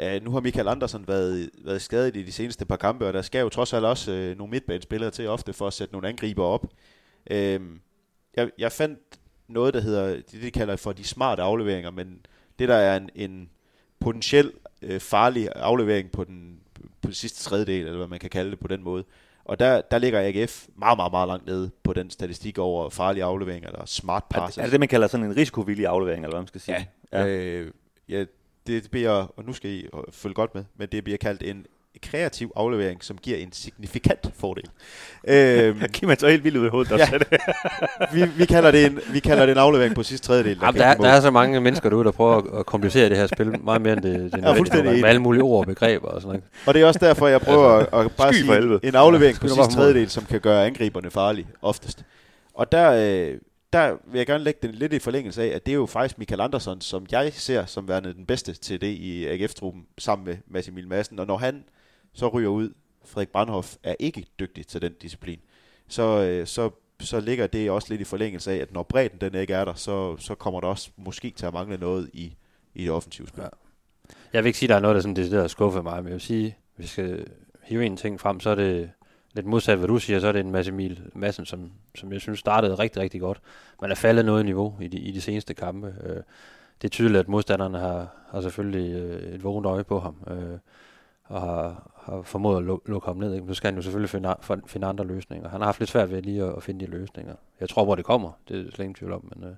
Uh, 0.00 0.24
nu 0.24 0.30
har 0.30 0.40
Michael 0.40 0.68
Andersen 0.68 1.08
været, 1.08 1.50
været 1.64 1.82
skadet 1.82 2.16
i 2.16 2.22
de 2.22 2.32
seneste 2.32 2.64
par 2.64 2.76
kampe, 2.76 3.06
og 3.06 3.12
der 3.12 3.22
skal 3.22 3.40
jo 3.40 3.48
trods 3.48 3.72
alt 3.72 3.84
også 3.84 4.12
uh, 4.12 4.38
nogle 4.38 4.50
midtbanespillere 4.50 5.10
til 5.10 5.28
ofte 5.28 5.52
for 5.52 5.66
at 5.66 5.72
sætte 5.72 5.94
nogle 5.94 6.08
angriber 6.08 6.44
op. 6.44 6.64
Uh, 7.30 7.36
jeg, 8.36 8.50
jeg 8.58 8.72
fandt 8.72 8.98
noget, 9.48 9.74
der 9.74 9.80
hedder, 9.80 10.06
det 10.06 10.42
de 10.42 10.50
kalder 10.50 10.76
for 10.76 10.92
de 10.92 11.04
smarte 11.04 11.42
afleveringer, 11.42 11.90
men 11.90 12.20
det 12.58 12.68
der 12.68 12.74
er 12.74 12.96
en, 12.96 13.10
en 13.14 13.50
potentiel 14.06 14.52
uh, 14.82 14.98
farlig 14.98 15.48
aflevering 15.56 16.10
på 16.10 16.24
den, 16.24 16.60
på 17.02 17.06
den 17.06 17.14
sidste 17.14 17.44
tredjedel, 17.44 17.86
eller 17.86 17.96
hvad 17.96 18.06
man 18.06 18.18
kan 18.18 18.30
kalde 18.30 18.50
det 18.50 18.58
på 18.58 18.68
den 18.68 18.82
måde. 18.82 19.04
Og 19.44 19.58
der, 19.58 19.80
der 19.80 19.98
ligger 19.98 20.20
AGF 20.20 20.66
meget, 20.76 20.98
meget, 20.98 21.12
meget 21.12 21.28
langt 21.28 21.46
nede 21.46 21.70
på 21.82 21.92
den 21.92 22.10
statistik 22.10 22.58
over 22.58 22.90
farlige 22.90 23.24
afleveringer, 23.24 23.68
eller 23.68 23.86
smart 23.86 24.24
passes. 24.30 24.58
er 24.58 24.62
det 24.62 24.72
det, 24.72 24.80
man 24.80 24.88
kalder 24.88 25.06
sådan 25.06 25.26
en 25.26 25.36
risikovillig 25.36 25.86
aflevering, 25.86 26.24
eller 26.24 26.34
hvad 26.34 26.40
man 26.40 26.48
skal 26.48 26.60
sige? 26.60 26.88
Ja. 27.12 27.22
Ja. 27.22 27.26
Øh, 27.26 27.70
ja, 28.08 28.24
det 28.66 28.90
bliver, 28.90 29.32
og 29.36 29.44
nu 29.44 29.52
skal 29.52 29.70
I 29.70 29.82
øh, 29.82 29.90
følge 30.10 30.34
godt 30.34 30.54
med, 30.54 30.64
men 30.76 30.88
det 30.92 31.04
bliver 31.04 31.16
kaldt 31.16 31.42
en 31.42 31.66
kreativ 32.02 32.52
aflevering, 32.56 33.04
som 33.04 33.18
giver 33.18 33.38
en 33.38 33.52
signifikant 33.52 34.30
fordel. 34.38 34.64
øhm, 35.28 35.80
Giv 35.92 36.08
mig 36.08 36.16
så 36.20 36.28
helt 36.28 36.44
vildt 36.44 36.56
ud 36.56 36.66
i 36.66 36.68
hovedet. 36.68 36.90
Ja. 36.90 37.08
Ja. 37.12 37.18
Det. 37.18 37.26
vi, 38.14 38.24
vi, 38.38 38.44
kalder 38.44 38.70
det 38.70 38.86
en, 38.86 39.00
vi 39.12 39.20
kalder 39.20 39.46
det 39.46 39.52
en 39.52 39.58
aflevering 39.58 39.94
på 39.94 40.02
sidste 40.02 40.26
tredjedel. 40.26 40.58
Jamen, 40.62 40.80
der, 40.80 40.86
er, 40.86 40.94
der 40.94 41.08
er 41.08 41.20
så 41.20 41.30
mange 41.30 41.60
mennesker 41.60 41.88
derude, 41.88 42.04
der 42.04 42.10
prøver 42.10 42.36
at, 42.36 42.58
at 42.58 42.66
komplicere 42.66 43.08
det 43.08 43.16
her 43.16 43.26
spil 43.26 43.64
meget 43.64 43.82
mere, 43.82 43.92
end 43.92 44.02
det, 44.02 44.12
det 44.12 44.18
er 44.18 44.20
nødvendigt, 44.20 44.56
fuldstændig 44.56 45.00
med, 45.00 45.08
alle 45.08 45.22
mulige 45.22 45.42
ord 45.42 45.60
og 45.60 45.66
begreber 45.66 46.08
og 46.08 46.20
sådan 46.20 46.28
noget. 46.28 46.44
Og 46.66 46.74
det 46.74 46.82
er 46.82 46.86
også 46.86 47.00
derfor, 47.02 47.28
jeg 47.28 47.40
prøver 47.40 47.68
at, 47.68 48.06
at 48.06 48.12
bare 48.12 48.32
helvede. 48.32 48.78
sige 48.82 48.88
en 48.88 48.94
aflevering 48.94 49.40
på 49.40 49.46
Skyder 49.46 49.56
bare 49.56 49.64
sidste 49.64 49.80
tredjedel, 49.80 50.10
som 50.10 50.24
kan 50.24 50.40
gøre 50.40 50.66
angriberne 50.66 51.10
farlige, 51.10 51.46
oftest. 51.62 52.04
Og 52.54 52.72
der, 52.72 52.90
øh, 52.90 53.38
der 53.72 53.96
vil 54.12 54.18
jeg 54.18 54.26
gerne 54.26 54.44
lægge 54.44 54.58
den 54.62 54.74
lidt 54.74 54.92
i 54.92 54.98
forlængelse 54.98 55.42
af, 55.42 55.46
at 55.46 55.66
det 55.66 55.72
er 55.72 55.76
jo 55.76 55.86
faktisk 55.86 56.18
Michael 56.18 56.40
Andersson, 56.40 56.80
som 56.80 57.06
jeg 57.10 57.32
ser 57.32 57.66
som 57.66 57.88
værende 57.88 58.14
den 58.14 58.26
bedste 58.26 58.52
til 58.52 58.80
det 58.80 58.86
i 58.86 59.26
AGF-truppen, 59.26 59.82
sammen 59.98 60.26
med 60.26 60.36
Mads 60.48 60.68
Emil 60.68 60.88
Madsen. 60.88 61.18
Og 61.18 61.26
når 61.26 61.36
han 61.36 61.64
så 62.16 62.28
ryger 62.28 62.48
ud, 62.48 62.70
Frederik 63.04 63.28
Brandhoff 63.28 63.76
er 63.82 63.94
ikke 63.98 64.26
dygtig 64.40 64.66
til 64.66 64.82
den 64.82 64.92
disciplin, 65.02 65.40
så, 65.88 66.22
øh, 66.22 66.46
så, 66.46 66.70
så 67.00 67.20
ligger 67.20 67.46
det 67.46 67.70
også 67.70 67.86
lidt 67.90 68.00
i 68.00 68.04
forlængelse 68.04 68.52
af, 68.52 68.56
at 68.56 68.72
når 68.72 68.82
bredden 68.82 69.20
den 69.20 69.34
ikke 69.34 69.54
er 69.54 69.64
der, 69.64 69.74
så, 69.74 70.16
så 70.16 70.34
kommer 70.34 70.60
der 70.60 70.68
også 70.68 70.90
måske 70.96 71.30
til 71.30 71.46
at 71.46 71.52
mangle 71.52 71.76
noget 71.76 72.10
i, 72.12 72.36
i 72.74 72.82
det 72.82 72.90
offensive 72.90 73.28
spil. 73.28 73.42
Ja. 73.42 73.48
Jeg 74.32 74.44
vil 74.44 74.48
ikke 74.48 74.58
sige, 74.58 74.66
at 74.66 74.70
der 74.70 74.76
er 74.76 74.80
noget, 74.80 74.94
der 74.94 75.00
sådan 75.00 75.16
decideret 75.16 75.50
skuffer 75.50 75.82
mig, 75.82 75.96
men 75.96 76.06
jeg 76.06 76.12
vil 76.12 76.20
sige, 76.20 76.56
hvis 76.76 76.84
vi 76.84 76.88
skal 76.88 77.26
hive 77.62 77.86
en 77.86 77.96
ting 77.96 78.20
frem, 78.20 78.40
så 78.40 78.50
er 78.50 78.54
det 78.54 78.90
lidt 79.34 79.46
modsat, 79.46 79.78
hvad 79.78 79.88
du 79.88 79.98
siger, 79.98 80.20
så 80.20 80.28
er 80.28 80.32
det 80.32 80.40
en 80.40 80.50
masse 80.50 80.72
mil 80.72 81.00
Madsen, 81.14 81.46
som, 81.46 81.72
som 81.94 82.12
jeg 82.12 82.20
synes 82.20 82.38
startede 82.38 82.74
rigtig, 82.74 83.02
rigtig 83.02 83.20
godt. 83.20 83.40
Man 83.80 83.90
er 83.90 83.94
faldet 83.94 84.24
noget 84.24 84.42
i 84.42 84.44
niveau 84.44 84.78
i 84.80 84.88
de, 84.88 84.98
i 84.98 85.10
de 85.10 85.20
seneste 85.20 85.54
kampe. 85.54 85.94
Øh, 86.04 86.22
det 86.82 86.84
er 86.84 86.88
tydeligt, 86.88 87.18
at 87.18 87.28
modstanderne 87.28 87.78
har, 87.78 88.08
har 88.30 88.40
selvfølgelig 88.40 88.92
øh, 88.94 89.34
et 89.34 89.44
vågent 89.44 89.66
øje 89.66 89.84
på 89.84 90.00
ham, 90.00 90.16
øh, 90.30 90.58
og 91.28 91.40
har, 91.40 91.90
har 91.96 92.22
formået 92.22 92.58
at 92.58 92.68
lu- 92.70 92.80
lukke 92.86 93.06
ham 93.06 93.16
ned. 93.16 93.34
Ikke? 93.34 93.46
Nu 93.46 93.54
skal 93.54 93.68
han 93.68 93.76
jo 93.76 93.82
selvfølgelig 93.82 94.10
finde, 94.10 94.34
finde 94.66 94.86
andre 94.86 95.04
løsninger. 95.04 95.48
Han 95.48 95.60
har 95.60 95.66
haft 95.66 95.78
lidt 95.80 95.90
svært 95.90 96.10
ved 96.10 96.22
lige 96.22 96.42
at, 96.44 96.54
at 96.56 96.62
finde 96.62 96.86
de 96.86 96.90
løsninger. 96.90 97.34
Jeg 97.60 97.68
tror, 97.68 97.84
hvor 97.84 97.94
det 97.94 98.04
kommer, 98.04 98.30
det 98.48 98.56
er 98.60 98.62
slet 98.70 98.78
ingen 98.84 98.94
tvivl 98.94 99.12
om, 99.12 99.32
men 99.34 99.44
øh, 99.44 99.50
jeg 99.50 99.56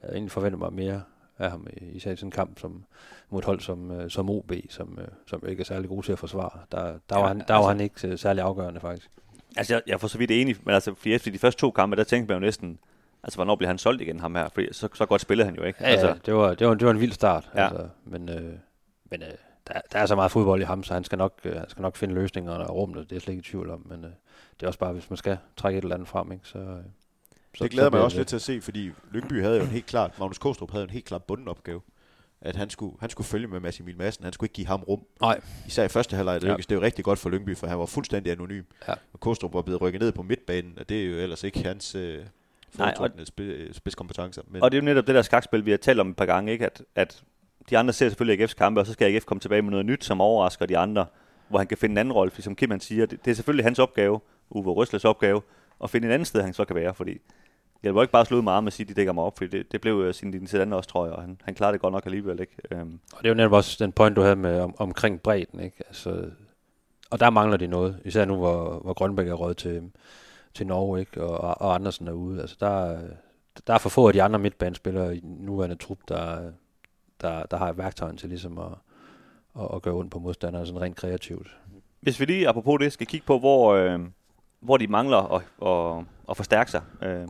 havde 0.00 0.14
egentlig 0.14 0.30
forventet 0.32 0.58
mig 0.58 0.72
mere 0.72 1.02
af 1.38 1.50
ham, 1.50 1.66
i- 1.76 1.84
især 1.84 2.12
i 2.12 2.16
sådan 2.16 2.26
en 2.26 2.30
kamp 2.30 2.58
som, 2.58 2.84
mod 3.30 3.38
et 3.38 3.44
hold 3.44 3.60
som, 3.60 3.90
øh, 3.90 4.10
som 4.10 4.30
OB, 4.30 4.52
som, 4.68 4.98
øh, 5.02 5.08
som 5.26 5.42
ikke 5.48 5.60
er 5.60 5.64
særlig 5.64 5.88
god 5.88 6.02
til 6.02 6.12
at 6.12 6.18
forsvare. 6.18 6.58
Der, 6.72 6.78
der, 6.82 6.86
ja, 6.86 6.98
Ja, 7.10 7.20
var, 7.20 7.28
han, 7.28 7.36
der 7.38 7.42
altså- 7.42 7.54
var 7.54 7.68
han 7.68 7.80
ikke 7.80 8.08
øh, 8.08 8.18
særlig 8.18 8.42
afgørende, 8.44 8.80
faktisk. 8.80 9.10
Altså, 9.56 9.74
jeg, 9.74 9.82
jeg 9.86 9.94
er 9.94 9.98
for 9.98 10.08
så 10.08 10.18
vidt 10.18 10.30
enig, 10.30 10.56
men 10.64 10.74
altså, 10.74 10.94
fordi 10.94 11.14
efter 11.14 11.30
de 11.30 11.38
første 11.38 11.60
to 11.60 11.70
kampe, 11.70 11.96
der 11.96 12.04
tænkte 12.04 12.34
man 12.34 12.42
jo 12.42 12.46
næsten, 12.46 12.78
altså, 13.22 13.36
hvornår 13.38 13.56
bliver 13.56 13.68
han 13.68 13.78
solgt 13.78 14.02
igen, 14.02 14.20
ham 14.20 14.34
her? 14.34 14.48
Fordi 14.48 14.72
så, 14.72 14.88
så 14.94 15.06
godt 15.06 15.20
spillede 15.20 15.44
han 15.46 15.56
jo 15.56 15.62
ikke. 15.62 15.78
Ja, 15.82 15.86
altså, 15.86 16.06
altså, 16.06 16.22
det, 16.26 16.34
var, 16.34 16.54
det, 16.54 16.66
var, 16.66 16.74
det 16.74 16.84
var 16.86 16.92
en 16.92 17.00
vild 17.00 17.12
start. 17.12 17.50
Ja. 17.54 17.62
Altså, 17.68 17.88
men 18.04 18.28
øh, 18.28 18.52
men 19.10 19.22
øh, 19.22 19.28
der, 19.68 19.80
der 19.92 19.98
er 19.98 20.06
så 20.06 20.14
meget 20.14 20.30
fodbold 20.30 20.60
i 20.60 20.64
ham, 20.64 20.82
så 20.82 20.94
han 20.94 21.04
skal 21.04 21.18
nok, 21.18 21.40
øh, 21.44 21.56
han 21.56 21.68
skal 21.70 21.82
nok 21.82 21.96
finde 21.96 22.14
løsninger 22.14 22.52
og 22.52 22.74
rummet, 22.76 22.96
det 23.04 23.12
er 23.12 23.16
jeg 23.16 23.22
slet 23.22 23.32
ikke 23.34 23.48
i 23.48 23.50
tvivl 23.50 23.70
om. 23.70 23.86
Men 23.88 24.04
øh, 24.04 24.10
det 24.56 24.62
er 24.62 24.66
også 24.66 24.78
bare, 24.78 24.92
hvis 24.92 25.10
man 25.10 25.16
skal 25.16 25.38
trække 25.56 25.78
et 25.78 25.82
eller 25.82 25.94
andet 25.94 26.08
frem, 26.08 26.32
ikke, 26.32 26.48
så, 26.48 26.58
øh, 26.58 26.66
så... 27.54 27.64
Det 27.64 27.70
glæder 27.70 27.86
så 27.90 27.96
mig 27.96 28.04
også 28.04 28.16
lidt 28.16 28.28
til 28.28 28.36
at 28.36 28.42
se, 28.42 28.60
fordi 28.60 28.90
Lyngby 29.10 29.42
havde 29.42 29.56
jo 29.56 29.62
en 29.62 29.68
helt 29.70 29.86
klart, 29.86 30.18
Magnus 30.18 30.38
Kostrup 30.38 30.70
havde 30.70 30.84
en 30.84 30.90
helt 30.90 31.04
klart 31.04 31.22
bunden 31.24 31.48
opgave. 31.48 31.80
At 32.40 32.56
han 32.56 32.70
skulle, 32.70 32.96
han 33.00 33.10
skulle 33.10 33.26
følge 33.26 33.46
med 33.46 33.60
Mads 33.60 33.80
Emil 33.80 33.96
Madsen, 33.96 34.24
han 34.24 34.32
skulle 34.32 34.46
ikke 34.46 34.54
give 34.54 34.66
ham 34.66 34.82
rum. 34.82 35.00
Nej, 35.20 35.40
Især 35.66 35.84
i 35.84 35.88
første 35.88 36.16
halvleg, 36.16 36.40
det, 36.40 36.48
Ja. 36.48 36.56
det 36.56 36.70
er 36.72 36.74
jo 36.74 36.80
rigtig 36.82 37.04
godt 37.04 37.18
for 37.18 37.30
Lyngby, 37.30 37.56
for 37.56 37.66
han 37.66 37.78
var 37.78 37.86
fuldstændig 37.86 38.32
anonym. 38.32 38.62
Ja. 38.88 38.92
Og 39.12 39.20
Kostrup 39.20 39.54
var 39.54 39.62
blevet 39.62 39.80
rykket 39.80 40.00
ned 40.02 40.12
på 40.12 40.22
midtbanen, 40.22 40.78
og 40.78 40.88
det 40.88 41.02
er 41.02 41.06
jo 41.10 41.16
ellers 41.16 41.44
ikke 41.44 41.62
hans 41.64 41.94
øh, 41.94 42.24
Nej, 42.78 42.94
og- 42.98 43.10
spidskompetencer. 43.72 44.42
Men 44.48 44.62
Og 44.62 44.70
det 44.72 44.78
er 44.78 44.82
jo 44.82 44.84
netop 44.84 45.06
det 45.06 45.14
der 45.14 45.22
skakspil, 45.22 45.64
vi 45.66 45.70
har 45.70 45.78
talt 45.78 46.00
om 46.00 46.10
et 46.10 46.16
par 46.16 46.26
gange, 46.26 46.52
ikke? 46.52 46.66
At, 46.66 46.82
at 46.94 47.22
de 47.70 47.78
andre 47.78 47.92
ser 47.92 48.08
selvfølgelig 48.08 48.44
AGF's 48.44 48.54
kampe, 48.54 48.80
og 48.80 48.86
så 48.86 48.92
skal 48.92 49.14
AGF 49.14 49.24
komme 49.24 49.40
tilbage 49.40 49.62
med 49.62 49.70
noget 49.70 49.86
nyt, 49.86 50.04
som 50.04 50.20
overrasker 50.20 50.66
de 50.66 50.78
andre, 50.78 51.06
hvor 51.48 51.58
han 51.58 51.66
kan 51.66 51.78
finde 51.78 51.92
en 51.92 51.98
anden 51.98 52.12
rolle. 52.12 52.32
Som 52.38 52.56
Kim 52.56 52.70
han 52.70 52.80
siger, 52.80 53.06
det, 53.06 53.24
det 53.24 53.30
er 53.30 53.34
selvfølgelig 53.34 53.64
hans 53.64 53.78
opgave, 53.78 54.20
Uwe 54.50 54.72
Røsles 54.72 55.04
opgave, 55.04 55.42
at 55.84 55.90
finde 55.90 56.06
en 56.06 56.12
anden 56.12 56.26
sted, 56.26 56.42
han 56.42 56.52
så 56.52 56.64
kan 56.64 56.76
være, 56.76 56.94
fordi 56.94 57.18
jeg 57.82 57.94
vil 57.94 58.00
ikke 58.00 58.12
bare 58.12 58.26
slå 58.26 58.36
ud 58.36 58.42
med 58.42 58.52
armen 58.52 58.66
og 58.66 58.72
sige, 58.72 58.84
at 58.84 58.88
de 58.88 58.94
dækker 58.94 59.12
mig 59.12 59.24
op, 59.24 59.38
for 59.38 59.44
det, 59.44 59.72
det 59.72 59.80
blev 59.80 59.92
jo 59.92 60.12
sin 60.12 60.30
din 60.30 60.46
Zidane 60.46 60.76
også, 60.76 60.90
tror 60.90 61.06
jeg, 61.06 61.14
og 61.14 61.22
han, 61.22 61.40
han 61.44 61.54
klarede 61.54 61.72
det 61.72 61.80
godt 61.80 61.92
nok 61.92 62.06
alligevel, 62.06 62.40
ikke? 62.40 62.82
Um. 62.82 63.00
Og 63.12 63.18
det 63.18 63.24
er 63.24 63.28
jo 63.28 63.34
netop 63.34 63.52
også 63.52 63.84
den 63.84 63.92
point, 63.92 64.16
du 64.16 64.22
havde 64.22 64.36
med 64.36 64.60
om, 64.60 64.74
omkring 64.78 65.20
bredden. 65.20 65.60
Ikke? 65.60 65.76
Altså, 65.86 66.30
og 67.10 67.20
der 67.20 67.30
mangler 67.30 67.56
de 67.56 67.66
noget. 67.66 68.00
Især 68.04 68.24
nu, 68.24 68.36
hvor, 68.36 68.78
hvor 68.78 68.92
Grønbæk 68.92 69.28
er 69.28 69.34
røget 69.34 69.56
til, 69.56 69.82
til 70.54 70.66
Norge, 70.66 71.00
ikke? 71.00 71.24
Og, 71.24 71.60
og 71.60 71.74
Andersen 71.74 72.08
er 72.08 72.12
ude. 72.12 72.40
Altså, 72.40 72.56
der, 72.60 72.98
der 73.66 73.74
er 73.74 73.78
for 73.78 73.88
få 73.88 74.06
af 74.06 74.12
de 74.12 74.22
andre 74.22 74.38
midtbanespillere 74.38 75.16
i 75.16 75.20
nuværende 75.24 75.76
trup, 75.76 75.98
der, 76.08 76.50
der, 77.20 77.42
der 77.42 77.56
har 77.56 77.72
værktøjen 77.72 78.16
til 78.16 78.28
ligesom 78.28 78.58
at, 78.58 78.72
at, 79.60 79.68
at 79.74 79.82
gøre 79.82 79.94
ondt 79.94 80.12
på 80.12 80.18
modstanderne, 80.18 80.66
sådan 80.66 80.82
rent 80.82 80.96
kreativt. 80.96 81.56
Hvis 82.00 82.20
vi 82.20 82.24
lige, 82.24 82.48
apropos 82.48 82.78
det, 82.80 82.92
skal 82.92 83.06
kigge 83.06 83.26
på, 83.26 83.38
hvor, 83.38 83.74
øh, 83.74 84.00
hvor 84.60 84.76
de 84.76 84.86
mangler 84.86 85.34
at, 85.34 85.42
at, 85.66 86.04
at 86.30 86.36
forstærke 86.36 86.70
sig, 86.70 86.82
øh, 87.02 87.28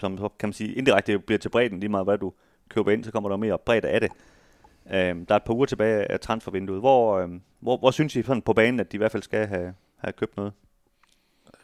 som 0.00 0.18
så 0.18 0.28
kan 0.38 0.48
man 0.48 0.52
sige 0.52 0.74
indirekte 0.74 1.18
bliver 1.18 1.38
til 1.38 1.48
bredden, 1.48 1.80
lige 1.80 1.90
meget 1.90 2.06
hvad 2.06 2.18
du 2.18 2.32
køber 2.68 2.90
ind, 2.90 3.04
så 3.04 3.10
kommer 3.10 3.28
der 3.28 3.36
mere 3.36 3.58
bredde 3.58 3.88
af 3.88 4.00
det. 4.00 4.10
Øh, 4.86 5.26
der 5.28 5.34
er 5.34 5.36
et 5.36 5.44
par 5.44 5.54
uger 5.54 5.66
tilbage 5.66 6.12
af 6.12 6.20
transfervinduet. 6.20 6.80
Hvor, 6.80 7.18
øh, 7.18 7.28
hvor, 7.60 7.76
hvor 7.76 7.90
synes 7.90 8.16
I 8.16 8.22
sådan 8.22 8.42
på 8.42 8.52
banen, 8.52 8.80
at 8.80 8.92
de 8.92 8.96
i 8.96 8.98
hvert 8.98 9.12
fald 9.12 9.22
skal 9.22 9.46
have, 9.46 9.74
have 9.96 10.12
købt 10.12 10.36
noget? 10.36 10.52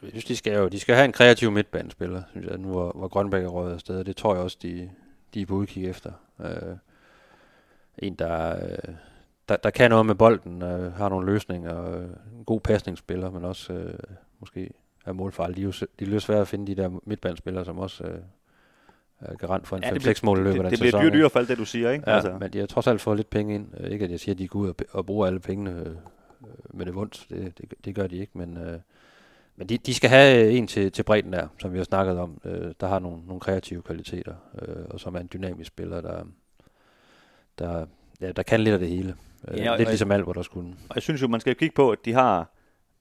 Jeg 0.01 0.09
synes, 0.09 0.25
de 0.25 0.35
skal 0.35 0.53
jo 0.53 0.67
de 0.67 0.79
skal 0.79 0.95
have 0.95 1.05
en 1.05 1.11
kreativ 1.11 1.51
midtbanespiller, 1.51 2.21
synes 2.31 2.47
jeg, 2.47 2.57
nu 2.57 2.67
hvor, 2.67 2.91
hvor 2.91 3.07
Grønbæk 3.07 3.43
er 3.43 3.47
røget 3.47 3.73
afsted. 3.73 4.03
Det 4.03 4.15
tror 4.15 4.33
jeg 4.33 4.43
også, 4.43 4.57
de, 4.61 4.91
de 5.33 5.41
er 5.41 5.45
på 5.45 5.55
udkig 5.55 5.89
efter. 5.89 6.11
Øh, 6.39 6.77
en, 7.99 8.15
der, 8.15 8.55
øh, 8.65 8.93
der, 9.49 9.55
der 9.55 9.69
kan 9.69 9.89
noget 9.89 10.05
med 10.05 10.15
bolden, 10.15 10.61
øh, 10.61 10.93
har 10.93 11.09
nogle 11.09 11.25
løsninger, 11.25 11.97
øh, 11.97 12.03
en 12.37 12.45
god 12.45 12.61
pasningsspiller, 12.61 13.31
men 13.31 13.45
også 13.45 13.73
øh, 13.73 13.93
måske 14.39 14.69
er 15.05 15.13
målfarlig. 15.13 15.55
De 15.55 15.61
er 15.61 15.65
jo 15.65 15.71
de 15.99 16.15
er 16.15 16.19
svære 16.19 16.41
at 16.41 16.47
finde 16.47 16.67
de 16.75 16.81
der 16.81 16.99
midtbanespillere, 17.05 17.65
som 17.65 17.79
også 17.79 18.03
øh, 18.03 18.19
er 19.19 19.35
garant 19.35 19.67
for 19.67 19.77
en 19.77 19.83
Ja, 19.83 19.93
det 19.93 20.07
5-6 20.07 20.19
mål 20.23 20.37
i 20.39 20.41
løbet 20.43 20.53
det, 20.59 20.65
af 20.65 20.69
det 20.69 20.71
den 20.71 20.79
bliver 20.79 20.87
sæson. 20.91 21.01
dyrt 21.01 21.13
ikke? 21.13 21.17
dyre 21.17 21.29
fald, 21.29 21.47
det 21.47 21.57
du 21.57 21.65
siger, 21.65 21.91
ikke? 21.91 22.03
Ja, 22.09 22.15
altså. 22.15 22.37
men 22.39 22.53
de 22.53 22.59
har 22.59 22.65
trods 22.65 22.87
alt 22.87 23.01
fået 23.01 23.17
lidt 23.17 23.29
penge 23.29 23.55
ind. 23.55 23.67
Øh, 23.79 23.91
Ikke 23.91 24.05
at 24.05 24.11
jeg 24.11 24.19
siger, 24.19 24.35
at 24.35 24.39
de 24.39 24.47
går 24.47 24.59
ud 24.59 24.69
og, 24.69 24.75
og 24.91 25.05
bruger 25.05 25.27
alle 25.27 25.39
pengene 25.39 25.71
øh, 25.71 25.95
med 26.73 26.85
det 26.85 26.95
vundt. 26.95 27.25
Det, 27.29 27.57
det, 27.57 27.73
det 27.85 27.95
gør 27.95 28.07
de 28.07 28.17
ikke, 28.17 28.37
men, 28.37 28.57
øh, 28.57 28.79
men 29.55 29.69
de, 29.69 29.77
de 29.77 29.93
skal 29.93 30.09
have 30.09 30.51
en 30.51 30.67
til, 30.67 30.91
til 30.91 31.03
bredden 31.03 31.33
der, 31.33 31.47
som 31.59 31.73
vi 31.73 31.77
har 31.77 31.85
snakket 31.85 32.17
om. 32.19 32.41
Øh, 32.45 32.73
der 32.79 32.87
har 32.87 32.99
nogle, 32.99 33.17
nogle 33.27 33.39
kreative 33.39 33.81
kvaliteter, 33.81 34.35
øh, 34.61 34.85
og 34.89 34.99
som 34.99 35.15
er 35.15 35.19
en 35.19 35.29
dynamisk 35.33 35.67
spiller, 35.67 36.01
der, 36.01 36.23
der, 37.59 37.85
ja, 38.21 38.31
der 38.31 38.43
kan 38.43 38.59
lidt 38.59 38.73
af 38.73 38.79
det 38.79 38.89
hele. 38.89 39.15
Øh, 39.47 39.57
Ja, 39.59 39.71
og- 39.71 39.77
lidt 39.77 39.87
og- 39.87 39.91
ligesom 39.91 40.11
Albert 40.11 40.37
også 40.37 40.51
kunne. 40.51 40.73
Og 40.89 40.95
jeg 40.95 41.03
synes 41.03 41.21
jo, 41.21 41.27
man 41.27 41.39
skal 41.39 41.55
kigge 41.55 41.75
på, 41.75 41.91
at 41.91 41.99
de 42.05 42.13
har 42.13 42.49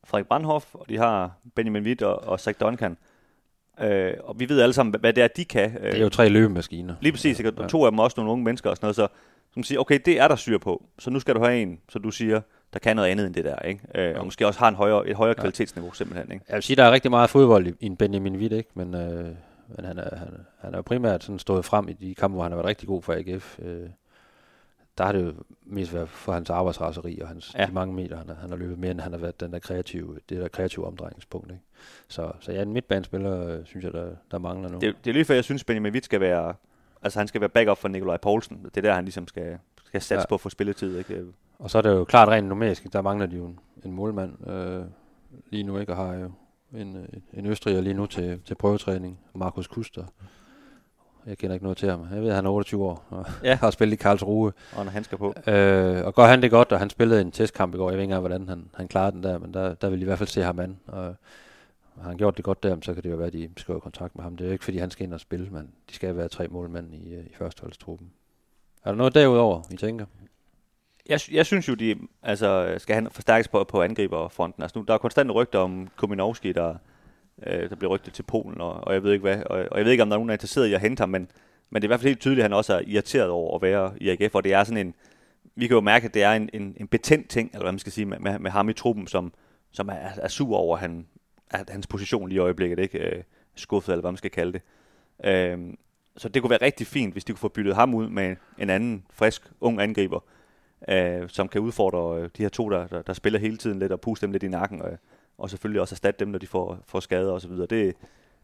Frederik 0.04 0.26
Brandhoff, 0.28 0.74
og 0.74 0.88
de 0.88 0.98
har 0.98 1.32
Benjamin 1.54 1.82
Witt 1.82 2.02
og, 2.02 2.24
og 2.24 2.40
Zach 2.40 2.60
Duncan. 2.60 2.96
Øh, 3.80 4.12
og 4.24 4.40
vi 4.40 4.48
ved 4.48 4.60
alle 4.60 4.72
sammen, 4.72 4.94
hvad 5.00 5.12
det 5.12 5.24
er, 5.24 5.28
de 5.28 5.44
kan. 5.44 5.76
Øh, 5.80 5.82
Det 5.86 5.94
er 5.94 6.02
jo 6.02 6.08
tre 6.08 6.28
løbemaskiner. 6.28 6.94
Lige 7.00 7.12
præcis, 7.12 7.38
ikke? 7.40 7.52
Og 7.56 7.68
to 7.68 7.84
af 7.84 7.92
dem 7.92 7.98
også 7.98 8.14
nogle 8.16 8.32
unge 8.32 8.44
mennesker 8.44 8.70
og 8.70 8.76
sådan 8.76 8.84
noget, 8.86 8.96
så 8.96 9.08
som 9.54 9.62
siger, 9.62 9.78
okay, 9.80 9.98
det 10.04 10.20
er 10.20 10.28
der 10.28 10.36
syr 10.36 10.58
på, 10.58 10.84
så 10.98 11.10
nu 11.10 11.20
skal 11.20 11.34
du 11.34 11.44
have 11.44 11.62
en, 11.62 11.78
så 11.88 11.98
du 11.98 12.10
siger, 12.10 12.40
der 12.72 12.78
kan 12.78 12.96
noget 12.96 13.08
andet 13.08 13.26
end 13.26 13.34
det 13.34 13.44
der, 13.44 13.58
ikke? 13.58 13.80
Øh, 13.94 14.18
og 14.18 14.24
måske 14.24 14.46
også 14.46 14.60
har 14.60 14.68
en 14.68 14.74
højere, 14.74 15.08
et 15.08 15.16
højere 15.16 15.34
kvalitetsniveau 15.34 15.92
simpelthen, 15.92 16.32
ikke? 16.32 16.44
Jeg 16.48 16.54
vil 16.54 16.62
sige, 16.62 16.76
der 16.76 16.84
er 16.84 16.90
rigtig 16.90 17.10
meget 17.10 17.30
fodbold 17.30 17.66
i, 17.66 17.72
i 17.80 17.86
en 17.86 17.96
Benjamin 17.96 18.36
Witt, 18.36 18.52
ikke? 18.52 18.70
Men, 18.74 18.94
øh, 18.94 19.24
men 19.76 19.84
han, 19.84 19.98
er, 19.98 20.16
han, 20.16 20.28
han 20.60 20.72
er 20.74 20.78
jo 20.78 20.82
primært 20.82 21.24
sådan 21.24 21.38
stået 21.38 21.64
frem 21.64 21.88
i 21.88 21.92
de 21.92 22.14
kampe, 22.14 22.34
hvor 22.34 22.42
han 22.42 22.52
har 22.52 22.56
været 22.56 22.68
rigtig 22.68 22.88
god 22.88 23.02
for 23.02 23.12
AGF. 23.12 23.58
Øh, 23.62 23.88
der 24.98 25.04
har 25.04 25.12
det 25.12 25.24
jo 25.24 25.32
mest 25.66 25.94
været 25.94 26.08
for 26.08 26.32
hans 26.32 26.50
arbejdsraseri 26.50 27.20
og 27.20 27.28
hans, 27.28 27.54
Ja. 27.58 27.66
de 27.66 27.72
mange 27.72 27.94
meter, 27.94 28.16
han 28.16 28.28
har, 28.28 28.34
han 28.34 28.50
har 28.50 28.56
løbet 28.56 28.78
mere, 28.78 28.90
end 28.90 29.00
han 29.00 29.12
har 29.12 29.18
været 29.18 29.40
den 29.40 29.52
der 29.52 29.58
kreative, 29.58 30.18
det 30.28 30.40
der 30.40 30.48
kreative 30.48 30.86
omdrejningspunkt. 30.86 31.50
Ikke? 31.50 31.62
Så, 32.08 32.32
så 32.40 32.52
ja, 32.52 32.62
en 32.62 32.72
midtbanespiller, 32.72 33.46
øh, 33.46 33.64
synes 33.64 33.84
jeg, 33.84 33.92
der, 33.92 34.10
der 34.30 34.38
mangler 34.38 34.68
nu. 34.68 34.78
Det, 34.78 34.96
det 35.04 35.10
er 35.10 35.14
lige 35.14 35.24
før, 35.24 35.34
jeg 35.34 35.44
synes, 35.44 35.64
Benjamin 35.64 35.92
Witt 35.92 36.04
skal 36.04 36.20
være, 36.20 36.54
altså 37.02 37.18
han 37.20 37.28
skal 37.28 37.40
være 37.40 37.50
backup 37.50 37.78
for 37.78 37.88
Nikolaj 37.88 38.16
Poulsen. 38.16 38.60
Det 38.64 38.76
er 38.76 38.80
der, 38.80 38.94
han 38.94 39.04
ligesom 39.04 39.28
skal, 39.28 39.58
skal 39.84 40.00
satse 40.02 40.20
ja. 40.20 40.26
På 40.28 40.34
at 40.34 40.40
få 40.40 40.48
spilletid, 40.48 40.98
ikke? 40.98 41.24
Og 41.58 41.70
så 41.70 41.78
er 41.78 41.82
det 41.82 41.90
jo 41.90 42.04
klart 42.04 42.28
rent 42.28 42.48
numerisk, 42.48 42.92
der 42.92 43.02
mangler 43.02 43.26
de 43.26 43.36
jo 43.36 43.44
en, 43.46 43.58
en 43.84 43.92
målmand 43.92 44.48
øh, 44.50 44.84
lige 45.50 45.62
nu, 45.62 45.78
ikke? 45.78 45.92
Og 45.92 45.96
har 45.96 46.14
jo 46.14 46.30
en, 46.74 46.96
øh, 46.96 47.08
en 47.32 47.46
østriger 47.46 47.80
lige 47.80 47.94
nu 47.94 48.06
til, 48.06 48.40
til 48.44 48.54
prøvetræning, 48.54 49.20
Markus 49.34 49.66
Kuster. 49.66 50.04
Jeg 51.26 51.38
kender 51.38 51.54
ikke 51.54 51.64
noget 51.64 51.78
til 51.78 51.90
ham. 51.90 52.06
Jeg 52.12 52.22
ved, 52.22 52.28
at 52.28 52.34
han 52.34 52.46
er 52.46 52.50
28 52.50 52.84
år 52.84 53.04
og 53.10 53.26
Ja. 53.42 53.54
har 53.60 53.70
spillet 53.70 53.92
i 53.92 53.96
Karlsruhe. 53.96 54.52
Og 54.76 54.84
når 54.84 54.92
han 54.92 55.04
skal 55.04 55.18
på. 55.18 55.34
Øh, 55.46 56.04
og 56.04 56.14
gør 56.14 56.26
han 56.26 56.42
det 56.42 56.50
godt, 56.50 56.72
og 56.72 56.78
han 56.78 56.90
spillede 56.90 57.20
en 57.20 57.32
testkamp 57.32 57.74
i 57.74 57.78
går. 57.78 57.90
Jeg 57.90 57.96
ved 57.96 58.02
ikke 58.02 58.10
engang, 58.10 58.20
hvordan 58.20 58.48
han, 58.48 58.70
han 58.74 58.88
klarede 58.88 59.12
den 59.12 59.22
der, 59.22 59.38
men 59.38 59.54
der, 59.54 59.74
der 59.74 59.90
vil 59.90 60.02
i 60.02 60.04
hvert 60.04 60.18
fald 60.18 60.28
se 60.28 60.42
ham 60.42 60.58
an. 60.58 60.78
Og 60.86 61.14
har 62.00 62.08
han 62.08 62.16
gjort 62.16 62.36
det 62.36 62.44
godt 62.44 62.62
der, 62.62 62.76
så 62.82 62.94
kan 62.94 63.02
det 63.02 63.10
jo 63.10 63.16
være, 63.16 63.26
at 63.26 63.32
de 63.32 63.50
skriver 63.56 63.80
kontrakt 63.80 64.16
med 64.16 64.24
ham. 64.24 64.36
Det 64.36 64.44
er 64.44 64.48
jo 64.48 64.52
ikke, 64.52 64.64
fordi 64.64 64.78
han 64.78 64.90
skal 64.90 65.06
ind 65.06 65.14
og 65.14 65.20
spille, 65.20 65.50
men 65.50 65.70
de 65.90 65.94
skal 65.94 66.16
være 66.16 66.28
tre 66.28 66.48
målmænd 66.48 66.94
i, 66.94 67.14
øh, 67.14 67.24
i 67.24 67.34
førsteholdstruppen. 67.38 68.10
Er 68.84 68.90
der 68.90 68.96
noget 68.96 69.14
derudover, 69.14 69.62
I 69.70 69.76
tænker? 69.76 70.06
Jeg, 71.08 71.20
jeg 71.32 71.46
synes 71.46 71.68
jo, 71.68 71.74
de 71.74 71.96
altså, 72.22 72.74
skal 72.78 72.94
han 72.94 73.08
forstærkes 73.10 73.48
på, 73.48 73.64
på 73.64 73.82
angriberfronten. 73.82 74.62
Altså 74.62 74.78
nu, 74.78 74.84
der 74.88 74.94
er 74.94 74.98
konstante 74.98 75.32
rygter 75.32 75.58
om 75.58 75.88
Kominowski, 75.96 76.52
der, 76.52 76.74
øh, 77.46 77.70
der 77.70 77.76
bliver 77.76 77.94
rygtet 77.94 78.12
til 78.12 78.22
Polen, 78.22 78.60
og, 78.60 78.72
og 78.72 78.94
jeg 78.94 79.02
ved 79.02 79.12
ikke 79.12 79.22
hvad. 79.22 79.42
Og, 79.42 79.66
og 79.70 79.78
jeg 79.78 79.84
ved 79.84 79.92
ikke, 79.92 80.02
om 80.02 80.08
der 80.08 80.16
er 80.16 80.18
nogen, 80.18 80.28
der 80.28 80.32
er 80.32 80.36
interesseret 80.36 80.66
i 80.66 80.74
at 80.74 80.80
hente 80.80 81.00
ham, 81.00 81.08
men, 81.08 81.30
men 81.70 81.82
det 81.82 81.86
er 81.86 81.88
i 81.88 81.90
hvert 81.90 82.00
fald 82.00 82.08
helt 82.08 82.20
tydeligt, 82.20 82.40
at 82.40 82.44
han 82.44 82.52
også 82.52 82.74
er 82.74 82.82
irriteret 82.86 83.28
over 83.28 83.56
at 83.56 83.62
være 83.62 83.92
i 84.00 84.08
AGF, 84.08 84.34
og 84.34 84.44
det 84.44 84.52
er 84.52 84.64
sådan 84.64 84.86
en, 84.86 84.94
vi 85.56 85.66
kan 85.66 85.74
jo 85.74 85.80
mærke, 85.80 86.04
at 86.04 86.14
det 86.14 86.22
er 86.22 86.32
en, 86.32 86.50
en, 86.52 86.76
en 86.80 86.88
betændt 86.88 87.28
ting, 87.28 87.50
eller 87.52 87.64
hvad 87.64 87.72
man 87.72 87.78
skal 87.78 87.92
sige, 87.92 88.06
med, 88.06 88.18
med, 88.18 88.38
med 88.38 88.50
ham 88.50 88.68
i 88.68 88.72
truppen, 88.72 89.06
som, 89.06 89.32
som 89.72 89.88
er, 89.88 90.08
er 90.16 90.28
sur 90.28 90.56
over 90.56 90.76
han, 90.76 91.06
at 91.50 91.70
hans 91.70 91.86
position 91.86 92.28
lige 92.28 92.36
i 92.36 92.38
øjeblikket, 92.38 92.78
ikke 92.78 92.98
øh, 92.98 93.22
skuffet, 93.54 93.92
eller 93.92 94.00
hvad 94.00 94.10
man 94.10 94.16
skal 94.16 94.30
kalde 94.30 94.52
det. 94.52 94.62
Øh, 95.24 95.58
så 96.16 96.28
det 96.28 96.42
kunne 96.42 96.50
være 96.50 96.62
rigtig 96.62 96.86
fint, 96.86 97.12
hvis 97.12 97.24
de 97.24 97.32
kunne 97.32 97.38
få 97.38 97.48
byttet 97.48 97.74
ham 97.74 97.94
ud 97.94 98.08
med 98.08 98.36
en 98.58 98.70
anden, 98.70 99.04
frisk, 99.10 99.42
ung 99.60 99.80
angriber, 99.80 100.20
øh, 100.88 101.28
som 101.28 101.48
kan 101.48 101.60
udfordre 101.60 102.22
øh, 102.22 102.30
de 102.36 102.42
her 102.42 102.48
to, 102.48 102.70
der, 102.70 102.86
der, 102.86 103.02
der 103.02 103.12
spiller 103.12 103.38
hele 103.38 103.56
tiden 103.56 103.78
lidt, 103.78 103.92
og 103.92 104.00
puste 104.00 104.26
dem 104.26 104.32
lidt 104.32 104.42
i 104.42 104.48
nakken, 104.48 104.82
og, 104.82 104.98
og 105.38 105.50
selvfølgelig 105.50 105.80
også 105.80 105.94
erstatte 105.94 106.18
dem, 106.24 106.28
når 106.28 106.38
de 106.38 106.46
får, 106.46 106.78
får 106.86 107.00
skader 107.00 107.32
og 107.32 107.40
så 107.40 107.48
videre. 107.48 107.66
Det, 107.66 107.94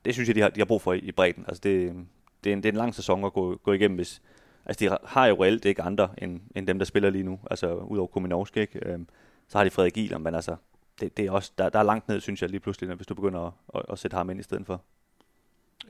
det 0.05 0.15
synes 0.15 0.29
jeg, 0.29 0.37
de 0.37 0.41
har, 0.41 0.49
de 0.49 0.61
har 0.61 0.65
brug 0.65 0.83
for 0.83 0.93
i, 0.93 0.99
i 0.99 1.13
bredden. 1.13 1.45
Altså 1.49 1.61
det, 1.61 1.95
det, 2.45 2.51
er 2.51 2.57
en, 2.57 2.63
det 2.63 2.69
er 2.69 2.73
en 2.73 2.79
lang 2.79 2.95
sæson 2.95 3.25
at 3.25 3.33
gå, 3.33 3.57
gå 3.57 3.73
igennem, 3.73 3.97
hvis, 3.97 4.23
altså 4.67 4.85
de 4.85 4.99
har 5.05 5.27
jo 5.27 5.45
reelt 5.45 5.65
ikke 5.65 5.83
andre, 5.83 6.09
end, 6.19 6.41
end 6.57 6.67
dem, 6.67 6.79
der 6.79 6.87
spiller 6.87 7.11
lige 7.11 7.25
nu, 7.25 7.41
altså 7.51 7.75
udover 7.75 8.07
Kominovski, 8.09 8.61
ikke? 8.61 8.89
Øhm, 8.89 9.09
så 9.49 9.59
har 9.59 9.65
de 9.65 9.71
Frederik 9.71 9.93
Gieler, 9.93 10.19
men 10.19 10.35
altså, 10.35 10.57
det, 11.01 11.17
det 11.17 11.27
er 11.27 11.31
også, 11.31 11.53
der, 11.59 11.69
der 11.69 11.79
er 11.79 11.83
langt 11.83 12.09
ned, 12.09 12.21
synes 12.21 12.43
jeg, 12.43 12.51
lige 12.51 12.61
pludselig, 12.61 12.89
når- 12.89 12.97
hvis 12.97 13.07
du 13.07 13.15
begynder 13.15 13.41
at, 13.41 13.53
at, 13.75 13.83
at 13.93 13.99
sætte 13.99 14.17
ham 14.17 14.31
ind 14.31 14.41
i 14.41 14.43
stedet 14.43 14.67
for. 14.67 14.83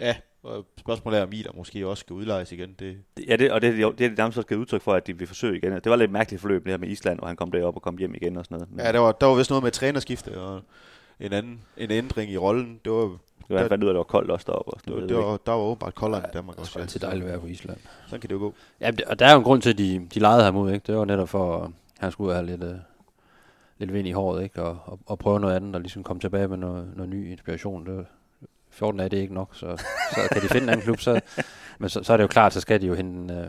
Ja, 0.00 0.16
og 0.42 0.66
spørgsmålet 0.78 1.18
er, 1.18 1.22
om 1.22 1.32
Ida 1.32 1.48
måske 1.54 1.86
også 1.86 2.00
skal 2.00 2.14
udlejes 2.14 2.52
igen. 2.52 2.74
Det, 2.78 2.96
Det- 3.16 3.24
Ja, 3.28 3.36
det, 3.36 3.52
og 3.52 3.62
det, 3.62 3.68
er 3.68 3.72
de- 3.72 3.96
det 3.98 4.04
er 4.04 4.08
det 4.08 4.18
nærmest 4.18 4.38
også 4.38 4.48
givet 4.48 4.60
udtryk 4.60 4.82
for, 4.82 4.92
at 4.92 5.06
de 5.06 5.18
vil 5.18 5.26
forsøge 5.26 5.56
igen. 5.56 5.72
Det 5.72 5.86
var 5.90 5.96
lidt 5.96 6.10
mærkeligt 6.10 6.40
forløb, 6.40 6.64
det 6.64 6.70
her 6.72 6.78
med 6.78 6.88
Island, 6.88 7.18
hvor 7.18 7.26
han 7.26 7.36
kom 7.36 7.50
derop 7.52 7.76
og 7.76 7.82
kom 7.82 7.98
hjem 7.98 8.14
igen 8.14 8.36
og 8.36 8.44
sådan 8.44 8.54
noget. 8.58 8.70
Men 8.70 8.80
ja, 8.86 8.92
der 8.92 8.98
var, 8.98 9.12
der 9.12 9.26
var 9.26 9.34
vist 9.34 9.50
noget 9.50 9.62
med 9.64 9.70
trænerskifte 9.70 10.40
og 10.40 10.60
en 11.20 11.32
anden 11.32 11.60
en 11.76 11.90
ændring 11.90 12.30
i 12.32 12.36
rollen. 12.36 12.80
Det 12.84 12.92
var, 12.92 12.98
det 13.02 13.18
var, 13.48 13.58
han 13.58 13.68
fandt 13.68 13.84
ud 13.84 13.88
af, 13.88 13.92
at 13.92 13.94
det 13.94 13.98
var 13.98 14.02
koldt 14.04 14.30
også 14.30 14.44
deroppe. 14.48 14.70
Og 14.74 14.80
sådan 14.80 15.00
det 15.00 15.08
det 15.08 15.16
ved 15.16 15.22
var, 15.24 15.36
der 15.46 15.52
var 15.52 15.58
åbenbart 15.58 15.94
koldere 15.94 16.20
i 16.20 16.30
Danmark 16.34 16.56
Det 16.56 16.60
også. 16.60 16.78
er 16.78 16.82
altid 16.82 17.00
dejligt 17.00 17.24
at 17.24 17.30
være 17.30 17.40
på 17.40 17.46
Island. 17.46 17.78
Sådan 18.06 18.20
kan 18.20 18.28
det 18.30 18.34
jo 18.34 18.38
gå. 18.40 18.54
Ja, 18.80 18.90
det- 18.90 19.04
og 19.04 19.18
der 19.18 19.26
er 19.26 19.32
jo 19.32 19.38
en 19.38 19.44
grund 19.44 19.62
til, 19.62 19.70
at 19.70 19.78
de, 19.78 20.06
de 20.14 20.18
lejede 20.20 20.44
ham 20.44 20.56
ud, 20.56 20.72
ikke? 20.72 20.84
Det 20.86 20.96
var 20.96 21.04
netop 21.04 21.28
for, 21.28 21.62
at 21.62 21.70
han 21.98 22.12
skulle 22.12 22.34
have 22.34 22.46
lidt, 22.46 22.62
øh, 22.64 22.74
lidt 23.78 23.92
vind 23.92 24.08
i 24.08 24.12
håret, 24.12 24.42
ikke? 24.42 24.62
Og, 24.62 24.78
og, 24.84 24.98
og 25.06 25.18
prøve 25.18 25.40
noget 25.40 25.56
andet, 25.56 25.74
og 25.74 25.80
ligesom 25.80 26.02
komme 26.02 26.20
tilbage 26.20 26.48
med 26.48 26.56
noget, 26.56 26.92
noget 26.96 27.08
ny 27.10 27.30
inspiration. 27.30 27.86
Det, 27.86 28.06
14 28.70 29.00
af 29.00 29.10
det 29.10 29.16
er 29.16 29.20
ikke 29.22 29.34
nok, 29.34 29.54
så, 29.54 29.76
så 30.14 30.28
kan 30.32 30.42
de 30.42 30.48
finde 30.48 30.62
en 30.64 30.68
anden 30.68 30.84
klub, 30.84 31.00
så, 31.00 31.20
men 31.78 31.88
så, 31.88 32.02
så 32.02 32.12
er 32.12 32.16
det 32.16 32.22
jo 32.22 32.28
klart, 32.28 32.52
så 32.52 32.60
skal 32.60 32.80
de 32.80 32.86
jo 32.86 32.94
hente 32.94 33.34
en, 33.34 33.38
øh, 33.38 33.46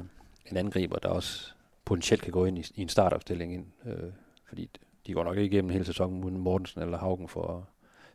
en 0.51 0.57
angriber, 0.57 0.99
der 0.99 1.09
også 1.09 1.51
potentielt 1.85 2.21
kan 2.21 2.31
gå 2.31 2.45
ind 2.45 2.57
i, 2.57 2.65
i 2.75 2.81
en 2.81 2.89
startopstilling 2.89 3.53
ind, 3.53 3.65
øh, 3.85 4.11
fordi 4.47 4.69
de 5.07 5.13
går 5.13 5.23
nok 5.23 5.37
ikke 5.37 5.55
igennem 5.55 5.71
hele 5.71 5.85
sæsonen 5.85 6.23
uden 6.23 6.37
Mortensen 6.37 6.81
eller 6.81 6.97
Haugen 6.97 7.27
for 7.27 7.67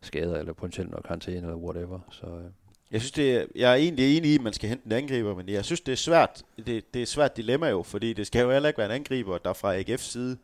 skader, 0.02 0.38
eller 0.38 0.52
potentielt 0.52 0.90
noget 0.90 1.04
karantæne, 1.06 1.36
eller 1.36 1.56
whatever, 1.56 1.98
så... 2.10 2.26
Øh, 2.26 2.44
Jeg 2.92 3.00
synes, 3.00 3.12
det 3.12 3.36
er, 3.36 3.44
jeg 3.54 3.70
er 3.70 3.74
egentlig 3.74 4.16
enig 4.16 4.30
i, 4.30 4.34
at 4.34 4.40
man 4.42 4.52
skal 4.52 4.68
hente 4.68 4.86
en 4.86 4.92
angriber, 4.92 5.34
men 5.34 5.48
jeg 5.48 5.64
synes, 5.64 5.80
det 5.80 5.92
er 5.92 5.96
svært. 5.96 6.42
Det, 6.56 6.66
det 6.66 7.00
er 7.00 7.02
et 7.02 7.08
svært 7.08 7.36
dilemma 7.36 7.68
jo, 7.68 7.82
fordi 7.82 8.12
det 8.12 8.26
skal 8.26 8.42
jo 8.42 8.50
heller 8.52 8.68
ikke 8.68 8.78
være 8.78 8.86
en 8.88 8.94
angriber, 8.94 9.38
der 9.38 9.52
fra 9.52 9.80
AGF's 9.80 9.96
side 9.96 10.36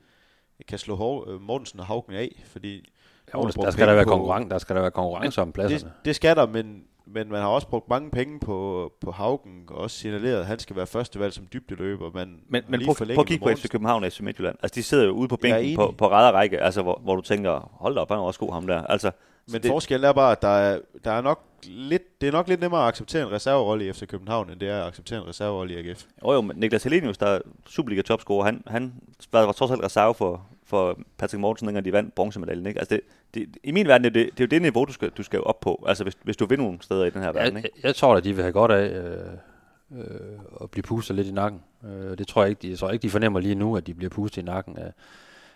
kan 0.68 0.78
slå 0.78 0.94
Hov, 0.96 1.28
øh, 1.28 1.40
Mortensen 1.40 1.80
og 1.80 1.86
Haugen 1.86 2.14
af, 2.14 2.42
fordi 2.46 2.92
jo, 3.34 3.40
der, 3.40 3.50
der, 3.62 3.70
skal 3.70 3.88
der, 3.88 3.94
være 3.94 4.04
konkurrence, 4.04 4.48
der 4.48 4.58
skal 4.58 4.76
der 4.76 4.82
være 4.82 4.90
konkurrence 4.90 5.42
om 5.42 5.52
pladserne. 5.52 5.92
det, 5.96 6.04
det 6.04 6.16
skal 6.16 6.36
der, 6.36 6.46
men, 6.46 6.82
men 7.06 7.28
man 7.28 7.40
har 7.40 7.48
også 7.48 7.68
brugt 7.68 7.88
mange 7.88 8.10
penge 8.10 8.40
på, 8.40 8.92
på 9.00 9.10
Haugen, 9.10 9.64
og 9.68 9.76
også 9.78 9.96
signaleret, 9.96 10.38
at 10.40 10.46
han 10.46 10.58
skal 10.58 10.76
være 10.76 10.86
førstevalg 10.86 11.32
som 11.32 11.46
dybdeløber. 11.52 12.10
Man 12.14 12.40
Men, 12.48 12.62
men 12.68 12.80
prøv, 12.84 12.94
prøv 12.94 13.18
at 13.18 13.26
kigge 13.26 13.44
på 13.44 13.50
FC 13.56 13.68
København 13.68 14.04
og 14.04 14.12
FC 14.12 14.20
Midtjylland. 14.20 14.56
Altså, 14.62 14.74
de 14.74 14.82
sidder 14.82 15.04
jo 15.04 15.10
ude 15.10 15.28
på 15.28 15.36
bænken 15.36 15.76
på, 15.76 15.94
på 15.98 16.08
række, 16.08 16.60
altså, 16.60 16.82
hvor, 16.82 17.00
hvor 17.04 17.16
du 17.16 17.22
tænker, 17.22 17.70
hold 17.80 17.94
da 17.94 18.00
op, 18.00 18.08
han 18.08 18.18
er 18.18 18.22
også 18.22 18.40
god 18.40 18.52
ham 18.52 18.66
der. 18.66 18.82
Altså, 18.82 19.10
Men 19.52 19.62
det- 19.62 19.70
forskellen 19.70 20.08
er 20.08 20.12
bare, 20.12 20.32
at 20.32 20.42
der 20.42 20.48
er, 20.48 20.78
der 21.04 21.10
er 21.10 21.20
nok 21.20 21.40
lidt, 21.64 22.20
det 22.20 22.26
er 22.26 22.32
nok 22.32 22.48
lidt 22.48 22.60
nemmere 22.60 22.80
at 22.82 22.88
acceptere 22.88 23.22
en 23.22 23.32
reserverolle 23.32 23.86
i 23.86 23.92
FC 23.92 24.06
København, 24.06 24.50
end 24.50 24.60
det 24.60 24.68
er 24.68 24.80
at 24.80 24.86
acceptere 24.86 25.18
en 25.22 25.28
reserverolle 25.28 25.74
i 25.74 25.88
AGF. 25.88 26.04
Jo, 26.24 26.32
jo, 26.32 26.40
men 26.40 26.56
Niklas 26.56 26.84
Helenius, 26.84 27.18
der 27.18 27.26
er 27.26 27.38
Superliga 27.66 28.02
topscorer, 28.02 28.44
han, 28.44 28.62
han 28.66 28.94
var, 29.32 29.44
var 29.44 29.52
trods 29.52 29.70
alt 29.70 29.84
reserve 29.84 30.14
for, 30.14 30.46
for 30.72 30.98
Patrick 31.18 31.40
Mortensen, 31.40 31.66
dengang 31.68 31.84
de 31.84 31.92
vandt 31.92 32.14
bronzemedaljen. 32.14 32.66
Ikke? 32.66 32.80
Altså 32.80 32.94
det, 32.94 33.00
det, 33.34 33.56
I 33.64 33.72
min 33.72 33.88
verden, 33.88 34.04
det, 34.04 34.14
det, 34.14 34.24
det 34.32 34.40
er 34.40 34.44
jo 34.44 34.48
det 34.48 34.62
niveau, 34.62 34.84
du 34.84 34.92
skal, 34.92 35.10
du 35.10 35.22
skal 35.22 35.40
op 35.42 35.60
på, 35.60 35.84
altså 35.88 36.02
hvis, 36.04 36.16
hvis 36.22 36.36
du 36.36 36.46
vil 36.46 36.58
nogle 36.58 36.78
steder 36.80 37.04
i 37.04 37.10
den 37.10 37.22
her 37.22 37.32
verden. 37.32 37.56
Jeg, 37.56 37.64
Ikke? 37.64 37.76
jeg, 37.76 37.84
jeg 37.84 37.94
tror 37.96 38.16
at 38.16 38.24
de 38.24 38.32
vil 38.34 38.42
have 38.42 38.52
godt 38.52 38.70
af 38.72 38.86
øh, 38.88 39.98
øh, 39.98 40.38
at 40.62 40.70
blive 40.70 40.82
pustet 40.82 41.16
lidt 41.16 41.28
i 41.28 41.32
nakken. 41.32 41.60
Øh, 41.84 42.18
det 42.18 42.26
tror 42.28 42.42
jeg 42.42 42.50
ikke, 42.50 42.62
de, 42.62 42.70
jeg 42.70 42.78
tror 42.78 42.90
ikke, 42.90 43.02
de 43.02 43.10
fornemmer 43.10 43.40
lige 43.40 43.54
nu, 43.54 43.76
at 43.76 43.86
de 43.86 43.94
bliver 43.94 44.10
pustet 44.10 44.42
i 44.42 44.44
nakken 44.44 44.78
af, 44.78 44.92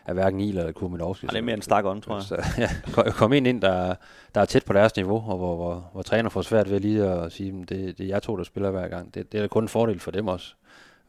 af 0.07 0.15
hverken 0.15 0.41
Il 0.41 0.59
eller 0.59 0.73
Kurminovski. 0.73 1.27
Og 1.27 1.33
det 1.33 1.39
er 1.39 1.43
mere 1.43 1.57
en 1.57 1.63
stak 1.63 1.85
ånd, 1.85 2.03
tror 2.03 2.15
jeg. 2.15 2.23
Så, 2.23 2.37
ja, 2.63 2.69
kom- 2.93 3.13
kom 3.13 3.33
ind 3.33 3.47
ind, 3.47 3.61
der, 3.63 3.95
der 4.35 4.41
er 4.41 4.45
tæt 4.45 4.65
på 4.65 4.73
deres 4.73 4.97
niveau, 4.97 5.25
og 5.31 5.37
hvor, 5.37 5.57
hvor, 5.57 5.91
hvor 5.93 6.03
træner 6.03 6.31
får 6.31 6.43
svært 6.43 6.71
ved 6.71 6.81
lige 6.81 7.05
at 7.05 7.33
sige, 7.33 7.61
at 7.63 7.69
det, 7.69 7.99
det 7.99 8.05
er 8.05 8.09
jeg 8.09 8.23
to, 8.23 8.37
der 8.37 8.45
spiller 8.45 8.71
hver 8.71 8.89
gang. 8.89 9.15
Det, 9.15 9.33
det 9.33 9.39
er 9.39 9.43
da 9.43 9.49
kun 9.49 9.65
en 9.65 9.69
fordel 9.69 10.01
for 10.01 10.11
dem 10.11 10.29
også, 10.29 10.55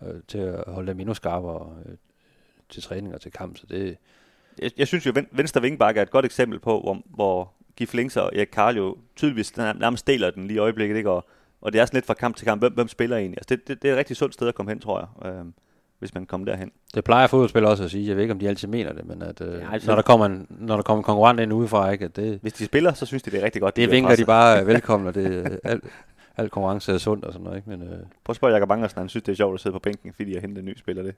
øh, 0.05 0.13
til 0.27 0.37
at 0.37 0.63
holde 0.67 0.87
dem 0.91 0.99
endnu 0.99 1.13
skarpere 1.13 1.69
øh, 1.85 1.95
til 2.69 2.83
træning 2.83 3.13
og 3.13 3.21
til 3.21 3.31
kamp. 3.31 3.57
Så 3.57 3.63
det, 3.69 3.97
Jeg, 4.61 4.71
jeg 4.77 4.87
synes 4.87 5.05
jo, 5.05 5.13
venstre 5.31 5.61
vingbakke 5.61 5.97
er 5.97 6.01
et 6.03 6.11
godt 6.11 6.25
eksempel 6.25 6.59
på, 6.59 6.79
hvor, 6.79 7.01
hvor 7.05 7.53
Gif 7.75 7.93
Links 7.93 8.17
og 8.17 8.31
Erik 8.35 8.47
Karl 8.47 8.77
jo 8.77 8.95
tydeligvis 9.15 9.57
nær- 9.57 9.73
nærmest 9.79 10.07
deler 10.07 10.31
den 10.31 10.47
lige 10.47 10.55
i 10.55 10.59
øjeblikket, 10.59 10.97
ikke? 10.97 11.09
Og, 11.11 11.25
og 11.61 11.73
det 11.73 11.81
er 11.81 11.85
sådan 11.85 11.97
lidt 11.97 12.05
fra 12.05 12.13
kamp 12.13 12.35
til 12.35 12.45
kamp, 12.45 12.61
hvem, 12.61 12.73
hvem 12.73 12.87
spiller 12.87 13.17
egentlig? 13.17 13.37
Altså 13.37 13.55
det, 13.55 13.67
det, 13.67 13.81
det 13.81 13.87
er 13.87 13.93
et 13.93 13.97
rigtig 13.97 14.15
sundt 14.17 14.33
sted 14.33 14.47
at 14.47 14.55
komme 14.55 14.71
hen, 14.71 14.79
tror 14.79 15.09
jeg, 15.23 15.31
øh, 15.31 15.45
hvis 15.99 16.13
man 16.13 16.25
kommer 16.25 16.45
derhen. 16.45 16.71
det 16.95 17.03
plejer 17.03 17.27
fodboldspillere 17.27 17.71
også 17.71 17.83
at 17.83 17.91
sige. 17.91 18.07
Jeg 18.07 18.15
ved 18.15 18.23
ikke, 18.23 18.31
om 18.33 18.39
de 18.39 18.47
altid 18.47 18.67
mener 18.67 18.93
det, 18.93 19.05
men 19.05 19.21
at, 19.21 19.41
øh, 19.41 19.53
Ja, 19.61 19.71
altså- 19.73 19.87
når, 19.91 19.95
der 19.95 20.01
kommer 20.01 20.25
en, 20.25 20.47
når 20.49 20.75
der 20.75 20.83
kommer 20.83 20.99
en 20.99 21.03
konkurrent 21.03 21.39
ind 21.39 21.53
udefra, 21.53 21.91
ikke, 21.91 22.05
at 22.05 22.15
det, 22.15 22.39
Hvis 22.41 22.53
de 22.53 22.65
spiller, 22.65 22.93
så 22.93 23.05
synes 23.05 23.23
de, 23.23 23.31
det 23.31 23.39
er 23.39 23.45
rigtig 23.45 23.61
godt. 23.61 23.75
det 23.75 23.89
bliver 23.89 24.01
vinker 24.01 24.15
de 24.15 24.25
bare 24.25 24.65
velkommen, 24.73 25.07
og 25.07 25.15
det, 25.15 25.59
alt, 25.63 25.83
alt 26.37 26.51
konkurrence 26.51 26.93
er 26.93 26.97
sundt 26.97 27.25
og 27.25 27.33
sådan 27.33 27.43
noget. 27.43 27.57
Ikke? 27.57 27.69
Men, 27.69 27.81
øh, 27.81 27.89
Prøv 27.89 27.99
at 28.29 28.35
spørge 28.35 28.53
Jakob 28.53 28.71
Angersen, 28.71 28.99
han 28.99 29.09
synes, 29.09 29.23
det 29.23 29.31
er 29.31 29.35
sjovt 29.35 29.53
at 29.53 29.59
sidde 29.59 29.73
på 29.73 29.79
bænken, 29.79 30.13
fordi 30.13 30.33
jeg 30.33 30.41
henter 30.41 30.59
en 30.61 30.65
ny 30.65 30.77
spiller 30.77 31.03
det. 31.03 31.15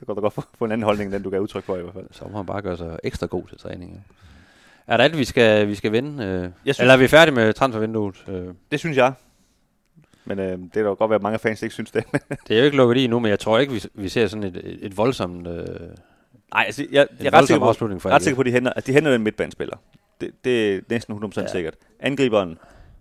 Så 0.00 0.06
går 0.06 0.14
du 0.14 0.20
godt 0.20 0.32
få, 0.34 0.64
en 0.64 0.72
anden 0.72 0.82
holdning, 0.84 1.06
end 1.08 1.14
den 1.14 1.22
du 1.22 1.30
gav 1.30 1.40
udtryk 1.40 1.64
for 1.64 1.76
i 1.76 1.80
hvert 1.82 1.94
fald. 1.94 2.06
så 2.10 2.24
må 2.30 2.36
han 2.36 2.46
bare 2.46 2.62
gøre 2.62 2.76
sig 2.76 2.98
ekstra 3.04 3.26
god 3.26 3.46
til 3.48 3.58
træning. 3.58 3.92
Ja. 3.92 4.14
Er 4.92 4.96
der 4.96 5.04
alt, 5.04 5.18
vi 5.18 5.24
skal, 5.24 5.68
vi 5.68 5.74
skal 5.74 5.92
vinde? 5.92 6.24
Øh, 6.24 6.50
synes- 6.64 6.80
eller 6.80 6.94
er 6.94 6.98
vi 6.98 7.08
færdige 7.08 7.34
med 7.34 7.52
transfervinduet? 7.52 8.24
Øh, 8.28 8.46
Det 8.70 8.78
synes 8.78 8.96
jeg. 8.96 9.12
Men 10.24 10.38
øh, 10.38 10.58
det 10.58 10.76
er 10.76 10.82
da 10.82 10.88
godt 10.88 11.10
være, 11.10 11.14
at 11.16 11.22
mange 11.22 11.38
fans 11.38 11.62
ikke 11.62 11.72
synes 11.72 11.90
det. 11.90 12.04
det 12.48 12.54
er 12.54 12.58
jo 12.58 12.64
ikke 12.64 12.76
lukket 12.76 12.96
i 13.02 13.06
nu, 13.06 13.18
men 13.18 13.30
jeg 13.30 13.38
tror 13.38 13.58
ikke, 13.58 13.72
vi, 13.72 13.82
vi 13.94 14.08
ser 14.08 14.26
sådan 14.26 14.44
et, 14.44 14.78
et, 14.80 14.96
voldsomt... 14.96 15.46
Øh, 15.46 15.64
Nej, 16.54 16.64
altså, 16.66 16.86
jeg, 16.92 17.06
jeg, 17.20 17.26
er 17.26 17.32
ret 17.34 17.46
sikker 17.46 17.60
på, 17.60 17.70
ret 18.10 18.22
sikker 18.22 18.34
på, 18.34 18.40
at 18.40 18.46
de 18.46 18.50
henter, 18.52 18.72
at 18.76 18.86
de 18.86 18.92
henter 18.92 19.14
en 19.14 19.22
midtbanespiller. 19.22 19.76
Det, 20.20 20.30
det 20.44 20.74
er 20.74 20.80
næsten 20.90 21.14
100% 21.24 21.32
ja. 21.36 21.40
Ja. 21.42 21.46
sikkert. 21.46 21.74
Angriberen, 22.00 22.58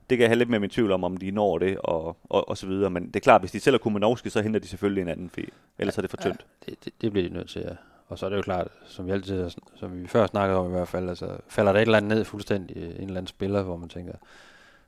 det 0.10 0.18
kan 0.18 0.20
jeg 0.22 0.30
have 0.30 0.38
lidt 0.38 0.50
mere 0.50 0.60
min 0.60 0.70
tvivl 0.70 0.92
om, 0.92 1.04
om 1.04 1.18
de 1.18 1.32
når 1.32 1.58
det, 1.58 1.78
og, 1.78 2.18
og, 2.24 2.50
og 2.50 2.58
så 2.58 2.68
videre. 2.68 2.90
Men 2.90 3.08
det 3.08 3.16
er 3.16 3.20
klart, 3.20 3.42
hvis 3.42 3.52
de 3.52 3.60
sælger 3.60 3.78
Kumanovski, 3.78 4.30
så 4.30 4.42
henter 4.42 4.60
de 4.60 4.68
selvfølgelig 4.68 5.02
en 5.02 5.08
anden, 5.08 5.30
fordi 5.30 5.50
ellers 5.80 5.98
er 5.98 6.02
det 6.02 6.10
for 6.10 6.18
tyndt. 6.18 6.46
Det, 6.66 6.86
det, 6.86 6.94
det 7.02 7.12
bliver 7.12 7.28
de 7.28 7.34
nødt 7.34 7.50
til, 7.50 7.62
ja. 7.62 7.74
Og 8.08 8.20
så 8.20 8.26
er 8.26 8.30
det 8.30 8.38
jo 8.38 8.42
klart, 8.42 8.68
som 8.86 9.06
vi 9.06 9.12
altid 9.12 9.50
som 9.76 10.02
vi 10.02 10.08
før 10.08 10.28
snakkede 10.28 10.60
om 10.60 10.68
i 10.68 10.70
hvert 10.70 10.88
fald, 10.88 11.10
altså 11.10 11.38
falder 11.48 11.72
der 11.72 11.80
et 11.80 11.82
eller 11.86 11.98
andet 11.98 12.18
ned 12.18 12.26
fuldstændig, 12.26 12.78
en 12.78 12.84
eller 12.92 13.08
anden 13.08 13.28
spiller, 13.28 13.62
hvor 13.64 13.78
man 13.78 13.90
tænker, 13.90 14.14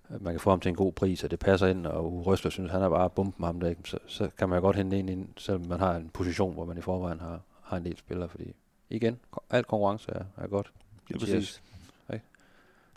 at 0.10 0.22
man 0.22 0.34
kan 0.34 0.40
få 0.40 0.50
ham 0.50 0.60
til 0.60 0.70
en 0.70 0.76
god 0.76 0.92
pris, 0.92 1.24
og 1.24 1.32
det 1.32 1.40
passer 1.40 1.68
ind, 1.68 1.86
og 1.86 2.26
Røsler 2.26 2.52
synes, 2.52 2.72
han 2.72 2.82
er 2.82 2.90
bare 2.90 3.10
bomben 3.10 3.46
ham 3.46 3.60
der, 3.60 3.70
ikke? 3.70 3.82
Så, 3.86 3.98
så 4.08 4.30
kan 4.38 4.50
man 4.50 4.56
jo 4.58 4.62
godt 4.62 4.76
hente 4.76 5.00
en 5.00 5.10
ind, 5.10 5.28
selvom 5.38 5.66
man 5.68 5.80
har 5.80 5.96
en 5.96 6.10
position, 6.14 6.54
hvor 6.54 6.66
man 6.66 6.78
i 6.78 6.82
forvejen 6.82 7.20
har, 7.20 7.40
har 7.64 7.78
en 7.78 7.86
del 7.86 7.98
spillere, 7.98 8.30
fordi 8.30 8.54
igen, 8.90 9.20
alt 9.50 9.68
konkurrence 9.68 10.12
er, 10.12 10.24
er 10.38 10.48
godt. 10.48 10.72
Er 11.10 11.14
Yes. 11.16 11.20
præcis. 11.20 11.36
Ikke? 11.58 11.71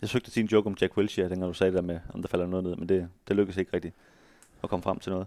Jeg 0.00 0.08
søgte 0.08 0.26
at 0.26 0.32
sige 0.32 0.42
en 0.42 0.48
joke 0.48 0.66
om 0.66 0.76
Jack 0.80 0.96
Wilshere, 0.96 1.28
dengang 1.28 1.48
du 1.48 1.54
sagde 1.54 1.70
det 1.72 1.76
der 1.76 1.86
med, 1.86 2.00
om 2.14 2.22
der 2.22 2.28
falder 2.28 2.46
noget 2.46 2.64
ned, 2.64 2.76
men 2.76 2.88
det, 2.88 3.08
det 3.28 3.36
lykkedes 3.36 3.56
ikke 3.56 3.70
rigtigt 3.74 3.94
at 4.62 4.70
komme 4.70 4.82
frem 4.82 4.98
til 4.98 5.12
noget. 5.12 5.26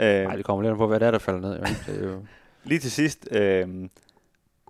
Øh, 0.00 0.24
Nej, 0.24 0.36
det 0.36 0.44
kommer 0.44 0.62
lidt 0.62 0.72
an 0.72 0.78
på, 0.78 0.86
hvad 0.86 1.00
det 1.00 1.06
er, 1.06 1.10
der 1.10 1.18
falder 1.18 1.40
ned. 1.40 1.56
Jo. 1.56 1.64
Det 1.86 2.02
er 2.02 2.08
jo, 2.10 2.26
Lige 2.64 2.78
til 2.78 2.90
sidst, 2.90 3.28
øh, 3.30 3.88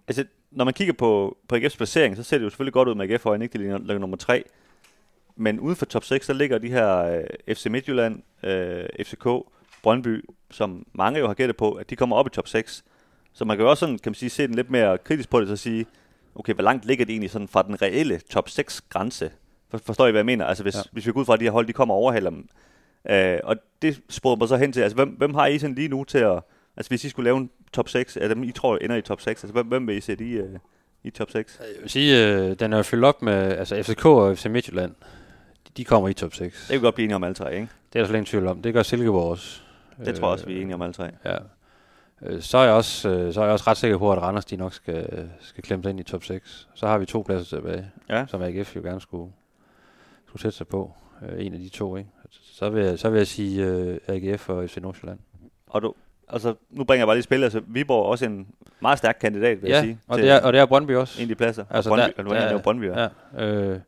altså, 0.09 0.25
når 0.51 0.65
man 0.65 0.75
kigger 0.75 0.95
på, 0.95 1.39
på 1.49 1.57
AGF's 1.57 1.77
placering, 1.77 2.17
så 2.17 2.23
ser 2.23 2.39
det 2.39 2.45
jo 2.45 2.51
selvfølgelig 2.51 2.73
godt 2.73 2.89
ud 2.89 2.95
med 2.95 3.11
AGF, 3.11 3.27
og 3.27 3.43
ikke 3.43 3.59
de 3.59 3.79
ligger 3.79 3.99
nummer 3.99 4.17
3. 4.17 4.45
Men 5.37 5.61
uden 5.61 5.77
for 5.77 5.87
top 5.87 6.05
6, 6.05 6.27
så 6.27 6.33
ligger 6.33 6.59
de 6.59 6.71
her 6.71 6.97
øh, 6.99 7.55
FC 7.55 7.67
Midtjylland, 7.67 8.23
øh, 8.43 8.85
FCK, 9.05 9.27
Brøndby, 9.83 10.25
som 10.51 10.87
mange 10.93 11.21
jo 11.21 11.27
har 11.27 11.35
gættet 11.35 11.57
på, 11.57 11.73
at 11.73 11.91
de 11.91 11.97
kommer 11.97 12.17
op 12.17 12.27
i 12.27 12.31
top 12.31 12.49
6. 12.49 12.85
Så 13.33 13.45
man 13.45 13.57
kan 13.57 13.65
jo 13.65 13.71
også 13.71 13.81
sådan, 13.81 13.99
kan 13.99 14.11
man 14.11 14.15
sige, 14.15 14.31
se 14.31 14.47
den 14.47 14.55
lidt 14.55 14.71
mere 14.71 14.99
kritisk 14.99 15.31
på 15.31 15.41
det, 15.41 15.49
så 15.49 15.57
sige, 15.57 15.87
okay, 16.37 16.55
hvor 16.55 16.63
langt 16.63 16.85
ligger 16.85 17.05
det 17.05 17.13
egentlig 17.13 17.31
sådan 17.31 17.49
fra 17.49 17.63
den 17.63 17.83
reelle 17.83 18.21
top 18.31 18.49
6 18.49 18.81
grænse? 18.81 19.31
For, 19.71 19.79
forstår 19.79 20.07
I, 20.07 20.11
hvad 20.11 20.19
jeg 20.19 20.27
mener? 20.27 20.45
Altså, 20.45 20.63
hvis, 20.63 20.75
ja. 20.75 20.81
Hvis 20.93 21.07
vi 21.07 21.13
går 21.13 21.21
ud 21.21 21.25
fra, 21.25 21.35
at 21.35 21.41
de 21.41 21.45
her 21.45 21.53
hold, 21.53 21.67
de 21.67 21.73
kommer 21.73 21.95
og 21.95 22.01
overhaler 22.01 22.31
dem. 22.31 22.49
Øh, 23.11 23.39
og 23.45 23.57
det 23.83 24.01
sporer 24.09 24.37
mig 24.37 24.49
så 24.49 24.57
hen 24.57 24.73
til, 24.73 24.81
altså, 24.81 24.97
hvem, 24.97 25.09
hvem 25.09 25.35
har 25.35 25.47
I 25.47 25.59
sådan 25.59 25.75
lige 25.75 25.89
nu 25.89 26.05
til 26.05 26.19
at, 26.19 26.41
altså, 26.77 26.91
hvis 26.91 27.05
I 27.05 27.09
skulle 27.09 27.25
lave 27.25 27.37
en 27.37 27.51
top 27.73 27.89
6, 27.89 28.17
er 28.21 28.29
dem, 28.29 28.43
I 28.43 28.53
tror 28.53 28.77
ender 28.77 28.97
i 28.97 29.03
top 29.03 29.21
6, 29.21 29.45
altså, 29.45 29.53
hvem, 29.53 29.67
hvem 29.67 29.87
vil 29.87 29.97
I 29.97 30.01
sætte 30.01 30.25
i, 30.25 30.33
øh, 30.33 30.59
i 31.05 31.11
top 31.11 31.31
6? 31.31 31.61
jeg 31.61 31.83
vil 31.83 31.91
sige, 31.91 32.27
øh, 32.27 32.55
den 32.59 32.73
er 32.73 32.83
fyldt 32.83 33.05
op 33.05 33.23
med, 33.23 33.35
altså 33.35 33.83
FCK 33.83 34.07
og 34.07 34.39
FC 34.39 34.47
Midtjylland, 34.47 34.95
de, 35.67 35.73
de 35.77 35.85
kommer 35.85 36.09
i 36.09 36.15
top 36.15 36.35
6. 36.35 36.61
Det 36.61 36.73
kan 36.73 36.81
godt 36.81 36.95
blive 36.95 37.05
enige 37.05 37.17
om 37.17 37.25
alle 37.25 37.35
tre, 37.35 37.55
ikke? 37.55 37.69
Det 37.93 37.99
er 37.99 38.03
der 38.03 38.07
slet 38.07 38.17
ingen 38.17 38.27
tvivl 38.27 38.47
om. 38.47 38.63
Det 38.63 38.75
gør 38.75 38.83
Silkeborg 38.83 39.31
også. 39.31 39.61
Det 40.05 40.15
tror 40.15 40.27
jeg 40.27 40.33
også, 40.33 40.47
vi 40.47 40.57
er 40.57 40.61
enige 40.61 40.75
om 40.75 40.83
alle 40.83 40.93
tre. 40.93 41.11
Ja. 41.25 41.37
Øh, 42.23 42.43
Så 42.43 42.59
er, 42.59 42.65
jeg 42.65 42.73
også, 42.73 43.09
øh, 43.09 43.33
så 43.35 43.41
er 43.41 43.45
jeg 43.45 43.53
også 43.53 43.65
ret 43.71 43.77
sikker 43.77 43.99
på, 43.99 44.13
at 44.13 44.19
Randers 44.23 44.45
de 44.45 44.57
nok 44.57 44.73
skal, 44.75 45.31
skal 45.41 45.65
klemme 45.65 45.83
sig 45.83 45.91
ind 45.91 46.01
i 46.01 46.03
top 46.03 46.25
6. 46.25 46.69
Så 46.75 46.87
har 46.87 46.99
vi 46.99 47.07
to 47.07 47.23
pladser 47.23 47.57
tilbage, 47.57 47.91
Ja. 48.09 48.27
som 48.27 48.43
AGF 48.43 48.77
jo 48.77 48.81
gerne 48.81 49.01
skulle, 49.01 49.33
skulle 50.27 50.43
sætte 50.43 50.57
sig 50.57 50.67
på. 50.69 50.93
Øh, 51.29 51.47
En 51.47 51.53
af 51.55 51.59
de 51.61 51.69
to, 51.69 51.97
ikke? 51.97 52.11
Så 52.31 52.71
vil 52.71 52.85
jeg, 52.85 52.99
så 52.99 53.11
vil 53.11 53.19
jeg 53.19 53.27
sige 53.27 53.65
øh, 53.67 53.99
AGF 54.09 54.49
og 54.49 54.71
FC 54.71 54.77
Nordsjælland. 54.77 55.19
Og 55.67 55.83
du, 55.83 55.95
altså, 56.29 56.55
nu 56.71 56.85
bringer 56.85 57.01
jeg 57.01 57.07
bare 57.07 57.17
lige 57.17 57.23
spil, 57.23 57.43
altså, 57.45 57.63
Viborg 57.67 58.05
er 58.07 58.11
også 58.11 58.25
en 58.25 58.47
meget 58.81 58.99
stærk 58.99 59.17
kandidat, 59.21 59.63
vil 59.63 59.69
jeg 59.71 59.77
Ja, 59.77 59.81
sige, 59.83 59.99
og 60.09 60.19
det, 60.19 60.31
er, 60.31 60.41
og 60.41 60.53
det 60.53 60.61
er 60.61 60.67
Brøndby 60.67 60.97
også. 60.97 61.19
en 61.19 61.23
af 61.23 61.29
de 61.29 61.35
pladser. 61.35 61.63
Altså, 61.71 61.77
Altså, 61.77 61.91
Brøndby, 62.17 62.31
der- 62.35 62.41
der, 62.41 62.49
der- 62.49 62.55
og 62.57 62.63
Brøndby, 62.63 62.85
ja. 62.85 63.09
Ja, 63.37 63.47
øh, 63.47 63.81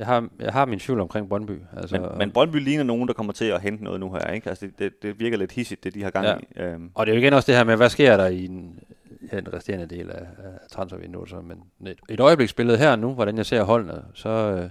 jeg, 0.00 0.06
har, 0.08 0.28
jeg 0.38 0.52
har 0.52 0.64
min 0.66 0.78
tvivl 0.78 1.00
omkring 1.00 1.28
Brøndby. 1.28 1.58
Altså, 1.76 2.00
Men, 2.00 2.18
men 2.18 2.30
Brøndby 2.32 2.56
ligner 2.56 2.84
nogen, 2.84 3.08
der 3.08 3.14
kommer 3.14 3.32
til 3.32 3.44
at 3.44 3.60
hente 3.60 3.84
noget 3.84 4.00
nu 4.00 4.12
her, 4.12 4.30
ikke? 4.32 4.48
Altså, 4.48 4.66
det, 4.66 4.78
det, 4.78 5.02
det 5.02 5.20
virker 5.20 5.36
lidt 5.38 5.52
hissigt, 5.52 5.84
det 5.84 5.94
de 5.94 6.02
har 6.02 6.10
gang 6.10 6.26
Ja. 6.26 6.36
i. 6.36 6.46
Øhm, 6.62 6.90
Og 6.94 7.06
det 7.06 7.12
er 7.12 7.16
jo 7.16 7.20
igen 7.22 7.32
også 7.32 7.46
det 7.46 7.56
her 7.56 7.64
med, 7.64 7.76
hvad 7.76 7.88
sker 7.88 8.16
der 8.16 8.26
i 8.26 8.46
den, 8.46 8.78
ja, 9.32 9.36
den 9.40 9.52
resterende 9.52 9.86
del 9.86 10.10
af, 10.10 10.20
af 10.38 10.52
transfervinduet. 10.70 11.28
Så, 11.30 11.36
men 11.40 11.88
et, 11.90 11.98
et 12.08 12.20
øjebliksbillede 12.20 12.78
her 12.78 12.96
nu, 12.96 13.14
hvordan 13.14 13.36
jeg 13.36 13.46
ser 13.46 13.62
holdene, 13.62 14.02
så, 14.14 14.28
øh, 14.28 14.70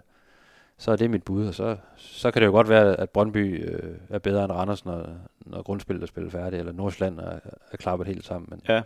så 0.77 0.91
er 0.91 0.95
det 0.95 1.09
mit 1.09 1.23
bud. 1.23 1.47
Og 1.47 1.53
så, 1.55 1.77
så 1.95 2.31
kan 2.31 2.41
det 2.41 2.45
jo 2.47 2.51
godt 2.51 2.69
være, 2.69 2.99
at 2.99 3.09
Brøndby 3.09 3.65
øh, 3.71 3.93
er 4.09 4.19
bedre 4.19 4.43
end 4.43 4.51
Randers, 4.51 4.85
når, 4.85 5.05
når 5.39 5.61
grundspillet 5.61 6.03
er 6.03 6.07
spillet 6.07 6.31
færdigt, 6.31 6.59
eller 6.59 6.71
Nordsjælland 6.73 7.19
er, 7.19 7.39
er 7.71 7.77
klappet 7.77 8.07
helt 8.07 8.25
sammen. 8.25 8.47
Men 8.51 8.61
ja. 8.69 8.81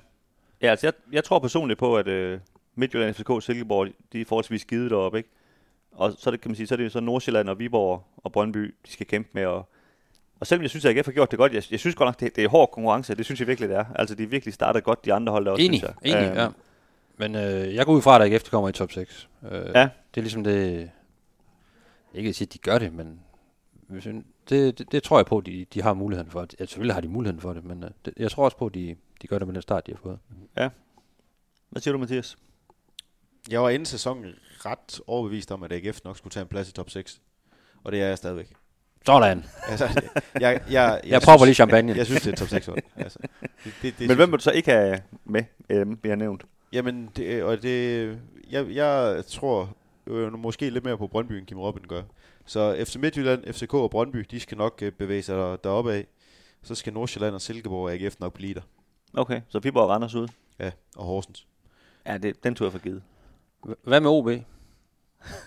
Ja, 0.61 0.67
altså, 0.69 0.87
jeg, 0.87 0.93
jeg 1.11 1.23
tror 1.23 1.39
personligt 1.39 1.79
på, 1.79 1.97
at 1.97 2.07
øh, 2.07 2.39
Midtjylland, 2.75 3.13
FCK 3.13 3.29
Silkeborg, 3.45 3.87
de 4.13 4.21
er 4.21 4.25
forholdsvis 4.25 4.65
givet 4.65 4.91
deroppe, 4.91 5.17
ikke? 5.17 5.29
Og 5.93 6.13
så 6.17 6.29
er 6.29 6.31
det, 6.31 6.41
kan 6.41 6.51
man 6.51 6.55
sige, 6.55 6.67
så 6.67 6.75
er 6.75 6.77
det 6.77 6.91
så 6.91 6.99
Nordsjælland 6.99 7.49
og 7.49 7.59
Viborg 7.59 8.03
og 8.17 8.31
Brøndby, 8.31 8.75
de 8.85 8.91
skal 8.91 9.05
kæmpe 9.05 9.29
med. 9.33 9.45
Og, 9.45 9.69
og 10.39 10.47
selvom 10.47 10.61
jeg 10.61 10.69
synes, 10.69 10.85
at 10.85 10.97
AGF 10.97 11.05
har 11.05 11.13
gjort 11.13 11.31
det 11.31 11.39
godt, 11.39 11.53
jeg, 11.53 11.63
jeg 11.71 11.79
synes 11.79 11.95
godt 11.95 12.07
nok, 12.07 12.19
det, 12.19 12.35
det 12.35 12.43
er 12.43 12.47
hård 12.49 12.71
konkurrence. 12.71 13.15
Det 13.15 13.25
synes 13.25 13.39
jeg 13.39 13.47
virkelig, 13.47 13.69
det 13.69 13.77
er. 13.77 13.85
Altså, 13.95 14.15
de 14.15 14.29
virkelig 14.29 14.53
startet 14.53 14.83
godt, 14.83 15.05
de 15.05 15.13
andre 15.13 15.31
hold 15.31 15.45
der 15.45 15.51
også, 15.51 15.63
enig, 15.65 15.79
synes 15.79 15.95
jeg. 16.03 16.17
enig, 16.17 16.29
Øhm, 16.29 16.37
ja. 16.37 16.47
Men 17.17 17.35
øh, 17.35 17.75
jeg 17.75 17.85
går 17.85 17.93
ud 17.93 18.01
fra, 18.01 18.23
at 18.23 18.33
AGF 18.33 18.49
kommer 18.49 18.69
i 18.69 18.71
top 18.71 18.91
6. 18.91 19.29
Øh, 19.51 19.51
Ja. 19.51 19.89
Det 20.15 20.17
er 20.17 20.21
ligesom 20.21 20.43
det... 20.43 20.89
Ikke 22.13 22.29
at 22.29 22.35
sige, 22.35 22.45
at 22.47 22.53
de 22.53 22.57
gør 22.57 22.77
det, 22.77 22.93
men 22.93 23.19
det, 24.49 24.77
det, 24.79 24.91
det 24.91 25.03
tror 25.03 25.17
jeg 25.17 25.25
på, 25.25 25.37
at 25.37 25.45
de, 25.45 25.65
de 25.73 25.81
har 25.81 25.93
muligheden 25.93 26.31
for. 26.31 26.47
Ja, 26.59 26.65
selvfølgelig 26.65 26.93
har 26.93 27.01
de 27.01 27.07
muligheden 27.07 27.41
for 27.41 27.53
det, 27.53 27.63
men 27.65 27.83
øh, 27.83 27.89
det, 28.05 28.13
jeg 28.17 28.31
tror 28.31 28.45
også 28.45 28.57
på, 28.57 28.65
at 28.65 28.73
de, 28.73 28.95
de 29.21 29.27
gør 29.27 29.37
det 29.37 29.47
med 29.47 29.53
den 29.53 29.61
start, 29.61 29.87
de 29.87 29.91
har 29.91 29.99
fået. 30.03 30.19
Hvad 31.69 31.81
siger 31.81 31.91
du, 31.91 31.97
Mathias? 31.97 32.37
Jeg 33.49 33.61
var 33.61 33.69
inden 33.69 33.85
sæsonen 33.85 34.33
ret 34.65 34.99
overbevist 35.07 35.51
om, 35.51 35.63
at 35.63 35.71
AGF 35.71 35.99
nok 36.03 36.17
skulle 36.17 36.31
tage 36.31 36.41
en 36.41 36.47
plads 36.47 36.69
i 36.69 36.71
top 36.73 36.89
6. 36.89 37.21
Og 37.83 37.91
det 37.91 38.01
er 38.01 38.07
jeg 38.07 38.17
stadigvæk. 38.17 38.53
Sådan. 39.05 39.45
Altså, 39.67 39.85
jeg, 39.85 40.01
jeg, 40.41 40.61
jeg, 40.69 41.01
Jeg 41.05 41.21
propper 41.21 41.45
lige 41.45 41.55
champagne. 41.55 41.89
Jeg, 41.89 41.97
jeg 41.97 42.05
synes, 42.05 42.21
det 42.21 42.31
er 42.31 42.35
top 42.35 42.47
6 42.47 42.65
hold. 42.65 42.79
Altså, 42.95 43.19
det, 43.63 43.73
det, 43.81 43.99
det, 43.99 44.07
Men 44.07 44.15
synes 44.15 44.15
hvem 44.15 44.31
vil 44.31 44.39
du 44.39 44.43
så 44.43 44.51
ikke 44.51 44.71
have 44.71 44.99
med, 45.25 45.43
øh, 45.69 46.03
vi 46.03 46.09
har 46.09 46.15
nævnt? 46.15 46.43
Jamen, 46.73 47.09
det, 47.15 47.43
og 47.43 47.61
det, 47.63 48.05
jeg, 48.49 48.69
jeg 48.71 49.23
tror 49.27 49.75
øh, 50.07 50.39
måske 50.39 50.69
lidt 50.69 50.83
mere 50.83 50.97
på 50.97 51.07
Brøndby, 51.07 51.31
end 51.33 51.45
Kim 51.47 51.59
Robin 51.59 51.83
gør. 51.87 52.01
Så 52.45 52.85
FC 52.85 52.95
Midtjylland, 52.95 53.53
FCK 53.53 53.73
og 53.73 53.91
Brøndby, 53.91 54.25
de 54.31 54.39
skal 54.39 54.57
nok 54.57 54.79
øh, 54.81 54.91
bevæge 54.91 55.21
sig 55.23 55.35
der, 55.37 55.55
deroppe 55.55 55.93
af. 55.93 56.05
Så 56.63 56.75
skal 56.75 56.93
Nordsjælland 56.93 57.35
og 57.35 57.41
Silkeborg 57.41 57.83
og 57.85 57.93
AGF 57.93 58.15
nok 58.19 58.33
blive 58.33 58.53
der. 58.53 58.61
Okay, 59.13 59.41
så 59.49 59.59
Viborg 59.59 59.83
og 59.83 59.89
Randers 59.89 60.15
ud. 60.15 60.27
Ja, 60.59 60.71
og 60.95 61.05
Horsens. 61.05 61.47
Ja, 62.05 62.17
det, 62.17 62.43
den 62.43 62.55
tog 62.55 62.65
jeg 62.65 62.71
for 62.71 62.79
givet. 62.79 63.01
H- 63.65 63.69
Hvad 63.83 64.01
med 64.01 64.09
OB? 64.09 64.29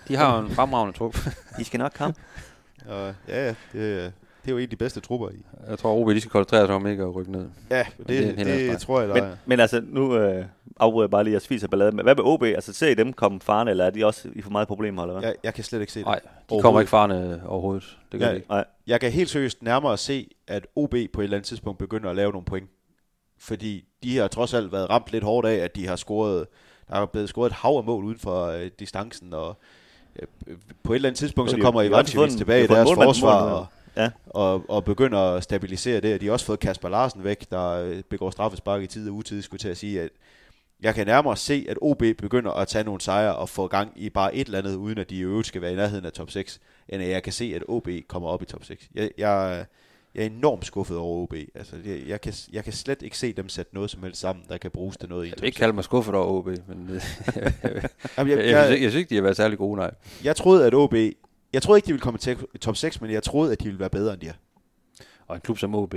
De 0.07 0.15
har 0.15 0.37
jo 0.39 0.45
en 0.45 0.51
fremragende 0.51 0.97
trup. 0.97 1.17
De 1.57 1.63
skal 1.63 1.79
nok 1.79 1.91
komme. 1.97 2.13
Og, 2.89 3.13
ja, 3.27 3.45
ja, 3.45 3.55
det, 3.73 4.03
er- 4.03 4.11
det 4.45 4.51
er 4.51 4.55
jo 4.55 4.57
en 4.57 4.63
af 4.63 4.69
de 4.69 4.75
bedste 4.75 4.99
trupper 4.99 5.29
i. 5.29 5.45
Jeg 5.69 5.79
tror, 5.79 5.93
OB 5.95 6.09
de 6.09 6.19
skal 6.21 6.31
koncentrere 6.31 6.67
sig 6.67 6.75
om 6.75 6.87
ikke 6.87 7.03
at 7.03 7.15
rykke 7.15 7.31
ned. 7.31 7.47
Ja, 7.69 7.85
det 7.97 8.07
det, 8.07 8.29
er 8.39 8.43
det, 8.43 8.71
det 8.71 8.79
tror 8.79 8.99
jeg, 8.99 9.09
der 9.09 9.13
Men, 9.15 9.23
er. 9.23 9.35
men 9.45 9.59
altså, 9.59 9.81
nu 9.87 10.15
øh, 10.17 10.45
afbryder 10.79 11.03
jeg 11.05 11.11
bare 11.11 11.23
lige 11.23 11.31
jeres 11.31 11.47
fis 11.47 11.63
og 11.63 11.69
ballade. 11.69 11.91
Men 11.91 12.03
hvad 12.05 12.15
med 12.15 12.23
OB? 12.23 12.43
Altså, 12.43 12.73
ser 12.73 12.87
I 12.89 12.93
dem 12.93 13.13
komme 13.13 13.39
farne, 13.41 13.71
eller 13.71 13.85
er 13.85 13.89
de 13.89 14.05
også 14.05 14.29
i 14.33 14.41
for 14.41 14.49
meget 14.49 14.67
problemer, 14.67 15.01
eller 15.03 15.13
hvad? 15.13 15.23
Jeg, 15.29 15.35
jeg 15.43 15.53
kan 15.53 15.63
slet 15.63 15.79
ikke 15.81 15.93
se 15.93 15.99
det. 15.99 16.05
Nej, 16.07 16.19
de 16.49 16.61
kommer 16.61 16.79
ikke 16.79 16.89
farne 16.89 17.41
overhovedet. 17.47 17.97
Det 18.11 18.19
gør 18.19 18.25
Ja. 18.27 18.31
de 18.31 18.37
ikke. 18.37 18.49
Nej. 18.49 18.65
Jeg 18.87 18.99
kan 18.99 19.11
helt 19.11 19.29
seriøst 19.29 19.63
nærmere 19.63 19.97
se, 19.97 20.29
at 20.47 20.67
OB 20.75 20.89
på 20.89 20.95
et 20.95 21.23
eller 21.23 21.37
andet 21.37 21.47
tidspunkt 21.47 21.79
begynder 21.79 22.09
at 22.09 22.15
lave 22.15 22.31
nogle 22.31 22.45
point. 22.45 22.69
Fordi 23.39 23.85
de 24.03 24.17
har 24.17 24.27
trods 24.27 24.53
alt 24.53 24.71
været 24.71 24.89
ramt 24.89 25.11
lidt 25.11 25.23
hårdt 25.23 25.47
af, 25.47 25.55
at 25.55 25.75
de 25.75 25.87
har 25.87 25.95
scoret, 25.95 26.45
der 26.89 26.95
er 26.95 27.05
blevet 27.05 27.29
scoret 27.29 27.49
et 27.49 27.53
hav 27.55 27.71
af 27.77 27.83
mål 27.83 28.03
uden 28.05 28.19
for 28.19 28.45
øh, 28.45 28.69
distancen, 28.79 29.33
og 29.33 29.57
øh, 30.15 30.27
på 30.83 30.93
et 30.93 30.95
eller 30.95 31.09
andet 31.09 31.19
tidspunkt, 31.19 31.47
Og 31.47 31.51
så 31.51 31.57
de- 31.57 31.61
kommer 31.61 31.81
Ivancevic 31.81 32.35
tilbage 32.37 32.63
i 32.63 32.67
deres 32.67 32.89
målmand- 32.89 33.07
forsvar, 33.07 33.39
målmand. 33.39 33.55
og, 33.59 33.65
Ja. 33.97 34.09
og, 34.25 34.69
og 34.69 34.85
begynder 34.85 35.19
at 35.19 35.43
stabilisere 35.43 35.99
det. 36.01 36.21
De 36.21 36.25
har 36.25 36.33
også 36.33 36.45
fået 36.45 36.59
Kasper 36.59 36.89
Larsen 36.89 37.23
væk, 37.23 37.45
der 37.51 37.69
øh, 37.71 38.03
begår 38.09 38.29
straffespark 38.31 38.81
i 38.81 38.87
tid 38.87 39.09
og 39.09 39.15
utid, 39.15 39.41
skulle 39.41 39.59
til 39.59 39.69
at 39.69 39.77
sige, 39.77 40.01
at 40.01 40.09
jeg 40.81 40.95
kan 40.95 41.07
nærmere 41.07 41.37
se, 41.37 41.65
at 41.69 41.77
OB 41.81 41.97
begynder 42.17 42.51
at 42.51 42.67
tage 42.67 42.83
nogle 42.83 43.01
sejre 43.01 43.35
og 43.35 43.49
få 43.49 43.67
gang 43.67 43.91
i 43.95 44.09
bare 44.09 44.35
et 44.35 44.45
eller 44.45 44.57
andet, 44.59 44.75
uden 44.75 44.97
at 44.97 45.09
de 45.09 45.15
i 45.15 45.19
øvrigt 45.19 45.47
skal 45.47 45.61
være 45.61 45.73
i 45.73 45.75
nærheden 45.75 46.05
af 46.05 46.11
top 46.11 46.31
6, 46.31 46.59
end 46.89 47.03
at 47.03 47.09
jeg 47.09 47.23
kan 47.23 47.33
se, 47.33 47.51
at 47.55 47.63
OB 47.67 47.87
kommer 48.07 48.29
op 48.29 48.41
i 48.41 48.45
top 48.45 48.63
6. 48.65 48.89
Jeg, 48.95 49.09
jeg, 49.17 49.65
jeg 50.17 50.25
er 50.25 50.29
enormt 50.29 50.65
skuffet 50.65 50.97
over 50.97 51.23
OB. 51.23 51.33
Altså, 51.55 51.75
jeg, 51.85 52.07
jeg, 52.07 52.21
kan, 52.21 52.33
jeg 52.51 52.63
kan 52.63 52.73
slet 52.73 53.01
ikke 53.01 53.17
se 53.17 53.33
dem 53.33 53.49
sætte 53.49 53.75
noget 53.75 53.89
som 53.89 54.03
helst 54.03 54.21
sammen, 54.21 54.45
der 54.49 54.57
kan 54.57 54.71
bruges 54.71 54.97
til 54.97 55.09
noget 55.09 55.25
i 55.25 55.29
Jeg 55.29 55.35
vil 55.37 55.45
ikke 55.45 55.55
6. 55.55 55.59
kalde 55.59 55.73
mig 55.73 55.83
skuffet 55.83 56.15
over 56.15 56.27
OB, 56.27 56.45
men 56.45 56.89
øh, 56.89 56.95
jeg, 57.35 57.53
jeg, 57.63 57.89
Jamen, 58.17 58.31
jeg, 58.31 58.37
jeg, 58.37 58.45
jeg, 58.45 58.45
jeg, 58.45 58.71
jeg, 58.71 58.81
jeg 58.81 58.91
synes 58.91 58.95
ikke, 58.95 59.09
de 59.09 59.15
har 59.15 59.21
været 59.21 59.35
særlig 59.35 59.57
gode, 59.57 59.77
nej. 59.77 59.91
jeg 60.23 60.35
troede, 60.35 60.67
at 60.67 60.73
OB... 60.73 60.93
Jeg 61.53 61.61
troede 61.61 61.77
ikke, 61.77 61.85
de 61.85 61.91
ville 61.91 62.01
komme 62.01 62.17
til 62.17 62.37
top 62.61 62.75
6, 62.75 63.01
men 63.01 63.11
jeg 63.11 63.23
troede, 63.23 63.51
at 63.51 63.59
de 63.59 63.65
ville 63.65 63.79
være 63.79 63.89
bedre, 63.89 64.13
end 64.13 64.21
de 64.21 64.27
er. 64.27 64.33
Og 65.27 65.35
en 65.35 65.41
klub 65.41 65.57
som 65.57 65.75
OB 65.75 65.95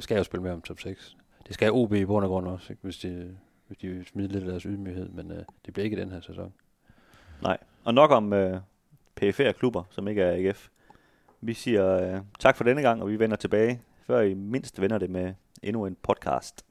skal 0.00 0.16
jo 0.16 0.24
spille 0.24 0.42
med 0.42 0.50
om 0.50 0.60
top 0.62 0.80
6. 0.80 1.16
Det 1.46 1.54
skal 1.54 1.72
OB 1.72 1.94
i 1.94 2.04
bund 2.04 2.24
og 2.24 2.28
grund 2.28 2.46
også, 2.46 2.72
ikke? 2.72 2.82
Hvis, 2.82 2.98
de, 2.98 3.36
hvis 3.66 3.78
de 3.78 4.04
smider 4.12 4.28
lidt 4.28 4.44
af 4.44 4.50
deres 4.50 4.62
ydmyghed, 4.62 5.08
men 5.08 5.30
øh, 5.30 5.44
det 5.66 5.74
bliver 5.74 5.84
ikke 5.84 5.96
i 5.96 6.00
den 6.00 6.10
her 6.10 6.20
sæson. 6.20 6.52
Nej. 7.42 7.58
Og 7.84 7.94
nok 7.94 8.10
om 8.10 8.32
øh, 8.32 8.60
PFR-klubber, 9.16 9.82
som 9.90 10.08
ikke 10.08 10.22
er 10.22 10.32
AGF. 10.32 10.68
Vi 11.44 11.54
siger 11.54 12.14
øh, 12.14 12.20
tak 12.38 12.56
for 12.56 12.64
denne 12.64 12.82
gang, 12.82 13.02
og 13.02 13.08
vi 13.08 13.18
vender 13.18 13.36
tilbage, 13.36 13.82
før 14.06 14.20
I 14.20 14.34
mindst 14.34 14.80
vender 14.80 14.98
det 14.98 15.10
med 15.10 15.34
endnu 15.62 15.86
en 15.86 15.96
podcast. 16.02 16.64